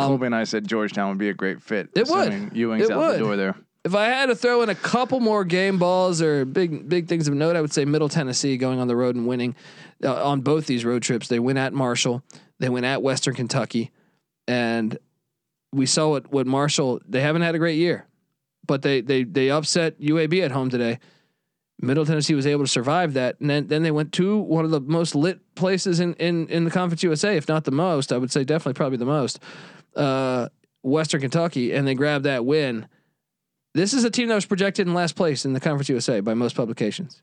Colby 0.08 0.26
and 0.26 0.36
I 0.36 0.46
said 0.46 0.68
Georgetown 0.68 1.10
would 1.10 1.20
be 1.20 1.30
a 1.30 1.34
great 1.36 1.62
fit. 1.62 1.90
It 1.96 2.08
would. 2.08 2.58
Ewing's 2.58 2.86
It 2.90 2.92
out 2.92 2.98
would. 3.00 3.16
the 3.16 3.20
door 3.20 3.36
there. 3.36 3.56
If 3.86 3.96
I 3.96 4.06
had 4.06 4.28
to 4.28 4.36
throw 4.36 4.62
in 4.62 4.70
a 4.70 4.76
couple 4.76 5.20
more 5.20 5.46
game 5.46 5.78
balls 5.78 6.22
or 6.22 6.46
big 6.46 6.90
big 6.90 7.08
things 7.08 7.28
of 7.28 7.34
note, 7.34 7.56
I 7.56 7.62
would 7.62 7.74
say 7.74 7.86
Middle 7.86 8.10
Tennessee 8.10 8.58
going 8.58 8.80
on 8.80 8.88
the 8.88 8.96
road 8.96 9.16
and 9.16 9.28
winning 9.28 9.56
uh, 10.04 10.24
on 10.24 10.42
both 10.42 10.66
these 10.66 10.84
road 10.84 11.02
trips. 11.02 11.28
They 11.28 11.40
win 11.40 11.58
at 11.58 11.74
Marshall, 11.74 12.24
they 12.60 12.70
win 12.70 12.84
at 12.84 13.02
Western 13.02 13.36
Kentucky, 13.36 13.92
and 14.48 14.98
we 15.72 15.86
saw 15.86 16.10
what 16.10 16.32
what 16.32 16.48
Marshall. 16.48 17.00
They 17.08 17.22
haven't 17.22 17.44
had 17.44 17.56
a 17.56 17.60
great 17.60 17.78
year, 17.78 18.06
but 18.68 18.82
they 18.82 19.02
they 19.02 19.24
they 19.24 19.50
upset 19.50 20.00
UAB 20.00 20.44
at 20.44 20.52
home 20.52 20.70
today. 20.70 21.00
Middle 21.82 22.06
Tennessee 22.06 22.36
was 22.36 22.46
able 22.46 22.66
to 22.66 22.72
survive 22.72 23.14
that, 23.14 23.40
and 23.40 23.50
then 23.50 23.68
then 23.68 23.84
they 23.84 23.92
went 23.92 24.12
to 24.14 24.38
one 24.38 24.66
of 24.66 24.72
the 24.72 24.82
most 24.82 25.16
lit 25.16 25.40
places 25.56 26.02
in 26.02 26.16
in 26.16 26.48
in 26.50 26.66
the 26.66 26.72
Conference 26.72 27.02
USA, 27.04 27.38
if 27.38 27.48
not 27.48 27.64
the 27.64 27.72
most. 27.72 28.12
I 28.12 28.18
would 28.18 28.32
say 28.32 28.44
definitely 28.44 28.74
probably 28.74 28.98
the 28.98 29.06
most. 29.06 29.40
Uh, 29.96 30.50
Western 30.84 31.22
Kentucky, 31.22 31.72
and 31.74 31.88
they 31.88 31.94
grabbed 31.94 32.26
that 32.26 32.46
win. 32.46 32.88
This 33.74 33.94
is 33.94 34.04
a 34.04 34.10
team 34.10 34.30
that 34.30 34.36
was 34.36 34.46
projected 34.46 34.88
in 34.88 34.94
last 34.94 35.16
place 35.16 35.46
in 35.46 35.54
the 35.54 35.60
Conference 35.60 35.90
USA 35.90 36.22
by 36.22 36.34
most 36.34 36.56
publications. 36.56 37.22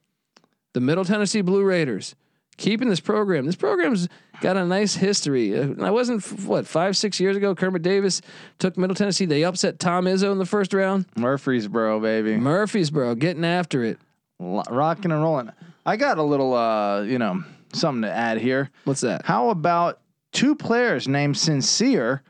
The 0.75 0.81
Middle 0.81 1.05
Tennessee 1.05 1.41
Blue 1.41 1.65
Raiders 1.65 2.15
keeping 2.57 2.89
this 2.89 3.01
program. 3.01 3.47
This 3.47 3.57
program's 3.57 4.09
got 4.41 4.57
a 4.57 4.65
nice 4.65 4.95
history. 4.95 5.59
Uh, 5.59 5.75
I 5.83 5.91
wasn't 5.91 6.25
what 6.43 6.67
five 6.67 6.97
six 6.97 7.19
years 7.21 7.37
ago. 7.37 7.55
Kermit 7.55 7.83
Davis 7.83 8.23
took 8.59 8.77
Middle 8.77 8.95
Tennessee. 8.95 9.27
They 9.27 9.45
upset 9.45 9.79
Tom 9.79 10.05
Izzo 10.05 10.33
in 10.33 10.39
the 10.39 10.47
first 10.47 10.73
round. 10.73 11.07
Murfreesboro, 11.17 12.01
baby. 12.01 12.37
Murfreesboro 12.37 13.15
getting 13.17 13.45
after 13.45 13.85
it. 13.85 13.99
Rocking 14.39 15.13
and 15.13 15.23
rolling. 15.23 15.51
I 15.85 15.97
got 15.97 16.19
a 16.19 16.23
little, 16.23 16.55
uh, 16.55 17.03
you 17.03 17.19
know, 17.19 17.43
something 17.73 18.03
to 18.03 18.13
add 18.13 18.39
here. 18.39 18.71
What's 18.85 19.01
that? 19.01 19.25
How 19.25 19.51
about 19.51 20.01
two 20.33 20.55
players 20.55 21.09
named 21.09 21.37
Sincere 21.39 22.23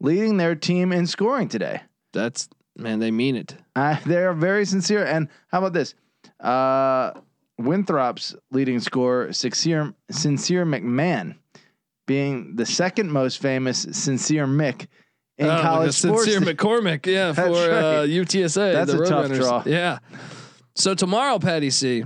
leading 0.00 0.38
their 0.38 0.54
team 0.54 0.92
in 0.92 1.06
scoring 1.06 1.48
today? 1.48 1.82
That's 2.12 2.48
man, 2.80 2.98
they 2.98 3.10
mean 3.10 3.36
it. 3.36 3.54
Uh, 3.76 3.96
they're 4.06 4.32
very 4.32 4.64
sincere. 4.64 5.04
And 5.04 5.28
how 5.48 5.58
about 5.58 5.72
this? 5.72 5.94
Uh, 6.38 7.12
Winthrop's 7.58 8.34
leading 8.50 8.80
scorer, 8.80 9.32
Sincere, 9.32 9.92
Sincere 10.10 10.64
McMahon, 10.64 11.36
being 12.06 12.56
the 12.56 12.64
second 12.66 13.10
most 13.10 13.40
famous 13.40 13.86
Sincere 13.92 14.46
Mick 14.46 14.86
in 15.38 15.46
Oh, 15.46 15.60
college 15.60 15.88
like 15.88 16.12
sports. 16.14 16.32
Sincere 16.32 16.54
McCormick, 16.54 17.06
yeah, 17.06 17.32
for 17.32 17.42
That's 17.42 17.56
uh. 17.56 18.06
UTSA. 18.08 18.72
That's 18.72 18.92
the 18.92 19.02
a 19.02 19.06
tough 19.06 19.26
Roadrunners. 19.26 19.36
draw. 19.38 19.62
Yeah. 19.66 19.98
So 20.74 20.94
tomorrow, 20.94 21.38
Patty 21.38 21.70
C, 21.70 22.04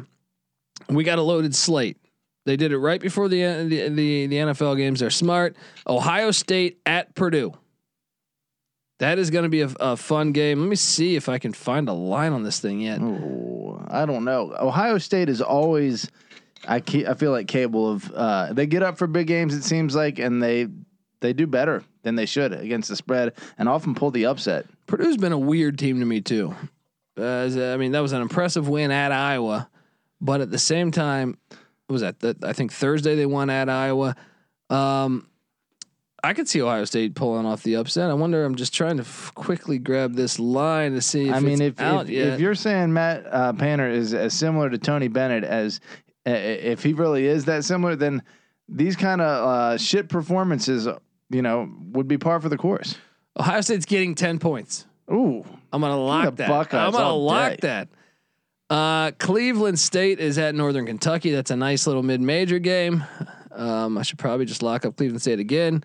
we 0.88 1.04
got 1.04 1.18
a 1.18 1.22
loaded 1.22 1.54
slate. 1.54 1.98
They 2.46 2.56
did 2.56 2.72
it 2.72 2.78
right 2.78 3.00
before 3.00 3.28
the 3.28 3.42
the 3.68 3.88
the, 3.88 4.26
the 4.26 4.36
NFL 4.36 4.76
games. 4.76 5.00
They're 5.00 5.10
smart. 5.10 5.56
Ohio 5.86 6.30
State 6.32 6.80
at 6.84 7.14
Purdue. 7.14 7.54
That 9.04 9.18
is 9.18 9.28
going 9.28 9.42
to 9.42 9.50
be 9.50 9.60
a, 9.60 9.68
a 9.80 9.96
fun 9.98 10.32
game. 10.32 10.60
Let 10.60 10.68
me 10.70 10.76
see 10.76 11.14
if 11.14 11.28
I 11.28 11.38
can 11.38 11.52
find 11.52 11.90
a 11.90 11.92
line 11.92 12.32
on 12.32 12.42
this 12.42 12.58
thing 12.58 12.80
yet. 12.80 13.02
Ooh, 13.02 13.78
I 13.86 14.06
don't 14.06 14.24
know. 14.24 14.56
Ohio 14.58 14.96
State 14.96 15.28
is 15.28 15.42
always, 15.42 16.10
I 16.66 16.76
I 16.76 17.12
feel 17.12 17.30
like 17.30 17.46
capable 17.46 17.90
of. 17.92 18.10
Uh, 18.10 18.54
they 18.54 18.66
get 18.66 18.82
up 18.82 18.96
for 18.96 19.06
big 19.06 19.26
games. 19.26 19.52
It 19.52 19.62
seems 19.62 19.94
like, 19.94 20.18
and 20.18 20.42
they 20.42 20.68
they 21.20 21.34
do 21.34 21.46
better 21.46 21.84
than 22.02 22.14
they 22.14 22.24
should 22.24 22.54
against 22.54 22.88
the 22.88 22.96
spread, 22.96 23.34
and 23.58 23.68
often 23.68 23.94
pull 23.94 24.10
the 24.10 24.24
upset. 24.24 24.64
Purdue's 24.86 25.18
been 25.18 25.32
a 25.32 25.38
weird 25.38 25.78
team 25.78 26.00
to 26.00 26.06
me 26.06 26.22
too. 26.22 26.54
Uh, 27.18 27.44
I 27.44 27.76
mean, 27.76 27.92
that 27.92 28.00
was 28.00 28.12
an 28.12 28.22
impressive 28.22 28.70
win 28.70 28.90
at 28.90 29.12
Iowa, 29.12 29.68
but 30.18 30.40
at 30.40 30.50
the 30.50 30.58
same 30.58 30.90
time, 30.90 31.36
what 31.88 31.92
was 31.92 32.00
that? 32.00 32.20
The, 32.20 32.38
I 32.42 32.54
think 32.54 32.72
Thursday 32.72 33.16
they 33.16 33.26
won 33.26 33.50
at 33.50 33.68
Iowa. 33.68 34.16
Um, 34.70 35.28
I 36.24 36.32
could 36.32 36.48
see 36.48 36.62
Ohio 36.62 36.86
State 36.86 37.14
pulling 37.14 37.44
off 37.44 37.62
the 37.62 37.76
upset. 37.76 38.10
I 38.10 38.14
wonder. 38.14 38.44
I'm 38.44 38.54
just 38.54 38.72
trying 38.72 38.96
to 38.96 39.02
f- 39.02 39.32
quickly 39.34 39.78
grab 39.78 40.14
this 40.14 40.38
line 40.38 40.92
to 40.92 41.02
see. 41.02 41.28
If 41.28 41.34
I 41.34 41.40
mean, 41.40 41.60
if 41.60 41.78
out 41.78 42.08
if, 42.08 42.34
if 42.34 42.40
you're 42.40 42.54
saying 42.54 42.94
Matt 42.94 43.26
uh, 43.26 43.52
Painter 43.52 43.88
is 43.88 44.14
as 44.14 44.32
similar 44.32 44.70
to 44.70 44.78
Tony 44.78 45.08
Bennett 45.08 45.44
as 45.44 45.80
uh, 46.26 46.30
if 46.30 46.82
he 46.82 46.94
really 46.94 47.26
is 47.26 47.44
that 47.44 47.64
similar, 47.64 47.94
then 47.94 48.22
these 48.68 48.96
kind 48.96 49.20
of 49.20 49.48
uh, 49.48 49.76
shit 49.76 50.08
performances, 50.08 50.88
you 51.28 51.42
know, 51.42 51.70
would 51.92 52.08
be 52.08 52.16
par 52.16 52.40
for 52.40 52.48
the 52.48 52.56
course. 52.56 52.96
Ohio 53.38 53.60
State's 53.60 53.84
getting 53.84 54.14
ten 54.14 54.38
points. 54.38 54.86
Ooh, 55.10 55.44
I'm 55.72 55.82
gonna 55.82 56.00
lock 56.00 56.36
that. 56.36 56.50
I'm 56.50 56.92
gonna 56.92 57.12
lock 57.12 57.52
day. 57.52 57.58
that. 57.60 57.88
Uh, 58.70 59.10
Cleveland 59.18 59.78
State 59.78 60.20
is 60.20 60.38
at 60.38 60.54
Northern 60.54 60.86
Kentucky. 60.86 61.32
That's 61.32 61.50
a 61.50 61.56
nice 61.56 61.86
little 61.86 62.02
mid-major 62.02 62.58
game. 62.58 63.04
Um, 63.52 63.98
I 63.98 64.02
should 64.02 64.18
probably 64.18 64.46
just 64.46 64.62
lock 64.62 64.86
up 64.86 64.96
Cleveland 64.96 65.20
State 65.20 65.38
again 65.38 65.84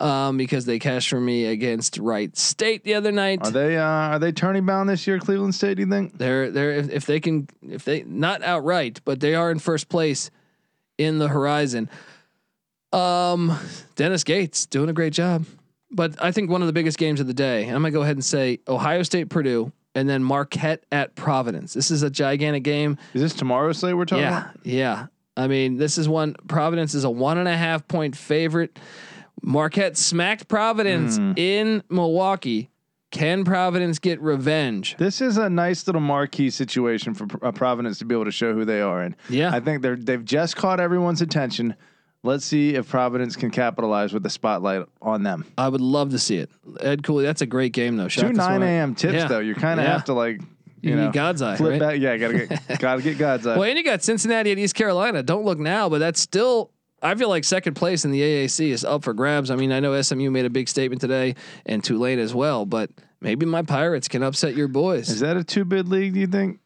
um, 0.00 0.36
because 0.36 0.64
they 0.66 0.78
cashed 0.78 1.08
for 1.08 1.20
me 1.20 1.46
against 1.46 1.98
Wright 1.98 2.36
State 2.36 2.84
the 2.84 2.94
other 2.94 3.12
night. 3.12 3.40
are 3.42 3.50
they 3.50 3.76
uh, 3.76 3.82
are 3.82 4.18
they 4.18 4.32
turning 4.32 4.66
bound 4.66 4.88
this 4.88 5.06
year? 5.06 5.18
Cleveland 5.18 5.54
State, 5.54 5.76
do 5.76 5.82
you 5.82 5.88
think? 5.88 6.16
They're 6.18 6.50
they're 6.50 6.72
if, 6.72 6.90
if 6.90 7.06
they 7.06 7.20
can 7.20 7.48
if 7.62 7.84
they 7.84 8.02
not 8.02 8.42
outright, 8.42 9.00
but 9.04 9.20
they 9.20 9.34
are 9.34 9.50
in 9.50 9.58
first 9.58 9.88
place 9.88 10.30
in 10.98 11.18
the 11.18 11.28
horizon. 11.28 11.88
Um, 12.92 13.58
Dennis 13.96 14.24
Gates 14.24 14.66
doing 14.66 14.88
a 14.88 14.92
great 14.92 15.12
job, 15.12 15.44
but 15.90 16.22
I 16.22 16.30
think 16.32 16.50
one 16.50 16.62
of 16.62 16.66
the 16.66 16.72
biggest 16.72 16.98
games 16.98 17.20
of 17.20 17.26
the 17.26 17.34
day. 17.34 17.64
I'm 17.64 17.74
gonna 17.82 17.90
go 17.90 18.02
ahead 18.02 18.16
and 18.16 18.24
say 18.24 18.60
Ohio 18.68 19.02
State, 19.02 19.28
Purdue, 19.28 19.72
and 19.94 20.08
then 20.08 20.22
Marquette 20.22 20.84
at 20.92 21.14
Providence. 21.14 21.74
This 21.74 21.90
is 21.90 22.02
a 22.02 22.10
gigantic 22.10 22.62
game. 22.62 22.96
Is 23.12 23.22
this 23.22 23.34
tomorrow's 23.34 23.78
slate 23.78 23.96
we're 23.96 24.04
talking 24.04 24.22
Yeah, 24.24 24.38
about? 24.50 24.56
yeah. 24.66 25.06
I 25.38 25.48
mean, 25.48 25.76
this 25.76 25.98
is 25.98 26.08
one. 26.08 26.34
Providence 26.48 26.94
is 26.94 27.04
a 27.04 27.10
one 27.10 27.36
and 27.36 27.48
a 27.48 27.56
half 27.56 27.86
point 27.88 28.16
favorite. 28.16 28.78
Marquette 29.42 29.96
smacked 29.96 30.48
Providence 30.48 31.16
Hmm. 31.18 31.32
in 31.36 31.82
Milwaukee. 31.90 32.70
Can 33.12 33.44
Providence 33.44 33.98
get 33.98 34.20
revenge? 34.20 34.96
This 34.98 35.20
is 35.20 35.36
a 35.38 35.48
nice 35.48 35.86
little 35.86 36.00
marquee 36.02 36.50
situation 36.50 37.14
for 37.14 37.26
uh, 37.42 37.52
Providence 37.52 37.98
to 38.00 38.04
be 38.04 38.14
able 38.14 38.24
to 38.24 38.30
show 38.32 38.52
who 38.52 38.64
they 38.64 38.80
are, 38.80 39.02
and 39.02 39.14
Yeah. 39.30 39.54
I 39.54 39.60
think 39.60 39.82
they're 39.82 39.96
they've 39.96 40.24
just 40.24 40.56
caught 40.56 40.80
everyone's 40.80 41.22
attention. 41.22 41.74
Let's 42.24 42.44
see 42.44 42.74
if 42.74 42.88
Providence 42.88 43.36
can 43.36 43.50
capitalize 43.52 44.12
with 44.12 44.24
the 44.24 44.30
spotlight 44.30 44.84
on 45.00 45.22
them. 45.22 45.44
I 45.56 45.68
would 45.68 45.80
love 45.80 46.10
to 46.10 46.18
see 46.18 46.38
it. 46.38 46.50
Ed 46.80 47.04
Cooley, 47.04 47.24
that's 47.24 47.42
a 47.42 47.46
great 47.46 47.72
game 47.72 47.96
though. 47.96 48.08
Shout 48.08 48.26
Two 48.26 48.32
nine 48.32 48.62
a.m. 48.62 48.94
tips 48.96 49.14
Yeah. 49.14 49.28
though. 49.28 49.38
You 49.38 49.54
kind 49.54 49.78
of 49.78 49.86
Yeah. 49.86 49.92
have 49.92 50.04
to 50.06 50.12
like 50.12 50.40
you, 50.82 50.90
You 50.90 50.96
know 50.96 51.04
need 51.06 51.12
God's 51.14 51.40
eye, 51.40 51.56
flip 51.56 51.72
right? 51.72 51.80
back. 51.80 52.00
Yeah, 52.00 52.16
gotta 52.16 52.46
get 52.46 52.78
gotta 52.80 53.02
get 53.02 53.16
God's 53.18 53.46
eye. 53.46 53.54
Well, 53.56 53.64
and 53.68 53.78
you 53.78 53.84
got 53.84 54.02
Cincinnati 54.02 54.50
at 54.50 54.58
East 54.58 54.74
Carolina. 54.74 55.22
Don't 55.22 55.44
look 55.44 55.58
now, 55.60 55.88
but 55.88 56.00
that's 56.00 56.20
still. 56.20 56.72
I 57.02 57.14
feel 57.14 57.28
like 57.28 57.44
second 57.44 57.74
place 57.74 58.04
in 58.04 58.10
the 58.10 58.20
AAC 58.20 58.68
is 58.68 58.84
up 58.84 59.04
for 59.04 59.12
grabs. 59.12 59.50
I 59.50 59.56
mean, 59.56 59.70
I 59.72 59.80
know 59.80 60.00
SMU 60.00 60.30
made 60.30 60.44
a 60.46 60.50
big 60.50 60.68
statement 60.68 61.00
today, 61.00 61.34
and 61.66 61.84
Tulane 61.84 62.18
as 62.18 62.34
well. 62.34 62.64
But 62.66 62.90
maybe 63.20 63.44
my 63.46 63.62
Pirates 63.62 64.08
can 64.08 64.22
upset 64.22 64.56
your 64.56 64.68
boys 64.68 65.08
Is 65.10 65.20
that 65.20 65.36
a 65.36 65.44
two 65.44 65.64
bid 65.64 65.88
league? 65.88 66.14
Do 66.14 66.20
you 66.20 66.26
think? 66.26 66.60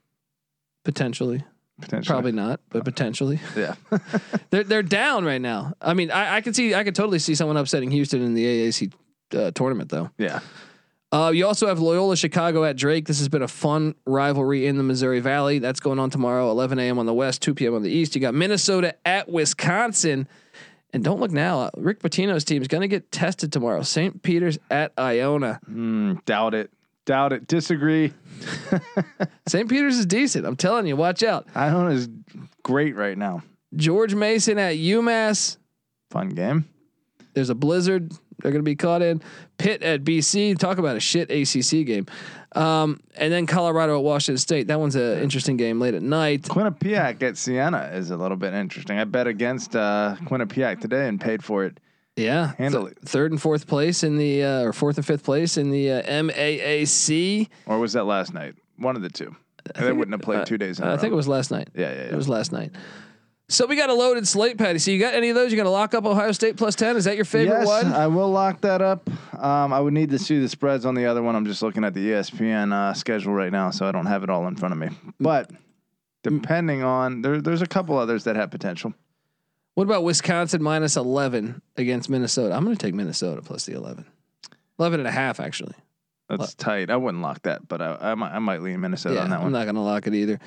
potentially. 0.85 1.45
Potentially. 1.81 2.12
Probably 2.12 2.33
not, 2.33 2.61
but 2.70 2.85
potentially. 2.85 3.41
Yeah. 3.57 3.74
They're 4.51 4.64
they're 4.64 4.83
down 4.83 5.24
right 5.24 5.41
now. 5.41 5.72
I 5.81 5.95
mean, 5.95 6.11
I, 6.11 6.37
I 6.37 6.41
could 6.43 6.55
see, 6.57 6.74
I 6.74 6.85
could 6.85 6.95
totally 6.95 7.18
see 7.18 7.35
someone 7.35 7.57
upsetting 7.57 7.91
Houston 7.91 8.22
in 8.22 8.35
the 8.35 8.45
AAC 8.45 8.93
uh, 9.35 9.51
tournament, 9.53 9.91
though. 9.91 10.11
yeah. 10.18 10.41
Uh, 11.13 11.33
you 11.35 11.45
also 11.45 11.67
have 11.67 11.81
Loyola 11.81 12.17
Chicago 12.17 12.65
at 12.65 12.77
Drake. 12.77 13.07
This 13.07 13.19
has 13.19 13.29
been 13.29 13.43
a 13.43 13.49
fun 13.49 13.97
rivalry 14.07 14.67
in 14.67 14.77
the 14.77 14.85
Missouri 14.85 15.19
Valley. 15.19 15.59
That's 15.59 15.81
going 15.81 15.99
on 15.99 16.11
tomorrow, 16.11 16.51
11 16.51 16.79
a.m. 16.79 16.99
on 17.01 17.07
the 17.07 17.15
west, 17.15 17.43
2 17.43 17.55
p.m. 17.55 17.75
on 17.75 17.83
the 17.83 17.91
east. 17.91 18.15
You 18.15 18.21
got 18.21 18.35
Minnesota 18.35 18.95
at 19.05 19.29
Wisconsin. 19.29 20.29
And 20.93 21.03
don't 21.03 21.21
look 21.21 21.31
now, 21.33 21.71
Rick 21.77 22.01
Pitino's 22.01 22.45
team 22.45 22.63
is 22.63 22.69
going 22.69 22.83
to 22.83 22.89
get 22.89 23.11
tested 23.11 23.53
tomorrow. 23.53 23.83
St. 23.83 24.23
Peter's 24.23 24.59
at 24.71 24.93
Iona. 24.99 25.61
Mm, 25.69 26.25
doubt 26.25 26.55
it. 26.55 26.71
Doubt 27.07 27.33
it. 27.33 27.47
Disagree. 27.49 28.13
St. 29.49 29.69
Peter's 29.69 29.99
is 29.99 30.07
decent. 30.07 30.47
I'm 30.47 30.57
telling 30.57 30.87
you, 30.87 30.97
watch 30.97 31.23
out. 31.23 31.47
Iona 31.57 31.91
is 31.91 32.09
great 32.63 32.95
right 32.95 33.19
now. 33.19 33.43
George 33.75 34.15
Mason 34.15 34.59
at 34.59 34.77
UMass. 34.77 35.57
Fun 36.11 36.31
game. 36.31 36.69
There's 37.35 37.51
a 37.51 37.55
blizzard. 37.55 38.13
They're 38.43 38.53
going 38.53 38.64
to 38.64 38.68
be 38.68 38.76
caught 38.76 39.03
in. 39.03 39.22
Pitt 39.59 39.82
at 39.82 40.05
BC. 40.05 40.59
Talk 40.59 40.78
about 40.78 40.97
a 40.97 41.01
shit 41.01 41.30
ACC 41.30 41.86
game. 41.86 42.07
Um, 42.53 43.01
and 43.16 43.32
then 43.32 43.47
Colorado 43.47 43.97
at 43.99 44.05
Washington 44.05 44.38
State. 44.38 44.66
That 44.66 44.80
one's 44.80 44.97
an 44.97 45.18
interesting 45.18 45.57
game 45.57 45.80
late 45.80 45.95
at 45.95 46.03
night. 46.03 46.43
Quinnipiac 46.43 47.22
at 47.22 47.36
Siena 47.36 47.91
is 47.93 48.11
a 48.11 48.16
little 48.16 48.36
bit 48.36 48.55
interesting. 48.55 48.99
I 48.99 49.05
bet 49.05 49.26
against 49.26 49.76
uh, 49.76 50.16
Quinnipiac 50.22 50.80
today 50.80 51.07
and 51.09 51.20
paid 51.20 51.45
for 51.45 51.64
it. 51.64 51.78
Yeah, 52.16 52.53
Handily. 52.59 52.93
Th- 52.95 53.05
third 53.05 53.30
and 53.30 53.41
fourth 53.41 53.66
place 53.66 54.03
in 54.03 54.18
the 54.18 54.43
uh, 54.43 54.62
or 54.62 54.72
fourth 54.72 54.97
and 54.97 55.07
fifth 55.07 55.22
place 55.24 55.57
in 55.57 55.70
the 55.70 55.93
uh, 55.93 56.03
MAAC. 56.03 57.49
Or 57.66 57.78
was 57.78 57.93
that 57.95 58.05
last 58.05 58.34
night? 58.34 58.57
One 58.76 58.97
of 58.97 59.03
the 59.03 59.09
two. 59.11 59.34
They 59.74 59.93
wouldn't 59.93 60.12
have 60.12 60.22
played 60.22 60.47
two 60.47 60.59
days 60.59 60.78
in 60.78 60.84
a 60.84 60.86
I 60.86 60.91
row. 60.91 60.95
I 60.97 60.99
think 60.99 61.12
it 61.12 61.16
was 61.16 61.28
last 61.28 61.51
night. 61.51 61.68
Yeah, 61.74 61.93
yeah, 61.93 62.01
It 62.03 62.14
was 62.14 62.28
last 62.28 62.51
night. 62.51 62.72
So 63.51 63.66
we 63.66 63.74
got 63.74 63.90
a 63.90 63.94
loaded 63.94 64.28
slate, 64.28 64.59
Patty. 64.59 64.78
So 64.78 64.92
you 64.92 65.01
got 65.01 65.12
any 65.12 65.28
of 65.28 65.34
those? 65.34 65.51
You 65.51 65.57
going 65.57 65.64
to 65.64 65.70
lock 65.70 65.92
up 65.92 66.05
Ohio 66.05 66.30
State 66.30 66.57
plus 66.57 66.76
ten? 66.76 66.96
Is 66.96 67.05
that 67.05 67.16
your 67.16 67.24
favorite 67.24 67.59
yes, 67.59 67.66
one? 67.66 67.92
I 67.92 68.07
will 68.07 68.30
lock 68.30 68.61
that 68.61 68.80
up. 68.80 69.11
Um, 69.36 69.72
I 69.72 69.80
would 69.80 69.92
need 69.92 70.11
to 70.11 70.20
see 70.20 70.38
the 70.38 70.48
spreads 70.48 70.86
on 70.86 70.94
the 70.94 71.07
other 71.07 71.20
one. 71.20 71.34
I'm 71.34 71.44
just 71.44 71.61
looking 71.61 71.82
at 71.82 71.92
the 71.92 72.11
ESPN 72.11 72.72
uh, 72.72 72.94
schedule 72.94 73.32
right 73.32 73.51
now, 73.51 73.70
so 73.70 73.86
I 73.86 73.90
don't 73.92 74.07
have 74.07 74.22
it 74.22 74.30
all 74.30 74.46
in 74.46 74.55
front 74.55 74.72
of 74.72 74.78
me. 74.78 74.90
But 75.18 75.51
depending 76.22 76.84
on 76.84 77.22
there, 77.22 77.40
there's 77.40 77.61
a 77.61 77.66
couple 77.66 77.98
others 77.98 78.22
that 78.22 78.36
have 78.36 78.53
potential. 78.53 78.94
what 79.74 79.82
about 79.82 80.05
Wisconsin 80.05 80.62
minus 80.62 80.96
eleven 80.96 81.61
against 81.76 82.09
Minnesota? 82.09 82.55
I'm 82.55 82.64
going 82.64 82.76
to 82.76 82.86
take 82.86 82.94
Minnesota 82.94 83.42
plus 83.42 83.66
the 83.66 83.72
11. 83.72 84.07
11 84.78 85.01
and 85.01 85.09
a 85.09 85.12
half 85.12 85.40
actually. 85.40 85.74
That's 86.28 86.55
tight. 86.55 86.88
I 86.90 86.96
wouldn't 86.96 87.22
lock 87.22 87.42
that, 87.42 87.66
but 87.66 87.82
I, 87.82 87.96
I 88.01 88.14
might 88.14 88.30
I 88.30 88.38
might 88.38 88.62
lean 88.62 88.80
Minnesota 88.80 89.16
yeah, 89.16 89.24
on 89.24 89.30
that 89.30 89.38
one. 89.38 89.46
I'm 89.46 89.53
not 89.53 89.64
going 89.64 89.74
to 89.74 89.80
lock 89.80 90.07
it 90.07 90.14
either. 90.14 90.38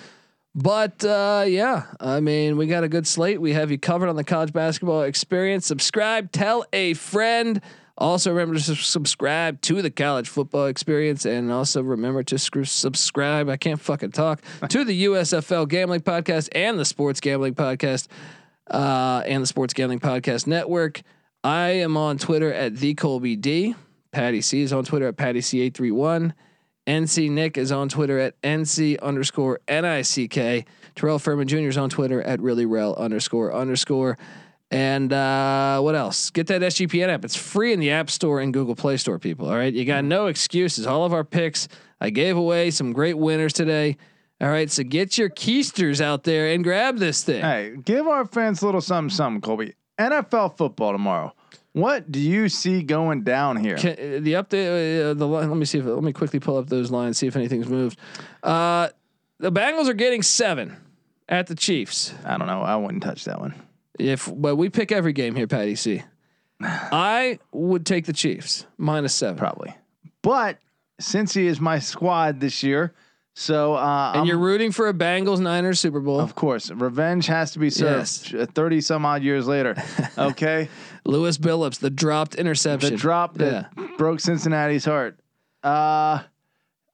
But 0.55 1.03
uh, 1.03 1.45
yeah, 1.47 1.85
I 1.99 2.19
mean, 2.19 2.57
we 2.57 2.67
got 2.67 2.83
a 2.83 2.87
good 2.87 3.07
slate. 3.07 3.41
We 3.41 3.53
have 3.53 3.71
you 3.71 3.79
covered 3.79 4.07
on 4.07 4.15
the 4.15 4.23
college 4.23 4.53
basketball 4.53 5.01
experience. 5.01 5.65
Subscribe, 5.65 6.31
tell 6.31 6.65
a 6.71 6.93
friend. 6.93 7.59
Also, 7.97 8.31
remember 8.31 8.55
to 8.55 8.61
su- 8.61 8.75
subscribe 8.75 9.61
to 9.61 9.81
the 9.81 9.91
college 9.91 10.27
football 10.27 10.65
experience, 10.65 11.25
and 11.25 11.51
also 11.51 11.81
remember 11.81 12.23
to 12.23 12.37
screw 12.37 12.65
subscribe. 12.65 13.49
I 13.49 13.57
can't 13.57 13.79
fucking 13.79 14.11
talk 14.11 14.41
to 14.69 14.83
the 14.83 15.05
USFL 15.05 15.67
Gambling 15.67 16.01
Podcast 16.01 16.49
and 16.53 16.77
the 16.77 16.85
Sports 16.85 17.19
Gambling 17.19 17.55
Podcast, 17.55 18.07
uh, 18.69 19.23
and 19.25 19.43
the 19.43 19.47
Sports 19.47 19.73
Gambling 19.73 19.99
Podcast 19.99 20.47
Network. 20.47 21.01
I 21.43 21.69
am 21.69 21.97
on 21.97 22.17
Twitter 22.17 22.53
at 22.53 22.77
the 22.77 22.93
Colby 22.93 23.35
D. 23.35 23.75
Patty 24.11 24.41
C 24.41 24.61
is 24.61 24.71
on 24.73 24.85
Twitter 24.85 25.07
at 25.07 25.17
Patty 25.17 25.41
C 25.41 25.61
eight 25.61 25.75
three 25.75 25.91
one. 25.91 26.33
NC 26.87 27.29
Nick 27.29 27.57
is 27.57 27.71
on 27.71 27.89
Twitter 27.89 28.19
at 28.19 28.39
NC 28.41 28.99
underscore 29.01 29.59
NICK. 29.67 30.67
Terrell 30.95 31.19
Furman 31.19 31.47
Jr. 31.47 31.57
is 31.69 31.77
on 31.77 31.89
Twitter 31.89 32.21
at 32.21 32.41
really 32.41 32.65
rel 32.65 32.95
underscore 32.95 33.53
underscore. 33.53 34.17
And 34.69 35.13
uh, 35.13 35.79
what 35.81 35.95
else? 35.95 36.29
Get 36.31 36.47
that 36.47 36.61
SGPN 36.61 37.09
app. 37.09 37.23
It's 37.23 37.35
free 37.35 37.73
in 37.73 37.79
the 37.79 37.91
App 37.91 38.09
Store 38.09 38.39
and 38.39 38.51
Google 38.53 38.75
Play 38.75 38.97
Store, 38.97 39.19
people. 39.19 39.47
All 39.47 39.55
right. 39.55 39.73
You 39.73 39.85
got 39.85 40.03
no 40.03 40.27
excuses. 40.27 40.87
All 40.87 41.05
of 41.05 41.13
our 41.13 41.23
picks. 41.23 41.67
I 42.01 42.09
gave 42.09 42.35
away 42.35 42.71
some 42.71 42.91
great 42.91 43.17
winners 43.17 43.53
today. 43.53 43.97
All 44.41 44.49
right, 44.49 44.69
so 44.69 44.83
get 44.83 45.17
your 45.17 45.29
keisters 45.29 46.01
out 46.01 46.25
there 46.25 46.49
and 46.49 46.65
grab 46.65 46.97
this 46.97 47.23
thing. 47.23 47.41
Hey, 47.41 47.75
give 47.85 48.07
our 48.07 48.25
fans 48.25 48.61
a 48.61 48.65
little 48.65 48.81
something, 48.81 49.15
something, 49.15 49.39
Colby. 49.39 49.73
NFL 49.97 50.57
football 50.57 50.91
tomorrow. 50.91 51.33
What 51.73 52.11
do 52.11 52.19
you 52.19 52.49
see 52.49 52.83
going 52.83 53.23
down 53.23 53.57
here? 53.57 53.77
Can, 53.77 53.91
uh, 53.93 54.19
the 54.21 54.33
update, 54.33 55.11
uh, 55.11 55.13
the 55.15 55.27
line, 55.27 55.49
let 55.49 55.57
me 55.57 55.65
see 55.65 55.79
if 55.79 55.85
let 55.85 56.03
me 56.03 56.13
quickly 56.13 56.39
pull 56.39 56.57
up 56.57 56.67
those 56.67 56.91
lines, 56.91 57.17
see 57.17 57.27
if 57.27 57.35
anything's 57.35 57.67
moved. 57.67 57.97
Uh, 58.43 58.89
the 59.39 59.51
Bengals 59.51 59.87
are 59.89 59.93
getting 59.95 60.21
seven 60.21 60.77
at 61.27 61.47
the 61.47 61.55
Chiefs. 61.55 62.13
I 62.23 62.37
don't 62.37 62.47
know. 62.47 62.61
I 62.61 62.75
wouldn't 62.75 63.01
touch 63.03 63.25
that 63.25 63.39
one. 63.39 63.55
If 63.99 64.29
but 64.35 64.55
we 64.55 64.69
pick 64.69 64.91
every 64.91 65.13
game 65.13 65.35
here, 65.35 65.47
Patty 65.47 65.75
C. 65.75 66.03
I 66.61 67.39
would 67.51 67.85
take 67.85 68.05
the 68.05 68.13
Chiefs 68.13 68.65
minus 68.77 69.13
seven. 69.15 69.37
Probably. 69.37 69.75
But 70.21 70.59
since 70.99 71.33
he 71.33 71.47
is 71.47 71.59
my 71.59 71.79
squad 71.79 72.39
this 72.39 72.61
year, 72.63 72.93
so 73.33 73.73
uh, 73.73 74.11
And 74.11 74.17
I'm- 74.19 74.25
you're 74.27 74.37
rooting 74.37 74.71
for 74.71 74.87
a 74.89 74.93
Bengals 74.93 75.39
Niners 75.39 75.79
Super 75.79 75.99
Bowl. 75.99 76.19
of 76.19 76.35
course 76.35 76.69
revenge 76.69 77.25
has 77.27 77.51
to 77.53 77.59
be 77.59 77.71
served. 77.71 78.31
Yes. 78.31 78.47
Thirty 78.53 78.79
some 78.79 79.05
odd 79.07 79.23
years 79.23 79.47
later. 79.47 79.75
Okay, 80.17 80.69
Lewis 81.05 81.37
Billups, 81.37 81.79
the 81.79 81.89
dropped 81.89 82.35
interception. 82.35 82.91
the 82.91 82.97
drop 82.97 83.35
that 83.37 83.71
broke 83.97 84.19
Cincinnati's 84.19 84.85
heart. 84.85 85.19
Uh, 85.63 86.21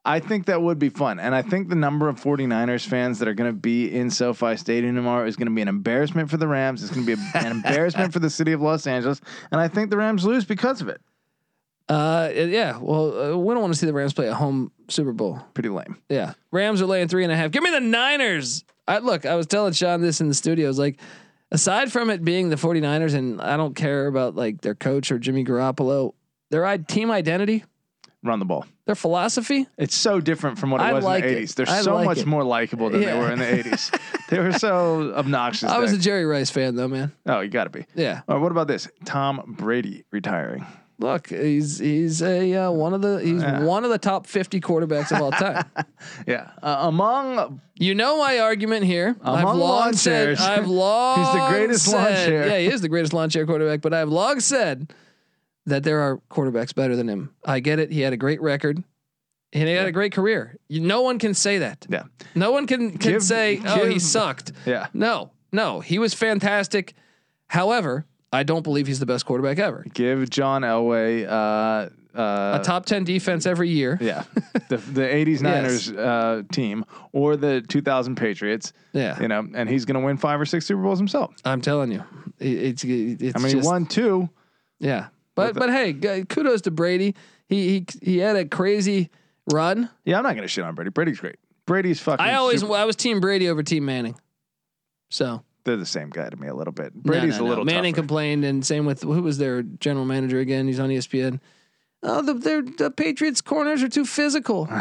I 0.06 0.20
think 0.20 0.46
that 0.48 0.62
would 0.62 0.80
be 0.80 0.90
fun. 0.90 1.20
And 1.20 1.36
I 1.36 1.42
think 1.42 1.70
the 1.70 1.76
number 1.76 2.08
of 2.10 2.20
49ers 2.20 2.86
fans 2.88 3.20
that 3.20 3.28
are 3.28 3.34
going 3.34 3.50
to 3.52 3.56
be 3.58 3.94
in 3.94 4.10
SoFi 4.10 4.56
Stadium 4.56 4.96
tomorrow 4.96 5.28
is 5.28 5.36
going 5.36 5.48
to 5.48 5.54
be 5.54 5.62
an 5.62 5.68
embarrassment 5.68 6.30
for 6.30 6.38
the 6.38 6.48
Rams. 6.48 6.82
It's 6.82 6.92
going 6.94 7.06
to 7.06 7.16
be 7.16 7.22
a- 7.22 7.38
an 7.42 7.52
embarrassment 7.52 8.14
for 8.14 8.20
the 8.20 8.30
city 8.30 8.52
of 8.54 8.62
Los 8.62 8.88
Angeles. 8.88 9.22
And 9.52 9.60
I 9.62 9.68
think 9.68 9.90
the 9.90 9.98
Rams 9.98 10.26
lose 10.26 10.46
because 10.46 10.82
of 10.82 10.88
it. 10.90 11.02
Uh, 11.88 12.30
yeah. 12.34 12.78
Well, 12.80 13.34
uh, 13.34 13.38
we 13.38 13.54
don't 13.54 13.62
want 13.62 13.74
to 13.74 13.80
see 13.80 13.86
the 13.88 13.94
Rams 13.94 14.14
play 14.14 14.28
a 14.28 14.34
home 14.34 14.72
Super 14.88 15.12
Bowl. 15.12 15.42
Pretty 15.54 15.70
lame. 15.70 15.98
Yeah. 16.08 16.34
Rams 16.52 16.82
are 16.82 16.86
laying 16.86 17.08
three 17.08 17.24
and 17.24 17.34
a 17.34 17.36
half. 17.36 17.52
Give 17.52 17.64
me 17.64 17.72
the 17.72 17.80
Niners. 17.80 18.64
I 18.88 19.00
look, 19.00 19.26
I 19.26 19.36
was 19.36 19.48
telling 19.48 19.74
Sean 19.74 20.02
this 20.02 20.22
in 20.22 20.28
the 20.28 20.34
studio. 20.36 20.66
I 20.66 20.70
was 20.70 20.80
like, 20.80 21.00
aside 21.52 21.92
from 21.92 22.10
it 22.10 22.24
being 22.24 22.50
the 22.50 22.56
49ers, 22.56 23.14
and 23.14 23.42
I 23.42 23.58
don't 23.58 23.76
care 23.76 24.08
about 24.08 24.36
like 24.36 24.62
their 24.62 24.76
coach 24.76 25.12
or 25.12 25.20
Jimmy 25.20 25.44
Garoppolo, 25.44 26.14
their 26.52 26.66
i- 26.66 26.78
team 26.78 27.12
identity, 27.12 27.64
Run 28.24 28.40
the 28.40 28.46
ball. 28.46 28.66
their 28.86 28.96
philosophy. 28.96 29.68
It's 29.78 29.96
so 29.96 30.20
different 30.20 30.60
from 30.60 30.72
what 30.72 30.82
it 30.82 30.86
I 30.86 30.94
was 30.94 31.06
like 31.06 31.24
in 31.24 31.34
the 31.36 31.40
80s. 31.42 31.56
They're 31.56 31.70
I 31.70 31.82
so 31.82 31.94
like 31.96 32.06
much 32.06 32.18
it. 32.20 32.28
more 32.28 32.44
likable 32.44 32.90
than 32.90 33.02
Yeah. 33.02 33.14
they 33.14 33.20
were 33.20 33.32
in 33.32 33.40
the 33.40 33.46
80s. 33.46 33.98
they 34.30 34.40
were 34.40 34.52
so 34.52 35.14
obnoxious. 35.14 35.70
I 35.70 35.80
was 35.80 35.94
a. 35.94 35.98
Jerry 35.98 36.26
Rice 36.26 36.50
fan 36.50 36.76
though, 36.76 36.88
man. 36.90 37.14
oh, 37.28 37.40
you 37.40 37.50
got 37.50 37.64
to 37.66 37.70
be. 37.70 37.86
Yeah. 37.96 38.22
Right, 38.28 38.38
what 38.40 38.52
about 38.52 38.68
this? 38.68 38.90
Tom 39.06 39.56
Brady 39.58 40.04
retiring. 40.12 40.66
Look, 41.02 41.30
he's 41.30 41.80
he's 41.80 42.22
a 42.22 42.54
uh, 42.56 42.72
one 42.72 42.94
of 42.94 43.02
the 43.02 43.18
he's 43.20 43.42
Yeah. 43.42 43.64
one 43.64 43.86
of 43.86 43.90
the 43.90 43.98
top 43.98 44.28
50 44.28 44.60
quarterbacks 44.60 45.12
of 45.16 45.22
all 45.22 45.32
time. 45.32 45.66
Yeah. 46.28 46.52
Uh, 46.62 46.78
among 46.82 47.62
You 47.76 47.96
know 47.96 48.18
my 48.18 48.40
argument 48.40 48.84
here. 48.86 49.16
I've 49.22 49.40
Among 49.44 49.58
long 49.60 49.80
lawn 49.80 49.94
said 49.94 50.26
chairs. 50.38 50.42
I've 50.42 50.68
long 50.68 51.18
He's 51.24 51.34
the 51.34 51.48
greatest 51.50 51.88
lawn 51.88 52.04
said- 52.06 52.28
chair. 52.28 52.48
Yeah, 52.48 52.58
he 52.60 52.68
is 52.68 52.82
the 52.82 52.90
greatest 52.90 53.14
lawn 53.14 53.30
chair 53.30 53.46
quarterback. 53.46 53.82
But 53.82 53.94
I've 53.94 54.10
long 54.10 54.40
said 54.42 54.94
that 55.66 55.84
there 55.84 56.00
are 56.02 56.18
quarterbacks 56.30 56.76
better 56.76 56.96
than 56.98 57.08
him. 57.08 57.34
I 57.46 57.60
get 57.62 57.80
it. 57.80 57.92
He 57.92 58.02
had 58.02 58.12
a 58.14 58.18
great 58.18 58.42
record. 58.42 58.84
And 59.54 59.68
he 59.68 59.74
had 59.74 59.88
a 59.88 59.92
great 59.92 60.12
career. 60.14 60.58
You, 60.68 60.82
no 60.82 61.02
one 61.02 61.18
can 61.18 61.34
say 61.34 61.58
that. 61.60 61.86
yeah. 61.90 62.04
No 62.36 62.52
one 62.52 62.68
can 62.68 62.98
can 62.98 63.14
Give- 63.14 63.24
say, 63.24 63.60
"Oh, 63.66 63.86
he 63.88 63.98
sucked." 64.00 64.52
Yeah. 64.66 64.88
No, 64.94 65.32
no, 65.52 65.80
he 65.80 65.98
was 65.98 66.14
fantastic. 66.14 66.94
However, 67.48 68.06
I 68.32 68.44
don't 68.44 68.64
believe 68.64 68.88
he's 68.88 69.00
the 69.00 69.06
best 69.06 69.26
quarterback 69.26 69.58
ever. 69.60 69.86
Give 69.94 70.30
John 70.30 70.62
Elway 70.62 71.26
uh 71.28 71.90
uh 72.18 72.60
A 72.60 72.62
top 72.64 72.86
ten 72.86 73.04
defense 73.04 73.46
every 73.46 73.70
year. 73.70 73.98
yeah. 74.02 74.24
the 74.70 74.78
the 74.78 75.02
80s 75.02 75.42
Niners 75.44 75.92
uh 75.92 76.44
team 76.52 76.86
or 77.12 77.36
the 77.38 77.62
2000 77.62 78.16
Patriots, 78.16 78.74
Yeah, 78.94 79.20
you 79.22 79.28
know, 79.28 79.48
and 79.56 79.70
he's 79.70 79.86
going 79.86 80.00
to 80.00 80.06
win 80.06 80.18
5 80.18 80.42
or 80.42 80.46
6 80.46 80.66
Super 80.66 80.82
Bowls 80.82 81.00
himself. 81.00 81.34
I'm 81.46 81.62
telling 81.62 81.92
you, 81.92 82.04
It- 82.40 82.48
it's 82.48 82.84
it's. 82.84 83.36
I 83.36 83.40
mean, 83.40 83.52
just, 83.52 83.64
he 83.64 83.68
won 83.68 83.86
2. 83.86 84.30
Yeah, 84.80 85.08
but 85.36 85.54
the- 85.54 85.60
but 85.60 85.70
hey, 85.72 85.94
kudos 86.26 86.62
to 86.62 86.72
Brady. 86.72 87.16
He 87.48 87.70
he 87.70 87.86
he 88.02 88.18
had 88.20 88.36
a 88.36 88.46
crazy 88.46 89.10
run. 89.52 89.90
Yeah, 90.06 90.18
I'm 90.18 90.24
not 90.24 90.34
going 90.36 90.44
to 90.44 90.48
shit 90.48 90.64
on 90.64 90.76
Brady. 90.76 90.92
Brady's 90.92 91.20
great. 91.20 91.38
Brady's 91.66 92.00
fucking 92.00 92.26
I 92.26 92.34
always 92.36 92.62
super- 92.62 92.74
I 92.74 92.86
was 92.86 92.96
Team 92.96 93.20
Brady 93.20 93.50
over 93.50 93.62
Team 93.64 93.86
Manning. 93.86 94.16
So 95.10 95.44
they're 95.64 95.78
the 95.78 95.86
same 95.86 96.10
guy 96.10 96.30
to 96.30 96.38
me 96.38 96.48
a 96.48 96.54
little 96.56 96.74
bit. 96.74 96.94
Brady's 96.94 97.38
no, 97.38 97.44
a 97.44 97.44
no. 97.44 97.50
little 97.50 97.66
Manning 97.66 97.94
tougher. 97.94 98.02
complained, 98.02 98.46
and 98.46 98.66
same 98.66 98.86
with 98.86 99.04
who 99.04 99.22
was 99.22 99.38
their 99.38 99.62
general 99.64 100.06
manager 100.06 100.40
again? 100.40 100.68
He's 100.68 100.80
on 100.80 100.90
ESPN. 100.90 101.40
Oh, 102.02 102.22
the 102.22 102.34
their 102.34 102.62
the 102.62 102.92
Patriots 102.92 103.42
corners 103.42 103.84
are 103.84 103.90
too 103.90 104.06
physical. 104.06 104.68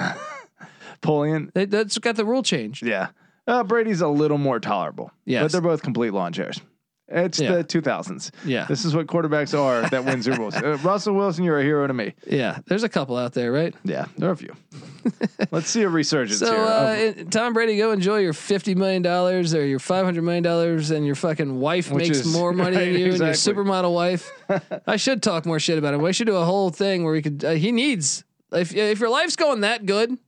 They, 1.01 1.65
that's 1.65 1.97
got 1.99 2.17
the 2.17 2.25
rule 2.25 2.43
change. 2.43 2.83
Yeah. 2.83 3.09
Uh, 3.47 3.63
Brady's 3.63 4.01
a 4.01 4.09
little 4.09 4.37
more 4.37 4.61
tolerable. 4.61 5.13
Yes. 5.25 5.45
But 5.45 5.53
they're 5.53 5.61
both 5.61 5.83
complete 5.83 6.13
lawn 6.13 6.33
chairs. 6.33 6.61
It's 7.11 7.41
Yeah. 7.41 7.57
the 7.57 7.65
2000s. 7.65 8.31
Yeah. 8.45 8.67
This 8.67 8.85
is 8.85 8.95
what 8.95 9.07
quarterbacks 9.07 9.59
are 9.59 9.89
that 9.89 10.05
win 10.05 10.23
Super 10.23 10.37
Bowls. 10.37 10.55
Uh, 10.63 10.77
Russell 10.83 11.15
Wilson, 11.15 11.43
you're 11.45 11.59
a 11.59 11.63
hero 11.63 11.87
to 11.87 11.95
me. 11.95 12.13
Yeah, 12.27 12.59
there's 12.67 12.83
a 12.83 12.89
couple 12.89 13.17
out 13.17 13.33
there, 13.33 13.51
right? 13.51 13.75
Yeah, 13.85 14.07
there 14.19 14.29
are 14.29 14.33
a 14.33 14.37
few. 14.37 14.55
Let's 15.51 15.71
see 15.71 15.83
a 15.83 15.89
resurgence 15.89 16.41
So 16.41 16.51
here. 16.53 16.61
uh, 16.65 16.93
it- 16.95 17.31
Tom 17.31 17.55
Brady, 17.55 17.79
go 17.79 17.93
enjoy 17.93 18.19
your 18.19 18.35
fifty 18.35 18.75
million 18.75 19.01
dollars 19.01 19.55
or 19.55 19.65
your 19.65 19.79
five 19.79 20.05
hundred 20.05 20.23
million 20.25 20.43
dollars, 20.43 20.91
and 20.91 21.07
your 21.07 21.15
fucking 21.15 21.59
wife 21.61 21.91
Which 21.91 22.09
makes 22.09 22.19
is- 22.19 22.33
more 22.33 22.53
money 22.53 22.77
than 22.77 22.89
right, 22.93 22.99
you, 23.01 23.07
and 23.13 23.17
your 23.19 23.29
supermodel 23.31 23.95
wife. 23.95 24.31
I 24.87 24.97
should 24.97 25.23
talk 25.23 25.47
more 25.47 25.59
shit 25.59 25.79
about 25.79 25.95
him. 25.95 26.03
We 26.03 26.13
should 26.13 26.27
do 26.27 26.37
a 26.37 26.45
whole 26.45 26.69
thing 26.71 27.05
where 27.05 27.13
we 27.15 27.23
could. 27.23 27.43
Uh, 27.43 27.53
he 27.53 27.73
needs 27.73 28.25
if 28.53 28.75
if 28.75 29.01
your 29.01 29.09
life's 29.09 29.37
going 29.37 29.61
that 29.63 29.87
good, 29.87 30.19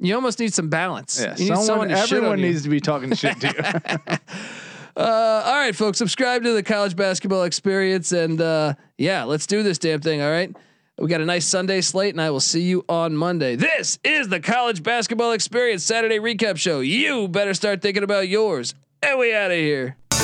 you 0.00 0.14
almost 0.14 0.38
need 0.38 0.52
some 0.52 0.68
balance. 0.68 1.18
yeah, 1.20 1.34
you 1.38 1.50
need 1.54 1.58
someone, 1.64 1.88
to 1.88 1.96
shit 1.96 2.12
everyone 2.12 2.40
needs 2.42 2.62
to 2.64 2.68
be 2.68 2.80
talking 2.80 3.14
shit 3.14 3.40
to 3.40 3.46
you. 3.46 4.16
Uh, 4.98 5.42
all 5.46 5.54
right, 5.54 5.76
folks, 5.76 5.96
subscribe 5.96 6.42
to 6.42 6.52
the 6.52 6.62
college 6.62 6.96
basketball 6.96 7.44
experience. 7.44 8.10
And 8.10 8.40
uh, 8.40 8.74
yeah, 8.96 9.22
let's 9.22 9.46
do 9.46 9.62
this 9.62 9.78
damn 9.78 10.00
thing. 10.00 10.20
All 10.20 10.30
right. 10.30 10.54
We 10.98 11.06
got 11.06 11.20
a 11.20 11.24
nice 11.24 11.46
Sunday 11.46 11.80
slate, 11.80 12.12
and 12.14 12.20
I 12.20 12.30
will 12.30 12.40
see 12.40 12.62
you 12.62 12.84
on 12.88 13.14
Monday. 13.14 13.54
This 13.54 14.00
is 14.02 14.26
the 14.26 14.40
college 14.40 14.82
basketball 14.82 15.30
experience 15.30 15.84
Saturday 15.84 16.18
recap 16.18 16.56
show. 16.56 16.80
You 16.80 17.28
better 17.28 17.54
start 17.54 17.80
thinking 17.80 18.02
about 18.02 18.26
yours. 18.26 18.74
And 19.00 19.20
we 19.20 19.32
out 19.32 19.52
of 19.52 19.56
here. 19.58 19.96
Do 20.10 20.16